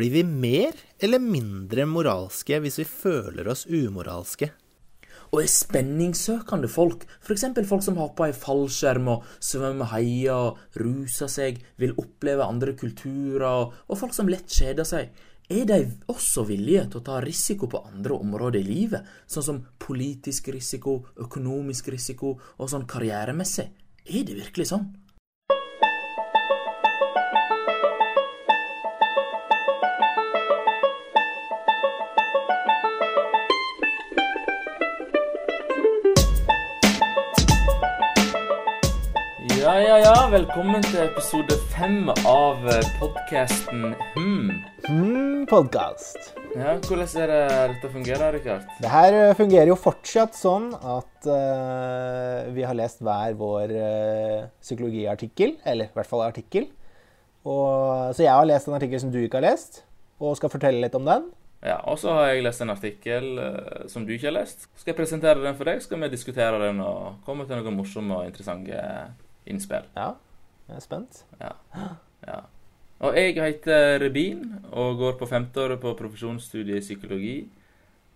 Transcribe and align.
Blir 0.00 0.10
vi 0.10 0.22
mer 0.24 0.72
eller 1.04 1.20
mindre 1.20 1.84
moralske 1.84 2.56
hvis 2.64 2.78
vi 2.80 2.84
føler 2.88 3.50
oss 3.52 3.66
umoralske? 3.68 4.46
Og 5.28 5.42
er 5.42 5.50
spenningssøkende 5.52 6.70
folk, 6.72 7.04
f.eks. 7.20 7.44
folk 7.68 7.84
som 7.84 8.00
hopper 8.00 8.30
i 8.30 8.36
fallskjerm 8.46 9.10
og 9.12 9.26
svømmer 9.44 9.90
heier 9.92 10.56
ruser 10.80 11.28
seg, 11.28 11.60
vil 11.76 11.92
oppleve 12.00 12.46
andre 12.46 12.72
kulturer, 12.80 13.68
og 13.68 14.00
folk 14.00 14.16
som 14.16 14.32
lett 14.32 14.48
kjeder 14.48 14.88
seg, 14.88 15.12
er 15.52 15.68
de 15.68 15.78
også 16.08 16.46
villige 16.48 16.86
til 16.88 17.02
å 17.02 17.06
ta 17.10 17.20
risiko 17.20 17.68
på 17.68 17.84
andre 17.92 18.16
områder 18.24 18.62
i 18.62 18.70
livet, 18.70 19.04
sånn 19.28 19.48
som 19.50 19.62
politisk 19.84 20.48
risiko, 20.56 21.02
økonomisk 21.20 21.92
risiko 21.92 22.38
og 22.56 22.72
sånn 22.72 22.88
karrieremessig? 22.88 23.68
Er 24.08 24.24
det 24.24 24.40
virkelig 24.46 24.70
sånn? 24.72 24.88
Ja, 39.80 39.94
ja. 39.96 40.14
Velkommen 40.28 40.82
til 40.84 40.98
episode 41.06 41.56
fem 41.72 42.10
av 42.28 42.66
podkasten 42.98 43.94
Hm. 44.12 44.50
Hmm, 44.84 45.46
podkast. 45.48 46.34
Ja, 46.52 46.74
hvordan 46.84 47.06
er 47.22 47.30
det 47.30 47.38
dette 47.70 47.88
fungerer, 47.94 48.34
Rikard? 48.34 48.66
Det 48.82 48.90
her 48.92 49.16
eh, 49.16 49.32
fungerer 49.38 49.70
jo 49.70 49.78
fortsatt 49.80 50.36
sånn 50.36 50.66
at 50.76 51.28
uh, 51.30 52.50
vi 52.52 52.66
har 52.66 52.76
lest 52.76 53.00
hver 53.00 53.38
vår 53.40 53.72
uh, 53.72 54.50
psykologiartikkel, 54.60 55.56
eller 55.64 55.88
i 55.88 55.96
hvert 55.96 56.10
fall 56.10 56.26
artikkel. 56.26 56.68
Og, 57.48 58.12
så 58.12 58.26
jeg 58.26 58.34
har 58.36 58.50
lest 58.50 58.68
en 58.68 58.76
artikkel 58.76 59.00
som 59.00 59.14
du 59.14 59.22
ikke 59.22 59.40
har 59.40 59.48
lest, 59.48 59.80
og 60.20 60.36
skal 60.36 60.52
fortelle 60.52 60.84
litt 60.84 60.98
om 60.98 61.08
den. 61.08 61.24
Ja, 61.64 61.78
og 61.88 61.96
så 62.02 62.18
har 62.18 62.34
jeg 62.34 62.44
lest 62.44 62.66
en 62.66 62.74
artikkel 62.76 63.32
uh, 63.40 63.88
som 63.88 64.04
du 64.04 64.12
ikke 64.12 64.28
har 64.28 64.36
lest. 64.42 64.68
Skal 64.74 64.92
jeg 64.92 65.00
presentere 65.00 65.40
den 65.40 65.56
for 65.56 65.72
deg, 65.72 65.80
skal 65.80 66.04
vi 66.04 66.12
diskutere 66.12 66.60
den 66.66 66.84
og 66.84 67.24
komme 67.24 67.48
til 67.48 67.64
noen 67.64 67.80
morsomme 67.80 68.20
og 68.20 68.28
interessante 68.28 68.84
innspill. 69.50 69.86
Ja, 69.96 70.14
jeg 70.68 70.78
er 70.78 70.84
spent. 70.84 71.24
Ja. 71.40 71.52
ja. 72.26 72.40
Og 73.00 73.16
jeg 73.16 73.38
heter 73.40 73.96
Rebin 74.02 74.44
og 74.70 74.98
går 75.00 75.16
på 75.20 75.28
femteåret 75.30 75.80
på 75.80 75.94
profesjonsstudiet 75.98 76.82
i 76.82 76.84
psykologi. 76.84 77.34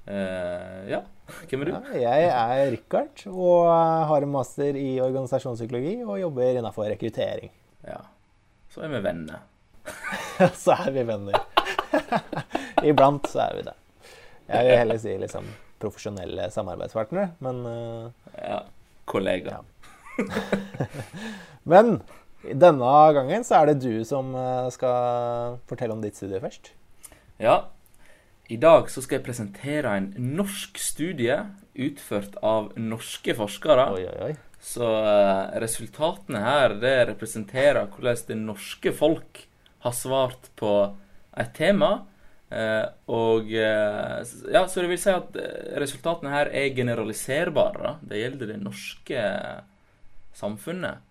Uh, 0.04 0.84
ja, 0.90 1.00
hvem 1.48 1.62
er 1.64 1.70
du? 1.70 1.76
Ja, 1.96 2.12
jeg 2.20 2.32
er 2.34 2.72
Richard 2.74 3.22
og 3.30 3.70
har 4.10 4.26
en 4.26 4.34
master 4.34 4.76
i 4.76 4.98
organisasjonspsykologi 5.00 5.94
og 6.04 6.20
jobber 6.20 6.60
innafor 6.60 6.90
rekruttering. 6.92 7.48
Ja. 7.88 8.02
Så 8.74 8.84
er 8.84 8.92
vi 8.92 9.00
venner. 9.06 9.46
så 10.64 10.76
er 10.76 10.92
vi 10.92 11.06
venner. 11.08 11.40
Iblant 12.90 13.30
så 13.32 13.46
er 13.46 13.56
vi 13.56 13.66
det. 13.70 13.76
Jeg 14.50 14.68
vil 14.68 14.80
heller 14.82 15.00
si 15.00 15.16
liksom 15.16 15.48
profesjonelle 15.80 16.50
samarbeidspartnere, 16.52 17.32
men 17.44 17.64
uh, 17.64 18.34
Ja. 18.36 18.60
Kollegaer. 19.08 19.60
Ja. 19.60 19.73
Men 21.70 21.98
denne 22.44 22.94
gangen 23.16 23.46
så 23.46 23.60
er 23.60 23.72
det 23.72 23.82
du 23.84 24.04
som 24.06 24.34
uh, 24.36 24.70
skal 24.74 25.58
fortelle 25.70 25.96
om 25.96 26.02
ditt 26.04 26.18
studie 26.18 26.42
først. 26.42 26.72
Ja. 27.40 27.64
I 28.52 28.58
dag 28.60 28.90
så 28.92 29.00
skal 29.00 29.18
jeg 29.18 29.26
presentere 29.26 29.94
en 29.96 30.10
norsk 30.36 30.76
studie 30.76 31.38
utført 31.74 32.36
av 32.44 32.74
norske 32.76 33.34
forskere. 33.38 33.86
Oi, 33.96 34.04
oi, 34.04 34.18
oi. 34.28 34.34
Så 34.64 34.84
eh, 34.84 35.56
resultatene 35.60 36.40
her 36.40 36.74
det 36.80 36.92
representerer 37.10 37.88
hvordan 37.92 38.20
det 38.28 38.36
norske 38.40 38.92
folk 38.96 39.42
har 39.84 39.96
svart 39.96 40.48
på 40.60 40.74
et 41.40 41.52
tema. 41.56 42.04
Eh, 42.54 42.84
og 43.10 43.50
eh, 43.50 44.20
ja, 44.52 44.64
Så 44.68 44.84
det 44.84 44.90
vil 44.92 45.00
si 45.00 45.12
at 45.12 45.36
eh, 45.40 45.74
resultatene 45.82 46.32
her 46.32 46.52
er 46.52 46.74
generaliserbare. 46.76 47.96
Det 48.04 48.20
gjelder 48.20 48.52
det 48.52 48.60
norske 48.62 49.24
samfunnet. 50.38 51.02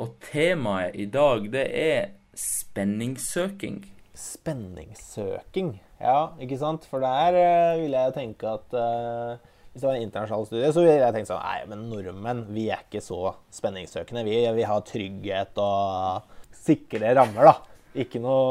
Og 0.00 0.16
temaet 0.24 0.96
i 0.96 1.06
dag, 1.12 1.46
det 1.52 1.66
er 1.76 2.10
spenningssøking. 2.36 3.82
Spenningssøking. 4.16 5.74
Ja, 6.00 6.32
ikke 6.40 6.58
sant? 6.60 6.86
For 6.88 7.02
der 7.04 7.36
uh, 7.36 7.80
ville 7.82 8.04
jeg 8.06 8.16
tenke 8.16 8.54
at 8.54 8.76
uh, 8.76 9.36
hvis 9.70 9.82
det 9.82 9.86
var 9.86 9.98
en 9.98 10.06
internasjonal 10.06 10.46
studie, 10.48 10.72
så 10.72 10.82
ville 10.82 10.96
jeg 10.98 11.14
tenkt 11.14 11.30
sånn 11.30 11.44
Nei, 11.44 11.58
men 11.70 11.84
nordmenn, 11.92 12.40
vi 12.54 12.70
er 12.72 12.82
ikke 12.86 13.02
så 13.04 13.34
spenningssøkende. 13.54 14.24
Vi, 14.26 14.40
vi 14.56 14.66
har 14.66 14.86
trygghet 14.88 15.60
og 15.62 16.32
sikre 16.64 17.12
rammer, 17.18 17.52
da. 17.52 17.54
Ikke 18.02 18.22
noe 18.22 18.48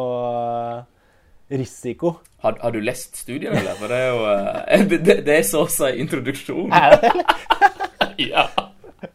uh, 0.77 0.99
risiko. 1.49 2.19
Har, 2.43 2.57
har 2.61 2.71
du 2.71 2.79
lest 2.79 3.17
studien, 3.17 3.51
eller? 3.51 3.75
For 3.79 3.91
det 3.91 3.99
er 3.99 4.09
jo 4.13 4.21
eh, 4.31 4.85
det, 4.91 5.17
det, 5.27 5.35
er 5.41 5.45
så 5.47 5.65
å 5.65 5.71
si 5.71 5.91
introduksjon. 6.03 6.71
Er 6.71 6.99
det? 7.01 7.13
Ja. 8.19 8.49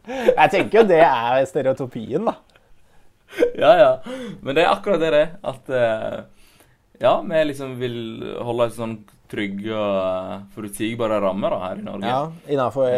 Jeg 0.07 0.51
tenker 0.53 0.81
jo 0.81 0.85
det 0.89 1.01
er 1.05 1.45
stereotypien, 1.49 2.27
da. 2.27 2.35
ja, 3.63 3.71
ja. 3.79 3.91
Men 4.41 4.55
det 4.55 4.63
er 4.63 4.71
akkurat 4.71 5.01
det 5.01 5.11
det 5.13 5.21
er. 5.25 5.35
At 5.45 5.69
eh, 5.69 6.17
ja, 7.01 7.17
vi 7.21 7.43
liksom 7.51 7.75
vil 7.79 7.97
holde 8.45 8.69
et 8.69 8.77
sånn 8.77 8.97
trygge 9.31 9.73
og 9.73 9.95
eh, 10.01 10.43
forutsigbare 10.55 11.19
rammer 11.23 11.55
da, 11.55 11.63
her 11.67 11.81
i 11.81 11.87
Norge. 11.87 12.11
Ja, 12.11 12.53
innafor, 12.55 12.91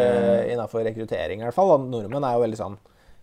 innenfor 0.52 0.84
rekruttering 0.86 1.42
i 1.42 1.48
hvert 1.48 1.56
fall. 1.56 1.74
Og 1.76 1.88
nordmenn 1.90 2.26
er 2.26 2.36
jo 2.36 2.44
veldig 2.46 2.60
sånn 2.60 2.78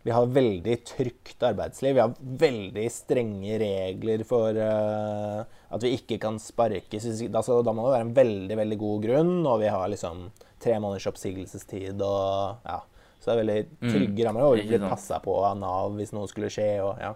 Vi 0.06 0.14
har 0.14 0.34
veldig 0.34 0.80
trygt 0.86 1.46
arbeidsliv. 1.46 1.96
Vi 1.98 2.04
har 2.04 2.18
veldig 2.46 2.88
strenge 2.94 3.60
regler 3.62 4.26
for 4.28 4.54
uh, 4.54 5.40
at 5.74 5.86
vi 5.86 5.96
ikke 5.98 6.20
kan 6.22 6.38
sparkes. 6.42 7.08
Da, 7.34 7.42
da 7.42 7.74
må 7.74 7.88
det 7.88 7.96
være 7.96 8.06
en 8.06 8.18
veldig, 8.20 8.58
veldig 8.60 8.78
god 8.84 9.08
grunn, 9.08 9.34
og 9.50 9.64
vi 9.64 9.72
har 9.74 9.90
liksom 9.90 10.28
tre 10.62 10.78
måneders 10.82 11.10
oppsigelsestid 11.10 12.02
og 12.06 12.68
ja. 12.70 12.84
Så 13.26 13.32
det 13.32 13.34
er 13.34 13.42
veldig 13.42 13.90
trygge 13.90 14.26
rammer, 14.28 14.44
og 14.46 14.60
Mm. 14.60 14.68
blir 14.70 14.84
passa 14.90 15.18
på 15.20 15.34
av 15.44 15.56
Nav 15.58 15.96
hvis 15.98 16.12
noe 16.14 16.28
skulle 16.30 16.52
skje 16.54 16.68
og 16.86 17.00
ja. 17.02 17.16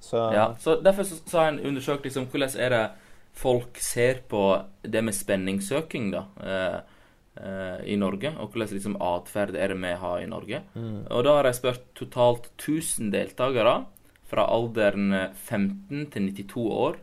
Så 0.00 0.22
Ja, 0.32 0.54
så 0.58 0.78
Derfor 0.82 1.04
så, 1.04 1.18
så 1.26 1.38
har 1.42 1.48
en 1.52 1.58
undersøkt 1.60 2.04
liksom, 2.06 2.26
hvordan 2.30 2.56
er 2.58 2.70
det 2.70 2.90
folk 3.34 3.76
ser 3.78 4.22
på 4.30 4.40
det 4.82 5.02
med 5.04 5.14
spenningssøking 5.14 6.10
da, 6.14 6.22
eh, 6.40 6.80
eh, 7.44 7.92
i 7.92 7.96
Norge, 7.96 8.32
og 8.40 8.50
hvordan 8.54 8.72
liksom 8.72 8.96
atferd 8.96 9.54
er 9.54 9.68
det 9.68 9.76
vi 9.76 9.92
har 10.00 10.18
i 10.22 10.26
Norge. 10.26 10.62
Og 11.10 11.24
da 11.24 11.36
har 11.36 11.44
jeg 11.44 11.54
spurt 11.60 11.84
totalt 11.94 12.48
1000 12.56 13.10
deltakere 13.12 13.84
fra 14.24 14.46
alderen 14.46 15.30
15 15.34 16.10
til 16.10 16.32
92 16.32 16.70
år. 16.70 16.96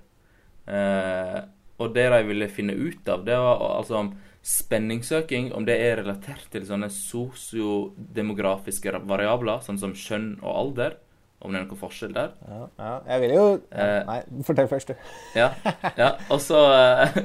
Eh, 0.68 1.42
og 1.80 1.94
det 1.94 2.10
de 2.12 2.24
ville 2.28 2.48
finne 2.50 2.74
ut 2.74 3.08
av, 3.12 3.24
det 3.28 3.36
var 3.38 3.60
altså 3.78 4.00
om 4.00 4.14
spenningssøking, 4.46 5.48
om 5.58 5.66
det 5.66 5.76
er 5.82 5.98
relatert 6.04 6.46
til 6.54 6.66
sånne 6.68 6.90
sosiodemografiske 6.94 8.92
variabler, 9.10 9.64
sånn 9.66 9.80
som 9.82 9.96
kjønn 9.98 10.36
og 10.44 10.52
alder, 10.54 10.98
om 11.42 11.52
det 11.52 11.60
er 11.60 11.66
noen 11.66 11.78
forskjell 11.80 12.14
der. 12.16 12.32
ja, 12.50 12.62
ja. 12.80 12.92
Jeg 13.10 13.22
vil 13.26 13.34
jo 13.36 13.46
Eh, 13.72 14.02
Nei, 14.08 14.20
fortell 14.48 14.70
først, 14.72 14.88
du. 14.94 14.96
Ja, 15.42 15.50
ja. 15.98 16.12
Og 16.34 16.40
så 16.42 16.62
eh, 16.72 17.20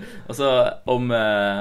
om 0.91 1.10
eh, 1.14 1.60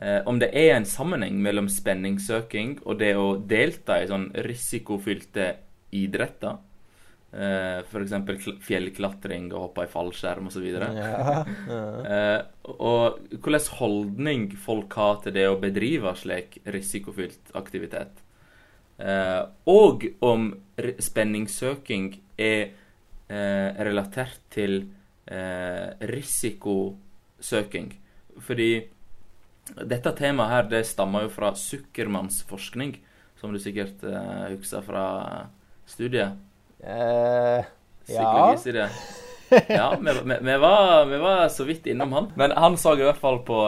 eh, 0.00 0.20
om 0.28 0.38
det 0.40 0.50
er 0.56 0.76
en 0.76 0.88
sammenheng 0.88 1.40
mellom 1.44 1.68
spenningssøking 1.68 2.78
og 2.84 2.98
det 3.02 3.14
å 3.16 3.34
delta 3.40 4.00
i 4.00 4.08
sånn 4.08 4.30
risikofylte 4.46 5.54
idretter. 5.96 6.56
Eh, 7.30 7.78
F.eks. 7.84 8.46
fjellklatring 8.66 9.52
og 9.52 9.68
hoppe 9.68 9.84
i 9.86 9.90
fallskjerm 9.92 10.48
osv. 10.50 10.64
Ja, 10.72 10.88
ja. 10.96 11.44
Hvilken 13.40 13.76
holdning 13.78 14.50
folk 14.60 14.92
har 14.98 15.22
til 15.24 15.32
det 15.32 15.46
å 15.48 15.58
bedrive 15.60 16.12
slik 16.18 16.58
risikofylt 16.68 17.54
aktivitet. 17.56 18.20
Eh, 19.00 19.42
og 19.70 20.04
om 20.20 20.50
spenningssøking 21.00 22.10
er 22.36 22.60
eh, 23.32 23.68
relatert 23.80 24.42
til 24.52 24.82
eh, 25.24 25.96
risikosøking. 26.10 27.94
Fordi 28.44 28.70
dette 29.88 30.12
temaet 30.18 30.52
her, 30.52 30.68
det 30.68 30.84
stammer 30.88 31.24
jo 31.24 31.32
fra 31.32 31.54
Zuckermanns 31.56 32.42
forskning, 32.48 32.98
som 33.40 33.56
du 33.56 33.60
sikkert 33.62 34.04
eh, 34.04 34.52
husker 34.52 34.84
fra 34.84 35.06
studiet. 35.88 36.36
Eh, 36.84 37.64
ja. 37.64 37.64
Psykologistudie. 38.04 38.88
Ja, 39.68 39.96
vi, 40.00 40.12
vi, 40.40 40.56
var, 40.62 41.06
vi 41.10 41.18
var 41.18 41.48
så 41.48 41.64
vidt 41.64 41.86
innom 41.86 42.12
han. 42.12 42.32
Men 42.34 42.54
han 42.56 42.78
sa 42.78 42.94
i 42.94 43.02
hvert 43.02 43.20
fall 43.20 43.40
på 43.46 43.60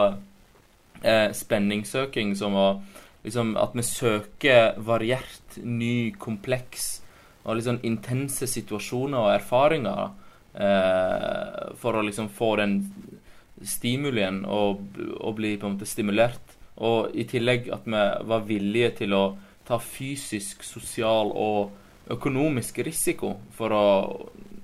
eh, 1.01 1.29
spenningssøking 1.35 2.35
som 2.39 2.55
var 2.57 2.81
liksom 3.23 3.55
at 3.59 3.75
vi 3.75 3.85
søker 3.87 4.79
variert, 4.83 5.57
ny, 5.63 6.11
kompleks 6.19 7.01
og 7.43 7.59
sånn 7.63 7.81
intense 7.83 8.47
situasjoner 8.47 9.19
og 9.19 9.33
erfaringer 9.33 10.03
eh, 10.55 11.75
for 11.79 11.99
å 11.99 12.03
liksom 12.07 12.29
få 12.31 12.55
den 12.61 12.77
stimulien 13.67 14.43
og, 14.47 14.83
og 15.19 15.37
bli 15.39 15.55
på 15.59 15.67
en 15.67 15.75
måte 15.75 15.87
stimulert. 15.89 16.55
Og 16.83 17.13
i 17.15 17.27
tillegg 17.29 17.69
at 17.71 17.85
vi 17.85 18.03
var 18.31 18.47
villige 18.47 18.93
til 19.03 19.15
å 19.15 19.23
ta 19.67 19.79
fysisk, 19.79 20.63
sosial 20.67 21.31
og 21.31 22.11
økonomisk 22.11 22.81
risiko 22.83 23.37
for 23.55 23.75
å 23.75 23.85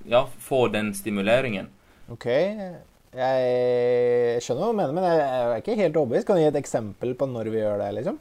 ja, 0.10 0.24
få 0.42 0.68
den 0.74 0.90
stimuleringen. 0.98 1.70
OK. 2.10 2.26
Jeg 2.30 4.42
skjønner 4.44 4.64
hva 4.64 4.72
du 4.72 4.78
mener, 4.78 4.94
men 4.94 5.04
jeg 5.06 5.18
er 5.22 5.56
ikke 5.62 5.80
helt 5.80 5.98
overbevist. 6.02 6.28
Kan 6.28 6.36
du 6.38 6.42
gi 6.44 6.50
et 6.50 6.60
eksempel 6.60 7.10
på 7.18 7.26
når 7.30 7.46
vi 7.54 7.60
gjør 7.62 7.78
det, 7.82 7.90
liksom? 8.00 8.16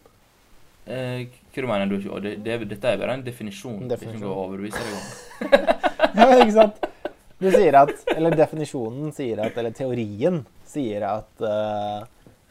Eh, 0.88 1.18
hva 1.52 1.60
du 1.64 1.68
mener 1.68 1.86
du? 1.90 1.96
Det, 2.24 2.32
det, 2.44 2.52
dette 2.70 2.86
er 2.92 3.00
bare 3.00 3.14
en 3.18 3.24
definisjon. 3.24 3.82
En 3.84 3.90
definisjon. 3.90 4.20
Det 4.20 4.22
er 4.22 4.22
ikke 4.22 4.32
å 4.32 4.44
overbevise 4.46 4.80
deg 4.84 4.92
om. 4.96 5.02
Ja, 6.18 6.24
ikke 6.40 6.54
sant? 6.54 6.76
Du 7.38 7.46
sier 7.52 7.74
at 7.78 7.90
Eller 8.10 8.32
definisjonen 8.34 9.12
sier 9.14 9.38
at 9.44 9.56
Eller 9.60 9.72
teorien 9.76 10.38
sier 10.66 11.04
at 11.06 11.42
uh, 11.44 12.00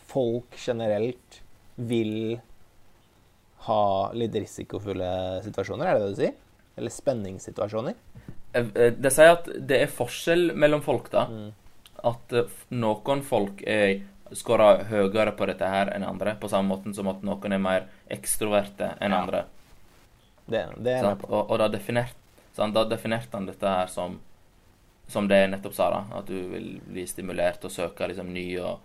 folk 0.08 0.56
generelt 0.62 1.42
vil 1.76 2.38
ha 3.68 4.12
litt 4.16 4.36
risikofulle 4.38 5.42
situasjoner, 5.44 5.90
er 5.90 5.94
det 5.98 6.04
det 6.06 6.14
du 6.14 6.18
sier? 6.22 6.36
Eller 6.80 6.92
spenningssituasjoner? 6.94 7.96
Eh, 8.58 8.68
eh, 8.76 8.92
Det 8.98 9.12
sier 9.14 9.34
at 9.36 9.50
det 9.68 9.82
er 9.86 9.92
forskjell 9.94 10.52
mellom 10.58 10.82
folk, 10.86 11.10
da. 11.14 11.26
Mm. 11.32 11.52
At 12.12 12.34
eh, 12.34 12.56
noen 12.78 13.24
folk 13.26 13.64
er 13.68 14.02
skårer 14.36 14.82
høyere 14.90 15.32
på 15.40 15.46
dette 15.48 15.68
her 15.72 15.88
enn 15.96 16.04
andre, 16.04 16.34
på 16.36 16.50
samme 16.52 16.68
måten 16.74 16.94
som 16.94 17.08
at 17.08 17.22
noen 17.24 17.54
er 17.56 17.62
mer 17.64 17.86
ekstroverte 18.12 18.90
enn 19.00 19.14
Ja. 19.16 19.22
andre. 19.24 19.44
Det, 20.48 20.66
det 20.84 20.94
er 20.98 21.04
jeg 21.04 21.20
på. 21.22 21.30
Og, 21.32 21.50
og 21.52 21.58
da, 21.60 21.68
definert, 21.72 22.16
sant? 22.56 22.74
da 22.76 22.84
definerte 22.88 23.36
han 23.38 23.46
dette 23.48 23.68
her 23.68 23.88
som 23.88 24.20
som 25.08 25.24
det 25.28 25.38
jeg 25.40 25.50
nettopp 25.54 25.74
sa, 25.74 25.86
da. 25.90 26.18
At 26.20 26.26
du 26.28 26.36
vil 26.52 26.82
bli 26.84 27.06
stimulert 27.08 27.64
og 27.64 27.72
søke 27.72 28.10
liksom 28.12 28.28
ny 28.36 28.58
og 28.60 28.82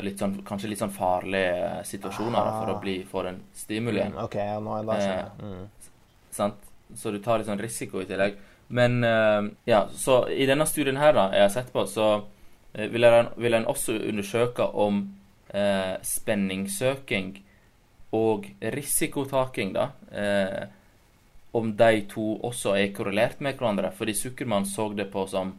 litt 0.00 0.16
sånn, 0.22 0.38
kanskje 0.48 0.70
litt 0.70 0.80
sånn 0.80 0.94
farlige 0.94 1.82
situasjoner 1.84 2.38
da, 2.38 2.52
for 2.62 2.70
Ah. 2.70 2.76
å 2.76 2.80
bli, 2.80 2.94
få 3.04 3.24
den 3.26 3.42
stimulien. 3.52 4.12
Mm, 4.14 4.22
OK, 4.24 4.34
ja, 4.40 4.58
nå 4.60 4.78
er 4.78 4.86
det 4.88 4.96
jeg. 5.02 5.26
Mm. 5.42 5.68
Sant? 6.30 6.54
Så 6.96 7.12
du 7.12 7.18
tar 7.18 7.38
litt 7.42 7.46
sånn 7.50 7.60
risiko 7.60 8.00
i 8.00 8.06
tillegg. 8.08 8.36
Men 8.68 9.04
eh, 9.04 9.48
ja, 9.68 9.86
så 9.92 10.26
i 10.28 10.46
denne 10.48 10.66
studien 10.66 11.00
her 11.00 11.16
da, 11.16 11.28
jeg 11.34 11.46
har 11.46 11.54
sett 11.54 11.72
på, 11.72 11.86
så 11.86 12.08
eh, 12.72 12.88
vil 12.92 13.04
en, 13.04 13.32
vil 13.36 13.58
en 13.58 13.68
også 13.68 13.98
undersøke 13.98 14.68
om 14.72 15.02
eh, 15.52 15.96
spenningssøking 16.06 17.34
og 18.16 18.46
risikotaking, 18.74 19.74
da, 19.76 19.88
eh, 20.12 20.62
om 21.52 21.74
de 21.76 22.04
to 22.08 22.38
også 22.44 22.76
er 22.80 22.94
korrelert 22.96 23.40
med 23.44 23.58
hverandre. 23.58 23.92
Fordi 23.92 24.14
Zuckermann 24.16 24.68
så 24.68 24.88
det 24.96 25.10
på 25.12 25.26
som 25.28 25.52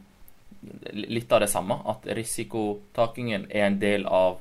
litt 0.92 1.32
av 1.32 1.44
det 1.44 1.50
samme, 1.52 1.76
at 1.90 2.06
risikotakingen 2.16 3.46
er 3.50 3.68
en 3.68 3.78
del 3.82 4.06
av 4.06 4.38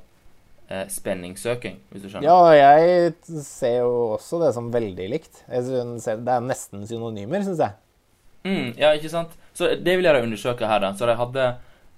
eh, 0.69 0.85
spenningssøking, 0.89 1.79
hvis 1.91 2.05
du 2.05 2.09
skjønner. 2.09 2.29
Ja, 2.29 2.53
jeg 2.57 3.13
ser 3.45 3.79
jo 3.83 3.93
også 4.15 4.41
det 4.43 4.53
som 4.55 4.71
veldig 4.73 5.09
likt. 5.11 5.43
Synes 5.45 6.07
Det 6.07 6.35
er 6.37 6.45
nesten 6.45 6.87
synonymer, 6.89 7.43
syns 7.45 7.61
jeg. 7.65 7.82
Mm, 8.43 8.73
ja, 8.77 8.91
ikke 8.91 9.09
sant? 9.09 9.37
Så 9.53 9.75
det 9.79 9.97
vil 9.97 10.05
jeg 10.05 10.23
undersøke 10.23 10.67
her, 10.67 10.79
da. 10.83 10.91
Så 10.97 11.07
de 11.07 11.15
hadde 11.15 11.45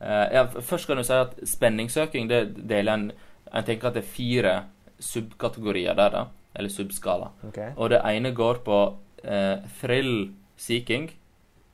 eh, 0.02 0.26
ja, 0.36 0.46
Først 0.46 0.88
kan 0.88 0.98
du 0.98 1.04
si 1.04 1.14
at 1.14 1.34
spenningssøking 1.48 2.30
det 2.30 2.70
deler 2.70 2.94
en 2.94 3.12
Jeg 3.54 3.66
tenker 3.66 3.88
at 3.88 3.94
det 3.96 4.04
er 4.04 4.16
fire 4.16 4.64
subkategorier 5.00 5.94
der, 5.96 6.10
da. 6.10 6.26
Eller 6.56 6.70
subskala. 6.70 7.28
Okay. 7.48 7.72
Og 7.76 7.90
det 7.90 8.02
ene 8.06 8.32
går 8.36 8.54
på 8.66 8.98
eh, 9.24 9.58
thrill 9.82 10.32
seeking. 10.58 11.12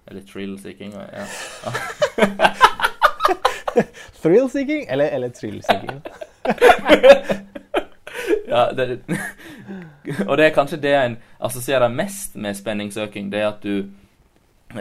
Eller 0.08 0.22
thrill 0.26 0.60
seeking. 0.60 0.94
Ja. 0.94 1.26
Thrill 4.22 4.50
seeking 4.50 4.86
eller, 4.90 5.06
eller 5.06 5.30
thrill 5.30 5.64
seeking? 5.64 6.02
ja 8.48 8.72
det, 8.72 9.00
og 10.30 10.38
det 10.38 10.46
er 10.46 10.56
kanskje 10.56 10.80
det 10.82 10.94
en 10.96 11.18
assosierer 11.40 11.90
mest 11.90 12.36
med 12.36 12.58
spenningssøking. 12.58 13.32
Det 13.32 13.42
er 13.42 13.48
at 13.48 13.64
du 13.64 13.86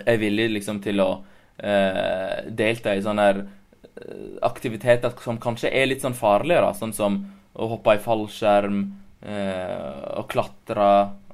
er 0.04 0.20
villig 0.20 0.48
liksom 0.56 0.80
til 0.84 1.02
å 1.04 1.10
eh, 1.58 2.46
delta 2.46 2.94
i 2.94 3.02
sånne 3.04 3.26
her 3.28 3.42
eh, 3.42 4.38
aktiviteter 4.46 5.14
som 5.24 5.40
kanskje 5.42 5.72
er 5.72 5.90
litt 5.90 6.04
sånn 6.04 6.16
farlige, 6.18 6.62
da. 6.64 6.72
Sånn 6.76 6.94
som 6.96 7.20
å 7.54 7.68
hoppe 7.74 7.96
i 7.96 8.02
fallskjerm, 8.02 8.80
eh, 9.26 10.00
å 10.20 10.24
klatre 10.30 10.90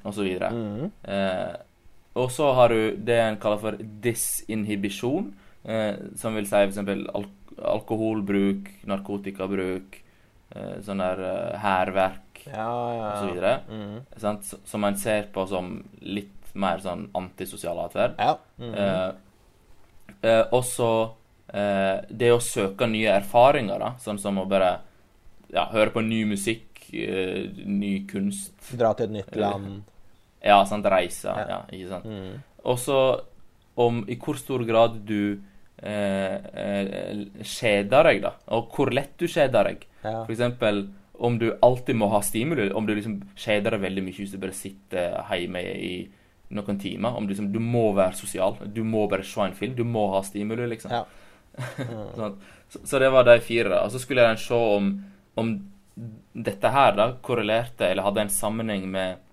osv. 0.07 0.27
Mm. 0.41 0.91
Eh, 1.03 1.55
og 2.17 2.31
så 2.33 2.51
har 2.57 2.73
du 2.73 2.97
det 2.97 3.19
en 3.21 3.39
kaller 3.41 3.61
for 3.61 3.77
disinhibisjon, 3.77 5.29
eh, 5.65 5.93
som 6.17 6.37
vil 6.37 6.47
si 6.49 6.63
f.eks. 6.65 6.81
Al 6.87 7.27
alkoholbruk, 7.57 8.67
narkotikabruk, 8.85 9.95
eh, 10.53 10.75
sånn 10.85 11.01
der 11.01 11.21
eh, 11.25 11.55
hærverk 11.63 12.43
Ja, 12.45 12.67
ja. 12.93 13.07
osv. 13.15 13.39
Mm. 13.73 13.95
sant? 14.21 14.51
Som 14.65 14.85
man 14.85 14.97
ser 15.01 15.25
på 15.33 15.47
som 15.49 15.71
litt 16.01 16.36
mer 16.59 16.81
sånn 16.83 17.07
antisosial 17.17 17.79
atferd. 17.85 18.17
Ja. 18.19 18.35
Mm. 18.61 18.73
Eh, 18.83 20.11
eh, 20.21 20.43
og 20.51 20.63
så 20.67 20.91
eh, 21.53 22.03
det 22.09 22.31
å 22.33 22.41
søke 22.43 22.89
nye 22.89 23.15
erfaringer, 23.19 23.79
da. 23.81 23.93
Sånn 24.03 24.21
som 24.21 24.39
å 24.41 24.47
bare 24.49 24.73
ja, 25.53 25.67
høre 25.71 25.93
på 25.95 26.03
ny 26.05 26.23
musikk, 26.29 26.81
eh, 26.91 27.47
ny 27.65 27.93
kunst. 28.09 28.55
Dra 28.77 28.93
til 28.97 29.09
et 29.09 29.17
nytt 29.19 29.39
land. 29.39 29.81
Ja, 30.43 30.61
sant, 30.69 30.85
reise. 30.91 31.31
Ja. 31.31 31.47
Ja, 31.57 31.61
ikke 31.73 31.91
sant. 31.95 32.07
Mm. 32.07 32.37
Og 32.67 32.79
så 32.81 32.99
om 33.77 34.01
i 34.09 34.17
hvor 34.19 34.37
stor 34.39 34.63
grad 34.65 35.01
du 35.05 35.37
eh, 35.77 36.35
eh, 36.35 37.25
kjeder 37.45 38.09
deg, 38.09 38.23
da. 38.25 38.33
Og 38.57 38.71
hvor 38.73 38.91
lett 38.93 39.13
du 39.19 39.27
kjeder 39.29 39.71
deg. 39.71 39.85
Ja. 40.01 40.23
For 40.23 40.33
eksempel 40.33 40.87
om 41.17 41.37
du 41.41 41.49
alltid 41.65 41.97
må 41.97 42.09
ha 42.13 42.21
stimuli. 42.25 42.69
Om 42.73 42.87
du 42.87 42.93
liksom 42.95 43.19
kjeder 43.37 43.75
deg 43.75 43.85
veldig 43.85 44.05
mye 44.05 44.17
hvis 44.17 44.33
du 44.33 44.41
bare 44.41 44.57
sitter 44.57 45.17
hjemme 45.31 45.63
i 45.63 45.93
noen 46.49 46.79
timer. 46.79 47.15
Om 47.15 47.27
du 47.27 47.33
liksom 47.33 47.51
Du 47.51 47.59
må 47.59 47.91
være 47.93 48.15
sosial. 48.15 48.57
Du 48.73 48.83
må 48.83 49.07
bare 49.07 49.23
se 49.23 49.41
en 49.41 49.55
film. 49.55 49.75
Du 49.75 49.83
må 49.83 50.07
ha 50.15 50.23
stimuli, 50.23 50.67
liksom. 50.67 50.91
Ja. 50.91 51.05
Sånn. 52.19 52.37
Så, 52.69 52.83
så 52.83 52.99
det 52.99 53.09
var 53.11 53.23
de 53.27 53.39
fire. 53.41 53.81
Og 53.83 53.91
så 53.91 53.99
skulle 53.99 54.25
en 54.27 54.39
se 54.41 54.55
om, 54.55 54.91
om 55.39 55.53
dette 56.33 56.73
her 56.73 56.97
da 56.97 57.11
korrelerte 57.23 57.87
eller 57.87 58.05
hadde 58.05 58.25
en 58.25 58.33
sammenheng 58.33 58.89
med 58.91 59.23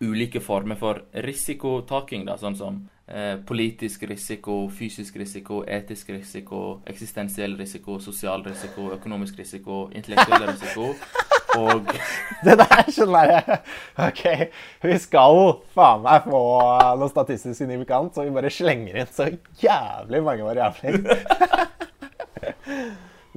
ulike 0.00 0.40
former 0.40 0.78
for 0.80 1.02
risikotaking, 1.12 2.24
da, 2.24 2.38
sånn 2.40 2.56
som 2.56 2.78
eh, 3.04 3.36
politisk 3.46 4.06
risiko, 4.08 4.62
fysisk 4.72 5.18
risiko, 5.20 5.60
etisk 5.68 6.08
risiko, 6.14 6.62
eksistensiell 6.88 7.58
risiko, 7.58 7.98
sosial 8.00 8.46
risiko, 8.46 8.88
økonomisk 8.96 9.42
risiko, 9.42 9.82
intellektuell 9.92 10.48
risiko 10.54 10.94
og 11.58 11.90
Det 12.46 12.54
der 12.56 12.86
skjønner 12.88 13.30
jeg. 13.34 13.56
OK, 14.00 14.22
vi 14.86 14.94
skal 15.02 15.40
faen 15.76 16.00
meg 16.06 16.24
få 16.24 16.40
noe 16.96 17.08
statistisk 17.12 17.58
signifikant, 17.58 18.14
så 18.14 18.24
vi 18.24 18.32
bare 18.32 18.52
slenger 18.54 18.96
inn 19.02 19.10
så 19.12 19.26
jævlig 19.60 20.22
mange 20.24 20.46
variabler. 20.46 20.96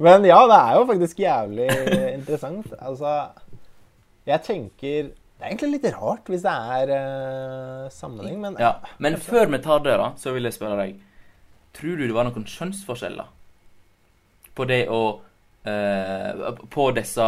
Men 0.04 0.24
ja, 0.26 0.38
det 0.50 0.56
er 0.56 0.72
jo 0.78 0.86
faktisk 0.88 1.20
jævlig 1.22 1.68
interessant. 2.14 2.72
Altså, 2.80 3.10
jeg 4.26 4.42
tenker 4.46 5.10
Det 5.12 5.42
er 5.42 5.46
egentlig 5.50 5.72
litt 5.76 5.86
rart 5.92 6.28
hvis 6.30 6.44
det 6.46 6.54
er 6.78 6.86
uh, 6.94 7.90
sammenheng, 7.92 8.38
men 8.40 8.56
Ja. 8.58 8.72
Men 8.98 9.18
før 9.20 9.46
vi 9.52 9.58
tar 9.60 9.78
det, 9.84 9.98
da, 10.00 10.08
så 10.16 10.32
vil 10.32 10.44
jeg 10.46 10.56
spørre 10.56 10.78
deg 10.80 10.90
Tror 11.74 11.96
du 11.98 12.04
det 12.06 12.14
var 12.14 12.24
noen 12.28 12.46
kjønnsforskjeller 12.48 13.28
på 14.54 14.64
det 14.70 14.86
å 14.88 15.02
uh, 15.66 16.32
På 16.70 16.90
disse 16.96 17.26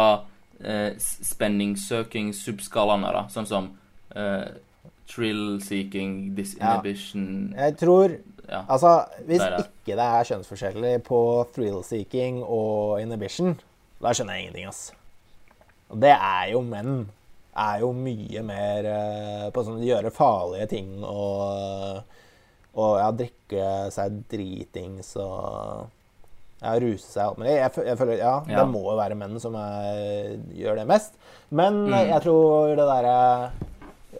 eh, 0.63 0.93
spenningssøking 0.99 2.33
subskalaene, 2.35 3.11
da, 3.13 3.25
sånn 3.33 3.49
som 3.49 3.69
eh, 4.15 4.47
thrill 5.07 5.61
seeking, 5.63 6.33
disinhibition 6.37 7.53
jeg 7.55 7.77
tror 7.79 8.17
ja. 8.47 8.61
Altså, 8.71 9.05
hvis 9.27 9.41
det 9.41 9.49
det. 9.57 9.65
ikke 9.67 9.95
det 9.99 10.05
er 10.05 10.27
kjønnsforskjeller 10.29 11.01
på 11.03 11.19
thrill-seeking 11.55 12.39
og 12.45 13.01
inhibition, 13.01 13.57
da 13.99 14.13
skjønner 14.15 14.37
jeg 14.37 14.45
ingenting, 14.45 14.69
ass. 14.69 14.93
Og 15.91 15.99
det 16.03 16.13
er 16.15 16.53
jo 16.53 16.61
menn. 16.63 17.09
Er 17.57 17.81
jo 17.81 17.89
mye 17.97 18.43
mer 18.45 18.85
eh, 18.85 19.45
på 19.51 19.63
sånn 19.65 19.81
gjøre 19.81 20.13
farlige 20.13 20.67
ting 20.75 20.91
og, 21.01 22.03
og 22.77 22.91
ja, 23.01 23.07
drikke 23.17 23.69
seg 23.91 24.19
dritings 24.29 25.15
og 25.17 25.87
ja, 26.61 26.73
ruse 26.81 27.05
seg 27.05 27.23
alt 27.23 27.37
mulig. 27.37 27.53
Jeg, 27.57 27.71
jeg 27.85 27.97
føler, 27.99 28.17
ja, 28.17 28.35
Ja. 28.49 28.59
det 28.63 28.67
må 28.71 28.81
jo 28.87 28.97
være 28.97 29.15
menn 29.19 29.39
som 29.39 29.55
er, 29.55 30.37
gjør 30.57 30.75
det 30.81 30.87
mest. 30.89 31.13
Men 31.51 31.83
Mm. 31.87 31.93
jeg 32.09 32.21
tror 32.25 32.75
det 32.75 32.87
derre 32.89 33.51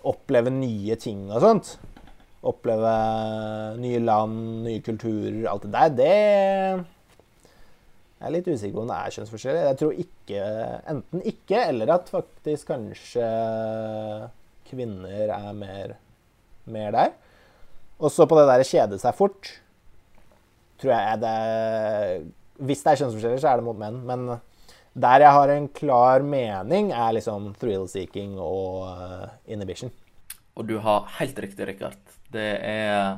Oppleve 0.07 0.51
nye 0.53 0.95
ting 0.95 1.31
og 1.31 1.41
sånt 1.41 1.77
oppleve 2.47 2.91
nye 3.81 3.99
land, 3.99 4.63
nye 4.63 4.79
kulturer, 4.85 5.47
alt 5.49 5.63
det 5.65 5.71
der, 5.73 5.89
det 5.97 6.85
Jeg 8.19 8.27
er 8.27 8.31
litt 8.31 8.47
usikker 8.47 8.75
på 8.77 8.81
om 8.85 8.87
det 8.91 8.95
er 8.97 9.15
kjønnsforskjeller. 9.15 9.65
Jeg 9.67 9.77
tror 9.81 9.97
ikke 10.03 10.43
Enten 10.93 11.21
ikke, 11.27 11.59
eller 11.73 11.91
at 11.97 12.09
faktisk 12.13 12.67
kanskje 12.71 13.27
kvinner 14.69 15.29
er 15.33 15.51
mer, 15.57 15.95
mer 16.67 16.91
der. 16.95 17.11
Og 17.99 18.11
så 18.13 18.27
på 18.29 18.37
det 18.37 18.47
der 18.49 18.63
kjede 18.67 18.99
seg 19.01 19.15
fort, 19.17 19.51
tror 20.81 20.93
jeg 20.93 21.21
det 21.21 21.37
Hvis 22.67 22.83
det 22.83 22.91
er 22.91 22.99
kjønnsforskjeller, 23.01 23.41
så 23.41 23.51
er 23.51 23.59
det 23.59 23.67
mot 23.67 23.77
menn. 23.77 23.99
Men 24.07 24.27
der 24.97 25.21
jeg 25.21 25.33
har 25.35 25.53
en 25.53 25.67
klar 25.69 26.25
mening, 26.25 26.91
er 26.91 27.13
liksom 27.13 27.51
thrill-seeking 27.61 28.37
og 28.41 28.87
eh, 28.89 29.27
inhibition. 29.53 29.91
Og 30.57 30.65
du 30.65 30.79
har 30.81 31.05
helt 31.19 31.37
riktig, 31.39 31.67
Rikard. 31.67 31.99
Det 32.33 32.57
er 32.61 33.17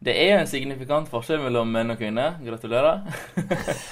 Det 0.00 0.14
er 0.16 0.38
en 0.38 0.46
signifikant 0.46 1.10
forskjell 1.12 1.42
mellom 1.42 1.68
menn 1.68 1.90
og 1.92 1.98
kvinner. 1.98 2.38
Gratulerer. 2.40 3.02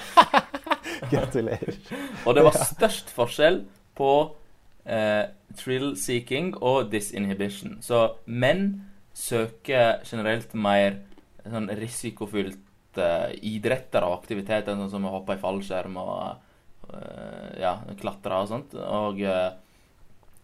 Gratulerer. 1.12 1.75
Og 2.26 2.35
det 2.35 2.45
var 2.47 2.57
størst 2.57 3.11
forskjell 3.12 3.59
på 3.99 4.12
eh, 4.88 5.28
thrill-seeking 5.59 6.55
og 6.62 6.88
disinhibition. 6.93 7.76
Så 7.85 8.14
menn 8.25 8.87
søker 9.12 10.00
generelt 10.09 10.55
mer 10.55 10.97
sånn 11.45 11.69
risikofylt 11.76 12.59
eh, 12.97 13.35
idretter 13.50 14.07
og 14.07 14.16
aktiviteter, 14.21 14.76
sånn 14.78 14.90
som 14.92 15.07
å 15.09 15.14
hoppe 15.18 15.37
i 15.37 15.42
fallskjerm 15.42 15.99
og 16.00 16.95
eh, 16.95 17.50
ja, 17.62 17.75
klatre 18.00 18.40
og 18.42 18.49
sånt. 18.50 18.76
Og, 18.78 19.21
eh, 19.21 19.50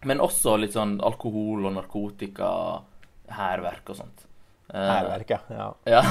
men 0.05 0.21
også 0.21 0.59
litt 0.61 0.75
sånn 0.77 0.99
alkohol 1.05 1.65
og 1.65 1.77
narkotika, 1.79 2.51
hærverk 3.33 3.95
og 3.95 3.97
sånt. 4.03 4.27
Hærverk, 4.75 5.31
ja. 5.53 5.67
ja. 5.87 6.03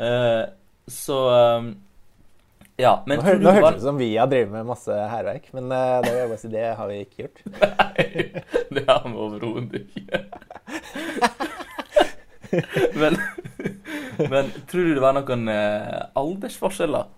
så 0.90 1.16
Ja, 2.80 2.92
men 3.10 3.18
Nå, 3.18 3.24
hør, 3.26 3.40
nå 3.42 3.52
hørtes 3.52 3.74
det 3.74 3.82
ut 3.82 3.86
som 3.88 3.98
vi 4.00 4.10
har 4.14 4.30
drevet 4.30 4.54
med 4.54 4.70
masse 4.70 4.94
hærverk, 5.12 5.50
men 5.52 5.68
uh, 5.74 5.98
det 6.06 6.38
si, 6.40 6.48
det 6.54 6.64
har 6.78 6.88
vi 6.88 7.02
ikke 7.04 7.26
gjort. 7.26 7.42
Nei, 7.60 8.06
det 8.78 8.86
har 8.88 9.04
vi 9.04 9.14
overhodet 9.26 9.82
ikke. 9.90 10.22
men, 13.00 13.16
men 14.30 14.50
tror 14.70 14.86
du 14.86 14.94
det 14.96 15.02
var 15.02 15.16
noen 15.16 15.48
eh, 15.52 16.02
aldersforskjeller? 16.18 17.08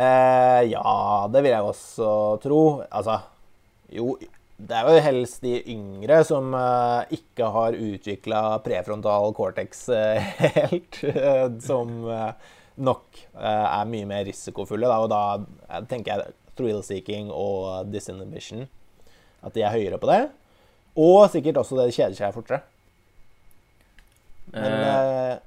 Eh, 0.00 0.62
ja, 0.70 1.28
det 1.32 1.42
vil 1.44 1.52
jeg 1.52 1.66
også 1.66 2.10
tro. 2.42 2.60
Altså, 2.88 3.18
jo, 3.92 4.14
det 4.60 4.76
er 4.76 4.88
jo 4.88 5.04
helst 5.04 5.44
de 5.44 5.58
yngre 5.72 6.20
som 6.26 6.54
eh, 6.56 7.16
ikke 7.18 7.50
har 7.54 7.76
utvikla 7.76 8.42
prefrontal 8.64 9.34
cortex 9.36 9.86
eh, 9.94 10.32
helt, 10.56 11.02
eh, 11.10 11.46
som 11.64 11.94
eh, 12.08 12.50
nok 12.80 13.24
er 13.36 13.88
mye 13.90 14.08
mer 14.08 14.24
risikofulle. 14.28 14.88
Da, 14.88 15.00
og 15.04 15.10
da 15.12 15.82
tenker 15.90 16.14
jeg 16.14 16.36
thrill-seeking 16.56 17.28
og 17.32 17.90
disinhibition. 17.92 18.68
At 19.44 19.56
de 19.56 19.64
er 19.64 19.74
høyere 19.74 20.00
på 20.00 20.08
det. 20.08 20.22
Og 21.00 21.26
sikkert 21.32 21.60
også 21.60 21.76
det 21.78 21.90
de 21.90 21.96
kjeder 21.96 22.16
seg 22.16 22.34
fortere. 22.36 22.62
Men, 24.52 24.72
Eh, 24.72 25.32
eh, 25.32 25.38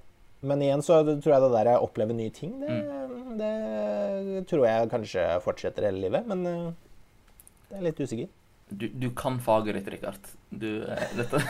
men 0.44 0.62
igjen 0.62 0.84
så 0.84 1.00
tror 1.06 1.34
jeg 1.34 1.44
det 1.46 1.52
der 1.56 1.72
å 1.74 1.84
oppleve 1.86 2.16
nye 2.16 2.32
ting, 2.36 2.58
det, 2.60 2.72
det 3.40 4.42
tror 4.50 4.66
jeg 4.68 4.90
kanskje 4.92 5.28
fortsetter 5.44 5.88
hele 5.88 6.04
livet. 6.04 6.28
Men 6.28 6.46
eh, 6.48 6.72
det 7.70 7.80
er 7.80 7.86
litt 7.88 8.02
usikker. 8.02 8.28
du, 8.70 8.88
du 8.90 9.10
kan 9.16 9.40
faget 9.40 9.76
ditt, 9.78 9.88
Rikard. 9.94 10.30
Du, 10.50 10.84
dette, 11.16 11.42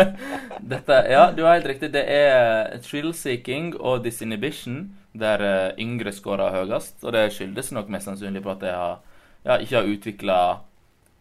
dette 0.74 1.00
Ja, 1.10 1.30
du 1.32 1.44
har 1.46 1.56
helt 1.56 1.68
riktig. 1.70 1.92
Det 1.94 2.04
er 2.04 2.76
thrill-seeking 2.84 3.74
og 3.80 4.04
disinhibition 4.04 4.96
der 5.16 5.74
yngre 5.80 6.12
scorer 6.12 6.52
høyest. 6.52 7.00
Og 7.04 7.16
det 7.16 7.30
skyldes 7.32 7.72
nok 7.72 7.88
mest 7.92 8.10
sannsynlig 8.10 8.44
på 8.44 8.52
at 8.56 8.66
jeg 8.68 8.76
har, 8.76 8.98
ja, 9.46 9.60
ikke 9.60 9.78
har 9.80 9.92
utvikla 9.94 10.40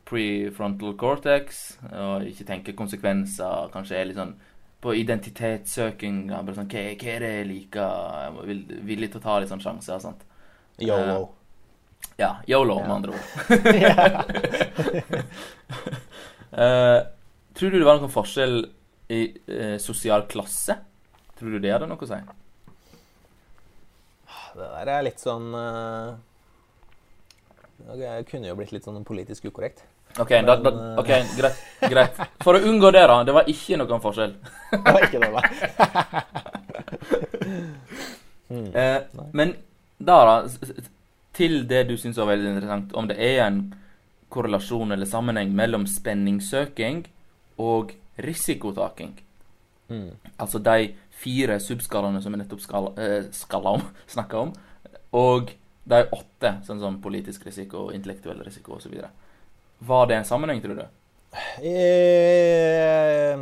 prefrontal 0.06 0.94
cortex 1.00 1.78
og 1.90 2.26
ikke 2.30 2.46
tenker 2.46 2.78
konsekvenser. 2.78 3.72
Kanskje 3.74 3.98
er 3.98 4.10
litt 4.10 4.20
sånn 4.20 4.36
på 4.84 4.94
identitetssøking. 5.00 6.18
Bare 6.32 6.56
sånn, 6.58 6.70
hva, 6.72 6.84
hva 7.00 7.12
er 7.16 7.20
det 7.26 7.32
jeg 7.36 7.48
liker? 7.50 7.90
Jeg 8.26 8.32
vil 8.86 9.06
til 9.08 9.20
å 9.22 9.24
ta 9.24 9.40
litt 9.42 9.52
sånn 9.54 9.64
sjanser. 9.64 10.00
sant? 10.04 10.22
Yolo. 10.84 11.30
Ja, 12.20 12.36
yolo, 12.48 12.80
med 12.82 12.90
Ja. 12.90 12.96
andre 12.96 13.12
ord. 13.16 13.24
uh, 16.54 17.00
tror 17.56 17.70
du 17.72 17.78
det 17.80 17.88
var 17.88 18.00
noen 18.00 18.14
forskjell 18.14 18.58
i 19.16 19.22
uh, 19.50 19.78
sosial 19.82 20.28
klasse? 20.32 20.78
Tror 21.36 21.56
du 21.56 21.60
det 21.60 21.74
hadde 21.74 21.88
noe 21.90 22.00
å 22.00 22.08
si? 22.10 22.20
Det 24.56 24.70
der 24.72 24.88
er 24.94 25.02
litt 25.04 25.20
sånn 25.20 25.50
eh, 25.52 26.14
Det 28.00 28.16
kunne 28.30 28.50
jo 28.50 28.56
blitt 28.60 28.74
litt 28.76 28.88
sånn 28.88 29.04
politisk 29.08 29.48
ukorrekt. 29.50 29.86
OK, 30.20 30.32
da, 30.48 30.56
da, 30.56 30.72
Men, 30.72 31.02
eh, 31.02 31.32
greit, 31.36 31.64
greit. 31.92 32.20
For 32.44 32.56
å 32.56 32.64
unngå 32.64 32.92
det, 32.96 33.04
da. 33.08 33.18
Det 33.28 33.36
var 33.36 33.50
ikke 33.52 33.80
noen 33.82 34.04
forskjell. 34.04 34.36
Det 34.72 34.94
var 34.96 35.08
ikke 35.08 35.24
det, 35.24 35.32
da. 35.36 35.42
Eh, 38.56 39.02
men 39.34 39.56
da, 39.98 40.16
da, 40.22 40.36
til 41.34 41.64
det 41.68 41.80
du 41.90 41.96
syns 41.98 42.20
var 42.22 42.30
veldig 42.30 42.52
interessant, 42.54 42.92
om 42.94 43.08
det 43.10 43.18
er 43.18 43.40
en 43.48 43.58
korrelasjon 44.32 44.94
eller 44.94 45.10
sammenheng 45.10 45.50
mellom 45.58 45.88
spenningssøking 45.90 47.02
og 47.58 47.96
risikotaking. 48.22 49.16
Mm. 49.90 50.12
Altså 50.38 50.62
de 50.62 50.94
fire 51.16 51.58
subskalaene 51.64 52.22
som 52.22 52.34
vi 52.34 52.42
nettopp 52.42 52.64
skal, 52.64 52.92
eh, 53.02 53.28
skala 53.36 53.76
om, 53.80 53.86
snakka 54.16 54.46
om, 54.46 54.54
og 55.16 55.56
de 55.86 56.02
åtte, 56.12 56.52
sånn 56.66 56.82
som 56.82 57.02
politisk 57.02 57.46
risiko, 57.46 57.92
intellektuell 57.94 58.42
risiko 58.46 58.80
osv. 58.80 58.96
Var 59.86 60.08
det 60.10 60.16
en 60.18 60.28
sammenheng, 60.28 60.62
tror 60.64 60.80
du? 60.80 60.86
Eh, 61.62 63.36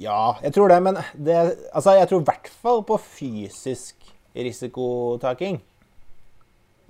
ja, 0.00 0.22
jeg 0.42 0.54
tror 0.56 0.72
det, 0.72 0.80
men 0.80 0.98
det 1.12 1.36
Altså, 1.74 1.98
jeg 1.98 2.08
tror 2.08 2.22
i 2.22 2.28
hvert 2.30 2.48
fall 2.62 2.82
på 2.88 2.98
fysisk 2.98 4.10
risikotaking. 4.34 5.60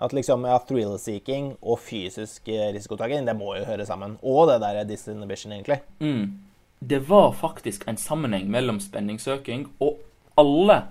At 0.00 0.14
liksom, 0.16 0.46
ja, 0.48 0.56
thrill-seeking 0.68 1.52
og 1.62 1.78
fysisk 1.84 2.48
eh, 2.50 2.72
risikotaking, 2.74 3.28
det 3.28 3.36
må 3.38 3.54
jo 3.58 3.68
høre 3.68 3.86
sammen. 3.86 4.16
Og 4.22 4.48
det 4.50 4.58
der 4.64 4.82
disinhibition, 4.88 5.52
egentlig. 5.52 5.80
Mm. 6.00 6.40
Det 6.80 7.04
var 7.08 7.32
faktisk 7.36 7.84
en 7.88 8.00
sammenheng 8.00 8.48
mellom 8.50 8.80
spenningssøking 8.82 9.68
og 9.84 10.00
alle 10.40 10.82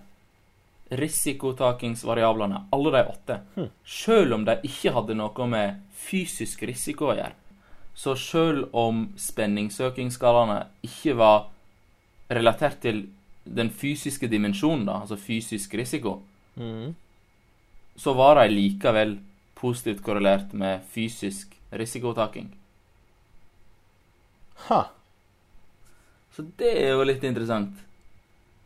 risikotakingsvariablene, 1.00 2.66
alle 2.76 2.92
de 2.96 3.04
åtte. 3.10 3.40
Selv 3.86 4.38
om 4.38 4.46
de 4.46 4.58
ikke 4.68 4.94
hadde 4.96 5.18
noe 5.18 5.48
med 5.50 5.82
fysisk 6.06 6.64
risiko 6.68 7.12
å 7.12 7.18
gjøre. 7.18 7.36
Så 7.94 8.16
selv 8.18 8.74
om 8.74 9.06
spenningsøkingsskalaene 9.20 10.64
ikke 10.86 11.14
var 11.20 11.46
relatert 12.34 12.80
til 12.82 13.06
den 13.44 13.70
fysiske 13.70 14.28
dimensjonen, 14.32 14.88
da, 14.88 15.02
altså 15.04 15.20
fysisk 15.20 15.76
risiko, 15.78 16.18
hmm. 16.56 16.96
så 18.00 18.14
var 18.18 18.40
de 18.40 18.50
likevel 18.54 19.18
positivt 19.60 20.02
korrelert 20.04 20.54
med 20.58 20.82
fysisk 20.92 21.54
risikotaking. 21.74 22.50
Ha. 24.70 24.84
Så 26.34 26.46
det 26.58 26.72
er 26.82 26.96
jo 26.96 27.06
litt 27.06 27.24
interessant. 27.28 27.76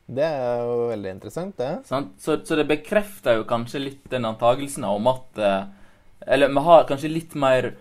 Det 0.07 0.23
er 0.23 0.61
jo 0.63 0.75
veldig 0.93 1.09
interessant, 1.17 1.57
det. 1.59 1.71
Så, 1.87 2.37
så 2.47 2.55
det 2.55 2.67
bekrefter 2.69 3.41
jo 3.41 3.47
kanskje 3.47 3.81
litt 3.83 4.05
den 4.11 4.27
antagelsen 4.29 4.85
om 4.87 5.09
at 5.11 5.41
eh, 5.43 5.65
Eller 6.27 6.51
vi 6.51 6.63
har 6.63 6.87
kanskje 6.87 7.11
litt 7.11 7.35
mer 7.35 7.73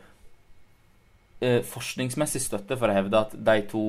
eh, 1.41 1.63
forskningsmessig 1.63 2.43
støtte 2.43 2.79
for 2.79 2.91
å 2.91 2.97
hevde 2.97 3.21
at 3.21 3.37
de 3.49 3.63
to 3.71 3.85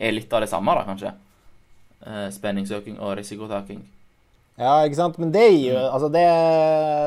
er 0.00 0.14
litt 0.14 0.32
av 0.32 0.44
det 0.44 0.50
samme, 0.52 0.74
da, 0.78 0.86
kanskje. 0.86 1.12
Eh, 2.06 2.28
spenningsøking 2.32 3.00
og 3.02 3.18
risikotaking. 3.18 3.82
Ja, 4.60 4.78
ikke 4.86 4.98
sant? 4.98 5.18
Men 5.20 5.32
det 5.32 5.46
gir 5.48 5.74
jo 5.74 5.82
Altså, 5.88 6.10
det 6.12 6.24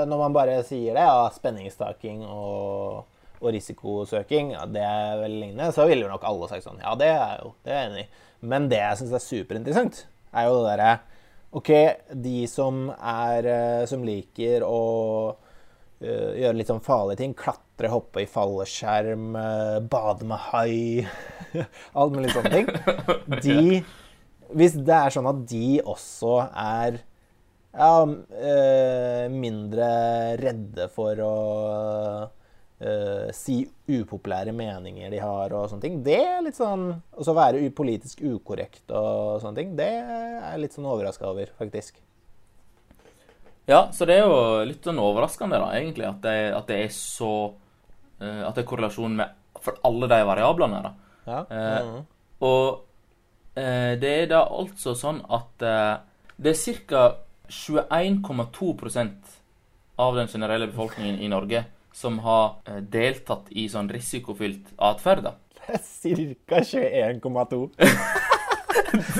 Når 0.09 0.19
man 0.19 0.33
bare 0.35 0.61
sier 0.65 0.95
det, 0.95 1.03
ja, 1.05 1.27
spenningstaking 1.33 2.23
og, 2.25 3.03
og 3.39 3.51
risikosøking, 3.53 4.53
ja, 4.55 4.65
det 4.69 4.83
er 4.83 5.19
vel 5.21 5.35
lignende, 5.39 5.71
så 5.75 5.85
ville 5.87 6.05
jo 6.05 6.11
nok 6.11 6.25
alle 6.27 6.49
sagt 6.51 6.65
sånn 6.65 6.81
Ja, 6.83 6.95
det 6.99 7.11
er 7.13 7.43
jo 7.43 7.53
Det 7.63 7.73
er 7.73 7.79
jeg 7.79 7.91
enig 7.91 8.05
i. 8.05 8.09
Men 8.53 8.67
det 8.71 8.81
jeg 8.81 8.99
syns 8.99 9.15
er 9.15 9.23
superinteressant, 9.23 10.01
er 10.33 10.47
jo 10.49 10.59
det 10.59 10.69
derre 10.71 10.93
OK, 11.53 11.69
de 12.17 12.43
som 12.49 12.87
er 12.97 13.47
eh, 13.49 13.83
Som 13.89 14.05
liker 14.07 14.65
å 14.65 14.77
uh, 15.33 16.31
gjøre 16.33 16.57
litt 16.57 16.71
sånn 16.71 16.81
farlige 16.83 17.21
ting, 17.21 17.35
klatre, 17.37 17.91
hoppe 17.93 18.23
i 18.23 18.29
fallskjerm, 18.29 19.35
uh, 19.37 19.77
bade 19.85 20.25
med 20.27 20.41
hai 20.49 21.05
Alt 21.99 22.17
mulig 22.17 22.33
sånne 22.33 22.53
ting. 22.53 22.71
De 23.45 23.83
Hvis 24.53 24.77
det 24.81 24.97
er 24.97 25.13
sånn 25.13 25.29
at 25.29 25.45
de 25.49 25.77
også 25.85 26.39
er 26.49 26.97
ja, 27.73 27.93
uh, 28.01 29.23
mindre 29.33 29.87
redde 30.41 30.89
for 30.93 31.21
å 31.25 31.35
eh, 32.83 33.29
si 33.35 33.61
upopulære 33.87 34.53
meninger 34.55 35.11
de 35.11 35.19
har 35.23 35.53
og 35.55 35.69
sånne 35.71 35.85
ting. 35.85 35.99
Det 36.05 36.19
er 36.19 36.41
litt 36.45 36.57
sånn 36.57 36.89
Og 36.93 37.25
så 37.25 37.35
være 37.35 37.63
politisk 37.75 38.21
ukorrekt 38.21 38.91
og 38.91 39.41
sånne 39.41 39.59
ting, 39.59 39.75
det 39.79 39.89
er 39.89 40.39
jeg 40.39 40.63
litt 40.63 40.75
sånn 40.75 40.89
overraska 40.89 41.29
over, 41.29 41.51
faktisk. 41.59 41.99
Ja, 43.69 43.87
så 43.95 44.05
det 44.05 44.19
er 44.19 44.25
jo 44.27 44.63
litt 44.67 44.83
sånn 44.83 44.99
overraskende, 44.99 45.61
da, 45.61 45.69
egentlig, 45.77 46.09
at 46.09 46.19
det, 46.25 46.37
at 46.57 46.67
det 46.67 46.81
er 46.83 46.89
så 46.91 47.53
uh, 48.19 48.41
At 48.43 48.57
det 48.57 48.65
er 48.65 48.67
korrelasjon 48.67 49.15
med 49.21 49.39
for 49.63 49.77
alle 49.87 50.09
de 50.11 50.17
variablene, 50.27 50.81
da. 50.83 50.91
Ja. 51.23 51.45
Mm 51.49 51.87
-hmm. 51.87 52.03
Og 52.39 52.83
eh, 53.55 53.99
det 53.99 54.23
er 54.23 54.27
da 54.27 54.41
altså 54.49 54.95
sånn 54.95 55.21
at 55.29 55.61
eh, 55.61 55.97
det 56.37 56.51
er 56.51 56.81
ca. 56.87 57.15
21,2% 57.49 59.11
av 59.95 60.15
den 60.15 60.27
generelle 60.27 60.67
befolkningen 60.67 61.19
i 61.19 61.27
Norge 61.27 61.65
som 61.93 62.19
har 62.25 62.59
eh, 62.65 62.81
deltatt 62.81 63.51
i 63.51 63.67
sånn 63.69 63.89
risikofylt 63.93 64.73
atferd. 64.77 65.23
da. 65.29 65.33
Det 66.03 66.11
er 66.11 66.33
ca. 66.49 66.59
21,2. 66.59 67.69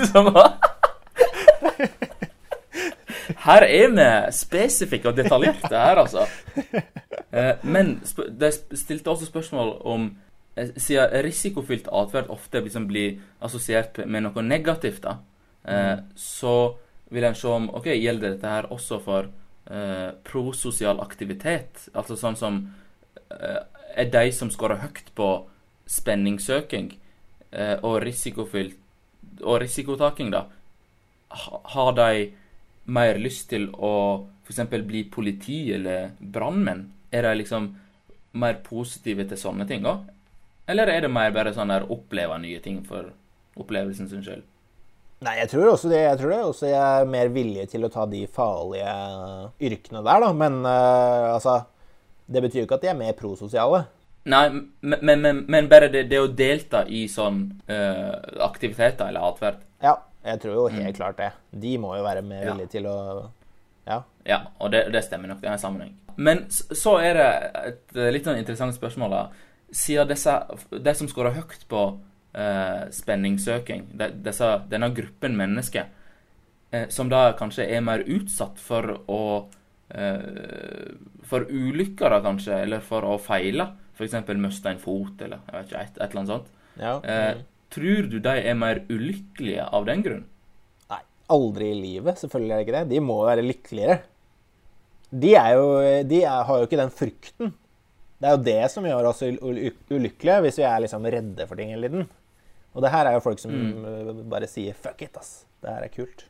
Som 0.12 0.27
har 0.36 0.58
Her 3.44 3.63
er 3.63 3.94
vi 3.94 4.08
spesifikke 4.36 5.10
og 5.12 5.18
detaljerte 5.18 5.72
her, 5.72 6.01
altså. 6.01 6.25
Eh, 7.34 7.56
men 7.63 7.96
de 8.39 8.51
stilte 8.51 9.10
også 9.10 9.25
spørsmål 9.30 9.72
om 9.89 10.10
eh, 10.56 10.70
Siden 10.77 11.24
risikofylt 11.25 11.88
atferd 11.92 12.30
ofte 12.34 12.62
liksom 12.62 12.88
blir 12.88 13.22
assosiert 13.42 13.98
med 14.06 14.27
noe 14.27 14.44
negativt, 14.46 15.03
da, 15.06 15.18
eh, 15.65 15.98
så 16.15 16.75
vil 17.13 17.24
en 17.30 17.38
se 17.38 17.48
om 17.48 17.70
ok, 17.74 17.88
gjelder 17.96 18.36
dette 18.36 18.48
her 18.50 18.70
også 18.74 19.00
for 19.03 19.32
eh, 19.70 20.10
prososial 20.24 21.00
aktivitet. 21.03 21.88
Altså 21.93 22.17
sånn 22.20 22.38
som 22.39 22.60
eh, 23.29 23.62
Er 23.93 24.10
de 24.10 24.32
som 24.34 24.50
scorer 24.50 24.82
høyt 24.82 25.12
på 25.13 25.29
spenningssøking 25.86 26.96
eh, 27.51 27.77
og 27.84 28.01
og 29.43 29.60
risikotaking, 29.62 30.32
da, 30.32 30.46
har 31.74 31.91
de 31.98 32.32
mer 32.86 33.20
lyst 33.22 33.50
til 33.50 33.70
å 33.74 34.25
f.eks. 34.46 34.62
bli 34.86 35.03
politi 35.10 35.74
eller 35.74 36.12
brannmenn? 36.20 36.88
Er 37.12 37.27
de 37.27 37.36
liksom 37.39 37.70
mer 38.34 38.60
positive 38.65 39.27
til 39.29 39.38
sånne 39.38 39.67
ting 39.70 39.86
òg? 39.86 40.08
Eller 40.67 40.89
er 40.89 41.05
det 41.05 41.12
mer 41.12 41.32
bare 41.36 41.53
sånn 41.53 41.74
der 41.74 41.86
oppleve 41.91 42.38
nye 42.41 42.60
ting 42.63 42.82
for 42.88 43.12
opplevelsen 43.60 44.10
sin 44.10 44.24
skyld? 44.25 44.46
Nei, 45.24 45.38
jeg 45.39 45.50
tror 45.53 45.70
også 45.72 45.89
det. 45.92 46.01
Jeg 46.03 46.20
tror 46.20 46.34
det 46.34 46.39
også 46.44 46.70
jeg 46.70 47.01
er 47.01 47.10
mer 47.10 47.30
villig 47.32 47.68
til 47.72 47.86
å 47.86 47.92
ta 47.92 48.06
de 48.10 48.24
farlige 48.27 48.94
yrkene 49.63 50.01
der, 50.03 50.24
da. 50.25 50.32
Men 50.36 50.58
uh, 50.65 51.34
altså 51.36 51.62
Det 52.27 52.42
betyr 52.44 52.63
jo 52.63 52.65
ikke 52.68 52.80
at 52.80 52.86
de 52.86 52.92
er 52.92 53.00
mer 53.00 53.15
prososiale. 53.20 53.86
Nei, 54.32 54.44
men, 54.82 55.20
men, 55.20 55.42
men, 55.51 55.68
bare 55.72 55.89
det, 55.92 56.06
det 56.12 56.20
å 56.24 56.30
delta 56.32 56.86
i 56.88 57.06
sånn 57.12 57.42
uh, 57.68 58.13
aktiviteter 58.46 59.10
eller 59.12 59.27
atferd. 59.27 59.63
Ja, 59.84 59.98
jeg 60.24 60.39
tror 60.44 60.56
jo 60.56 60.68
helt 60.72 60.96
klart 61.00 61.20
det. 61.20 61.34
De 61.51 61.74
må 61.80 61.96
jo 61.98 62.06
være 62.06 62.24
mer 62.24 62.46
Ja. 62.46 62.53
villige 62.53 62.75
til 62.77 62.88
å 62.92 62.98
Ja. 63.88 64.03
Ja, 64.24 64.39
og 64.63 64.72
det, 64.72 64.86
det 64.96 65.03
stemmer 65.03 65.27
nok. 65.27 65.42
Det 65.42 65.50
er 65.50 65.58
en 65.58 65.60
sammenheng. 65.60 65.98
Men 66.15 66.46
så 66.50 66.98
er 67.03 67.18
det 67.18 67.30
et 67.68 67.98
litt 68.15 68.27
sånn 68.27 68.39
interessant 68.39 68.75
spørsmål, 68.75 69.12
da. 69.12 69.24
Siden 69.74 70.08
disse, 70.08 70.36
de 70.72 70.94
som 70.96 71.10
skårer 71.12 71.36
høyt 71.36 71.65
på 71.68 71.82
eh, 72.34 72.86
spenningssøking, 72.94 73.86
de, 74.00 74.08
disse, 74.25 74.50
denne 74.72 74.90
gruppen 74.96 75.36
mennesker, 75.40 75.88
eh, 76.72 76.88
som 76.90 77.10
da 77.12 77.32
kanskje 77.40 77.68
er 77.70 77.82
mer 77.86 78.04
utsatt 78.06 78.60
for 78.62 78.96
å 79.08 79.22
eh, 79.94 80.92
For 81.30 81.46
ulykker, 81.50 82.10
da 82.13 82.20
kanskje, 82.25 82.60
eller 82.66 82.82
for 82.84 83.06
å 83.08 83.18
feile. 83.22 83.70
F.eks. 83.98 84.16
miste 84.42 84.70
en 84.74 84.80
fot, 84.82 85.22
eller 85.22 85.40
jeg 85.48 85.54
vet 85.56 85.68
ikke, 85.72 85.82
et, 85.86 85.98
et 85.98 86.04
eller 86.10 86.22
annet 86.24 86.34
sånt. 86.36 86.54
ja. 86.82 86.94
Eh, 87.04 87.34
Tror 87.74 88.06
du 88.06 88.20
de 88.22 88.30
er 88.38 88.54
mer 88.54 88.84
ulykkelige 88.86 89.63
av 89.74 89.86
den 89.88 90.04
grunn? 90.06 90.25
Nei, 90.92 91.00
aldri 91.34 91.72
i 91.72 91.78
livet. 91.80 92.20
Selvfølgelig 92.22 92.52
er 92.54 92.60
det 92.60 92.66
ikke 92.68 92.75
det. 92.75 92.90
De 92.92 93.00
må 93.02 93.16
jo 93.18 93.25
være 93.32 93.46
lykkeligere. 93.48 93.96
De, 95.10 95.32
jo, 95.34 95.63
de 96.10 96.20
er, 96.22 96.44
har 96.46 96.60
jo 96.62 96.68
ikke 96.68 96.78
den 96.84 96.94
frykten. 96.94 97.54
Det 98.22 98.30
er 98.30 98.36
jo 98.38 98.44
det 98.46 98.60
som 98.75 98.86
gjør 98.86 99.10
oss 99.10 99.24
ul- 99.25 99.40
ul- 99.42 99.74
ulykkelige, 99.90 100.38
hvis 100.46 100.60
vi 100.62 100.68
er 100.70 100.84
liksom 100.86 101.10
redde 101.16 101.48
for 101.50 101.58
ting 101.58 101.74
hele 101.74 101.90
tiden. 101.90 102.06
Og 102.74 102.84
det 102.84 102.92
her 102.94 103.08
er 103.08 103.18
jo 103.18 103.24
folk 103.24 103.42
som 103.42 103.53
mm. 103.53 104.30
bare 104.30 104.50
sier 104.50 104.74
'fuck 104.74 105.01
it', 105.06 105.18
ass. 105.18 105.46
Det 105.62 105.70
her 105.70 105.84
er 105.84 105.94
kult. 105.94 106.25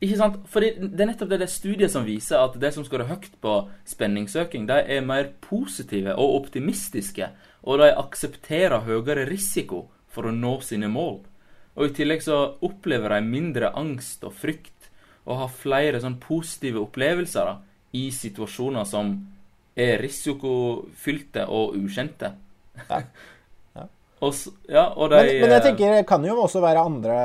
Ikke 0.00 0.16
sant? 0.16 0.36
Fordi 0.48 0.70
det 0.80 1.02
er 1.02 1.10
nettopp 1.10 1.28
det, 1.28 1.42
det 1.42 1.50
studiet 1.52 1.92
som 1.92 2.06
viser 2.06 2.40
at 2.40 2.54
det 2.60 2.72
som 2.72 2.84
skårer 2.86 3.10
høyt 3.10 3.34
på 3.42 3.56
spenningssøking, 3.84 4.64
de 4.66 4.78
er 4.80 5.04
mer 5.04 5.28
positive 5.44 6.14
og 6.16 6.36
optimistiske, 6.38 7.28
og 7.62 7.82
de 7.82 7.90
aksepterer 7.92 8.86
høyere 8.86 9.26
risiko 9.28 9.90
for 10.08 10.24
å 10.24 10.32
nå 10.32 10.54
sine 10.64 10.88
mål. 10.88 11.20
Og 11.76 11.90
i 11.90 11.94
tillegg 12.00 12.24
så 12.24 12.38
opplever 12.64 13.12
de 13.12 13.26
mindre 13.28 13.74
angst 13.76 14.24
og 14.24 14.32
frykt, 14.40 14.88
og 15.28 15.42
har 15.42 15.52
flere 15.52 16.00
sånn 16.00 16.16
positive 16.22 16.80
opplevelser 16.80 17.50
da, 17.50 17.58
i 17.92 18.08
situasjoner 18.14 18.88
som 18.88 19.12
er 19.76 20.00
risikofylte 20.00 21.44
og 21.52 21.76
ukjente. 21.76 22.32
Ja. 22.88 23.02
Ja. 24.20 24.26
og, 24.26 24.34
s- 24.36 24.52
ja, 24.68 24.84
de 24.92 25.08
Men, 25.16 25.30
men 25.46 25.54
jeg 25.56 25.62
tenker 25.64 25.94
det 25.96 26.06
kan 26.08 26.24
jo 26.28 26.36
også 26.42 26.60
være 26.62 26.82
andre, 26.84 27.16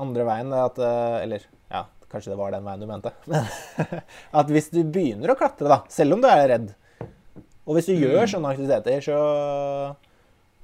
andre 0.00 0.24
veien. 0.26 0.52
At, 0.56 0.78
øh, 0.82 1.16
eller 1.22 1.44
ja, 1.70 1.84
kanskje 2.10 2.32
det 2.34 2.38
var 2.40 2.50
den 2.54 2.64
veien 2.66 2.82
du 2.82 2.88
mente. 2.90 3.12
Men 3.30 3.46
at 4.42 4.50
hvis 4.50 4.70
du 4.74 4.82
begynner 4.84 5.30
å 5.30 5.38
klatre, 5.38 5.68
da, 5.70 5.80
selv 5.92 6.16
om 6.18 6.22
du 6.24 6.28
er 6.30 6.46
redd, 6.50 6.72
og 7.68 7.76
hvis 7.76 7.86
du 7.86 7.94
gjør 7.94 8.26
sånne 8.32 8.50
aktiviteter, 8.50 8.98
så, 9.04 9.18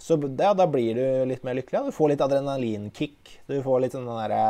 så 0.03 0.17
ja, 0.27 0.51
da 0.59 0.67
blir 0.67 0.97
du 0.99 1.05
litt 1.31 1.45
mer 1.47 1.55
lykkelig. 1.59 1.79
Ja. 1.79 1.85
Du 1.87 1.95
får 1.95 2.11
litt 2.15 2.25
adrenalinkick. 2.25 3.37
Du 3.47 3.61
får 3.63 3.85
litt 3.85 3.95
sånn 3.95 4.09
derre 4.11 4.43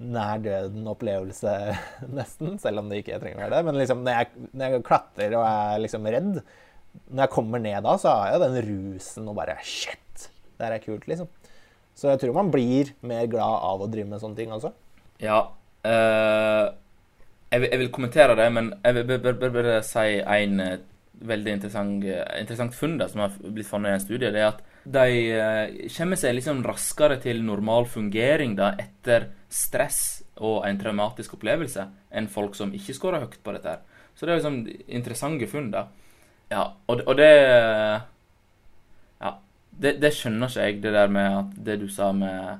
nær 0.00 0.40
døden-opplevelse, 0.40 1.52
nesten. 2.18 2.54
Selv 2.62 2.80
om 2.80 2.88
det 2.88 3.02
ikke 3.02 3.18
trenger 3.20 3.36
å 3.36 3.44
være 3.44 3.58
det. 3.58 3.66
Men 3.68 3.76
liksom, 3.82 4.00
når 4.06 4.16
jeg, 4.22 4.48
når 4.56 4.72
jeg 4.78 4.84
klatrer 4.88 5.36
og 5.36 5.44
er 5.44 5.82
liksom 5.84 6.08
redd, 6.16 6.40
når 7.10 7.24
jeg 7.24 7.34
kommer 7.34 7.62
ned 7.62 7.82
da, 7.86 7.96
så 7.98 8.12
har 8.14 8.34
jeg 8.34 8.42
den 8.44 8.60
rusen 8.68 9.30
og 9.30 9.36
bare 9.38 9.58
Shit! 9.66 10.28
Det 10.56 10.66
her 10.66 10.76
er 10.76 10.84
kult, 10.84 11.06
liksom. 11.08 11.30
Så 11.96 12.12
jeg 12.12 12.20
tror 12.22 12.36
man 12.36 12.52
blir 12.52 12.92
mer 13.06 13.26
glad 13.30 13.64
av 13.66 13.82
å 13.82 13.88
drive 13.90 14.08
med 14.10 14.22
sånne 14.22 14.38
ting 14.38 14.52
også. 14.54 14.70
Ja. 15.20 15.40
Uh, 15.84 16.70
jeg, 17.50 17.66
jeg 17.66 17.80
vil 17.82 17.92
kommentere 17.92 18.36
det, 18.38 18.46
men 18.54 18.72
jeg 18.84 19.06
vil 19.08 19.36
bare, 19.40 19.80
si 19.84 20.20
en 20.20 20.60
eh, 20.62 20.82
veldig 21.26 21.54
interessant, 21.56 22.04
eh, 22.06 22.20
interessant 22.38 22.76
funn 22.76 22.94
da, 23.00 23.08
som 23.10 23.24
har 23.24 23.34
blitt 23.42 23.68
funnet 23.68 23.90
i 23.90 23.96
en 23.96 24.04
studie. 24.04 24.30
Det 24.30 24.42
er 24.44 24.52
at 24.52 24.60
de 24.84 25.88
kommer 25.96 26.20
seg 26.20 26.36
liksom 26.36 26.62
raskere 26.64 27.18
til 27.20 27.42
normal 27.44 27.88
fungering 27.90 28.54
da, 28.60 28.70
etter 28.80 29.32
stress 29.50 30.22
og 30.38 30.62
en 30.68 30.78
traumatisk 30.80 31.34
opplevelse 31.36 31.88
enn 32.16 32.30
folk 32.30 32.54
som 32.56 32.70
ikke 32.76 32.94
scorer 32.96 33.26
høyt 33.26 33.40
på 33.42 33.56
dette. 33.56 33.74
her. 33.74 34.06
Så 34.14 34.26
det 34.26 34.32
er 34.32 34.40
liksom 34.40 34.62
interessante 35.00 35.50
funn, 35.50 35.72
da. 35.74 35.88
Ja, 36.50 36.64
og, 36.90 37.02
og 37.06 37.14
det 37.18 37.30
Ja, 39.20 39.30
det, 39.82 39.92
det 40.02 40.10
skjønner 40.16 40.50
ikke 40.50 40.64
jeg, 40.66 40.80
det 40.82 40.92
der 40.96 41.12
med 41.12 41.38
at 41.44 41.58
det 41.66 41.76
du 41.82 41.88
sa 41.92 42.10
med 42.12 42.58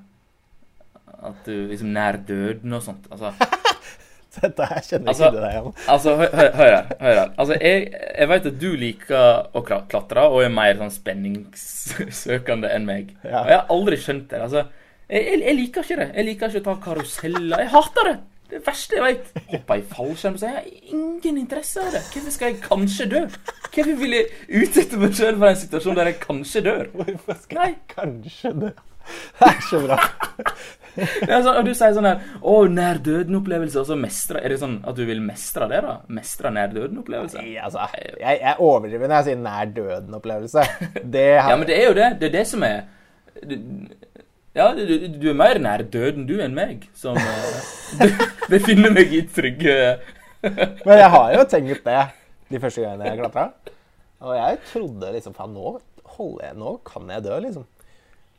at 1.20 1.40
du 1.44 1.52
liksom 1.68 1.90
nær 1.92 2.16
døden 2.28 2.72
og 2.72 2.82
sånt. 2.86 3.08
Altså, 3.12 3.32
Dette 4.40 4.66
her 4.70 4.78
kjenner 4.86 5.10
Altså- 5.10 5.26
ikke 5.26 5.40
deg 5.42 5.56
igjen. 5.56 5.72
altså 5.90 6.12
hø 6.16 6.26
hø 6.38 6.44
hør 6.60 6.70
her. 6.76 6.86
Hør 7.00 7.16
her. 7.18 7.32
Altså, 7.36 7.56
jeg, 7.60 7.88
jeg 8.20 8.28
vet 8.30 8.46
at 8.46 8.60
du 8.62 8.68
liker 8.78 9.56
å 9.58 9.62
klatre 9.66 10.22
og 10.30 10.44
er 10.46 10.52
mer 10.54 10.78
sånn 10.78 10.92
spenningssøkende 10.94 12.70
enn 12.72 12.86
meg. 12.88 13.10
Ja. 13.26 13.42
Og 13.42 13.50
jeg 13.50 13.58
har 13.58 13.74
aldri 13.74 13.98
skjønt 14.00 14.30
det. 14.30 14.40
Altså, 14.46 14.62
jeg, 15.10 15.24
jeg, 15.26 15.40
jeg 15.48 15.58
liker 15.58 15.84
ikke 15.88 15.98
det. 16.04 16.08
Jeg 16.14 16.28
liker 16.30 16.54
ikke 16.54 16.62
å 16.62 16.68
ta 16.70 16.76
karuseller. 16.86 17.64
Jeg 17.66 17.72
hater 17.74 18.08
det. 18.12 18.16
Det 18.50 18.60
verste 18.66 18.98
jeg 18.98 19.04
vet. 19.06 19.30
Hoppe 19.52 19.78
i 19.78 19.82
fallskjerm. 19.94 20.36
Så 20.40 20.50
jeg 20.50 20.56
har 20.56 20.68
ingen 20.90 21.38
interesse 21.38 21.82
av 21.82 21.92
det. 21.94 22.02
Hvorfor 22.12 22.34
skal 22.34 22.52
jeg 22.52 22.62
kanskje 22.64 23.08
dø? 23.12 23.24
Hvorfor 23.70 23.96
vil 24.02 24.16
jeg 24.16 24.28
utsette 24.62 24.98
meg 25.00 25.14
sjøl 25.18 25.38
for 25.38 25.50
en 25.52 25.58
situasjon 25.64 25.98
der 25.98 26.10
jeg 26.10 26.20
kanskje 26.24 26.64
dør? 26.66 26.88
Hvorfor 26.94 27.42
skal 27.44 27.68
jeg 27.68 27.76
kanskje 27.94 28.54
dø? 28.64 28.70
Det 29.40 29.46
er 29.48 29.62
så 29.64 29.78
bra. 29.82 29.96
Sånn, 30.94 31.54
og 31.54 31.64
du 31.66 31.70
sier 31.74 31.94
sånn 31.96 32.06
her 32.06 32.18
Å, 32.42 32.54
nær 32.70 32.98
døden-opplevelse, 33.02 33.78
og 33.80 33.86
så 33.88 33.96
mestre 33.98 34.42
Er 34.42 34.52
det 34.52 34.58
sånn 34.60 34.76
at 34.86 34.98
du 34.98 35.04
vil 35.08 35.22
mestre 35.24 35.68
det, 35.70 35.80
da? 35.86 35.94
Mestre 36.12 36.50
nær 36.54 36.72
døden-opplevelse? 36.74 37.42
Altså, 37.62 37.86
jeg, 37.96 38.40
jeg 38.42 38.54
overdriver 38.58 39.06
når 39.10 39.16
jeg 39.20 39.28
sier 39.30 39.40
nær 39.44 39.72
døden-opplevelse. 39.78 40.66
Det 41.16 41.26
har 41.38 41.54
Ja, 41.54 41.58
men 41.62 41.70
det 41.70 41.78
er 41.78 41.86
jo 41.88 41.96
det. 41.96 42.08
Det 42.20 42.28
er 42.30 42.34
det 42.40 42.46
som 42.50 42.66
er 42.66 42.82
Ja, 44.56 44.72
du, 44.74 44.82
du 45.20 45.28
er 45.30 45.36
mer 45.38 45.60
nær 45.62 45.84
døden 45.86 46.24
du 46.26 46.34
enn 46.42 46.56
meg, 46.56 46.88
som 46.98 47.18
uh, 47.20 48.24
befinner 48.50 48.90
meg 48.90 49.12
i 49.14 49.22
trygge 49.30 49.76
Men 50.42 50.96
jeg 50.98 51.10
har 51.12 51.34
jo 51.36 51.44
tenkt 51.52 51.84
det 51.86 52.00
de 52.50 52.58
første 52.58 52.82
gangene 52.82 53.12
jeg 53.12 53.20
klatra. 53.20 53.44
Og 54.26 54.34
jeg 54.34 54.56
trodde 54.72 55.12
liksom 55.14 55.36
Faen, 55.36 55.54
nå 55.54 55.78
Nå 56.58 56.72
kan 56.84 57.06
jeg 57.08 57.22
dø, 57.24 57.36
liksom. 57.40 57.62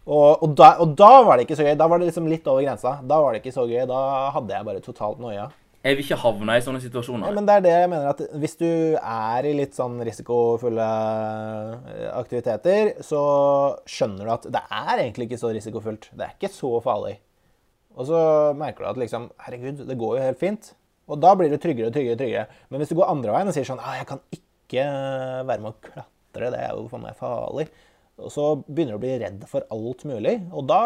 Og, 0.05 0.43
og, 0.43 0.51
da, 0.57 0.73
og 0.83 0.91
da 0.99 1.09
var 1.25 1.37
det 1.37 1.47
ikke 1.47 1.55
så 1.57 1.65
gøy. 1.65 1.73
Da 1.79 1.87
var 1.89 2.01
det 2.01 2.09
liksom 2.09 2.27
litt 2.29 2.45
over 2.51 2.61
grensa. 2.65 2.97
Da 3.07 3.17
var 3.23 3.33
det 3.33 3.41
ikke 3.41 3.53
så 3.55 3.63
gøy. 3.69 3.79
Da 3.89 4.01
hadde 4.35 4.53
jeg 4.53 4.67
bare 4.67 4.83
totalt 4.83 5.21
noia. 5.23 5.47
Jeg 5.81 5.97
vil 5.97 6.05
ikke 6.05 6.19
havne 6.21 6.55
i 6.59 6.61
sånne 6.61 6.79
situasjoner. 6.83 7.25
Ja, 7.25 7.33
men 7.33 7.47
det 7.47 7.53
er 7.57 7.63
det 7.65 7.71
jeg 7.73 7.89
mener 7.89 8.11
at 8.11 8.19
hvis 8.37 8.53
du 8.59 8.67
er 8.99 9.47
i 9.49 9.53
litt 9.57 9.73
sånn 9.73 9.95
risikofulle 10.05 10.89
eh, 11.89 12.11
aktiviteter, 12.13 12.91
så 13.05 13.21
skjønner 13.89 14.29
du 14.29 14.33
at 14.35 14.45
det 14.53 14.61
er 14.61 15.01
egentlig 15.07 15.29
ikke 15.29 15.41
så 15.41 15.49
risikofullt. 15.55 16.11
Det 16.13 16.27
er 16.27 16.35
ikke 16.37 16.53
så 16.53 16.75
farlig. 16.85 17.15
Og 17.97 18.07
så 18.11 18.21
merker 18.59 18.85
du 18.85 18.91
at 18.91 19.01
liksom 19.01 19.27
Herregud, 19.41 19.81
det 19.89 19.97
går 19.99 20.19
jo 20.19 20.29
helt 20.29 20.41
fint. 20.41 20.71
Og 21.11 21.19
da 21.19 21.33
blir 21.35 21.49
du 21.51 21.57
tryggere 21.57 21.89
og 21.89 21.97
tryggere. 21.97 22.19
tryggere. 22.19 22.63
Men 22.69 22.83
hvis 22.83 22.93
du 22.93 22.99
går 23.01 23.09
andre 23.11 23.33
veien 23.33 23.49
og 23.49 23.57
sier 23.57 23.67
sånn 23.67 23.81
ah, 23.81 23.97
'Jeg 23.97 24.07
kan 24.13 24.21
ikke 24.37 24.85
være 25.49 25.63
med 25.65 25.73
å 25.73 25.79
klatre, 25.81 26.51
det 26.53 26.61
er 26.61 26.75
jo 26.77 26.87
for 26.93 27.01
meg 27.01 27.17
farlig', 27.17 27.71
og 28.21 28.29
så 28.31 28.45
begynner 28.67 28.93
du 28.93 28.99
å 28.99 29.01
bli 29.01 29.17
redd 29.17 29.45
for 29.49 29.65
alt 29.73 30.05
mulig. 30.05 30.37
Og 30.53 30.67
da 30.69 30.81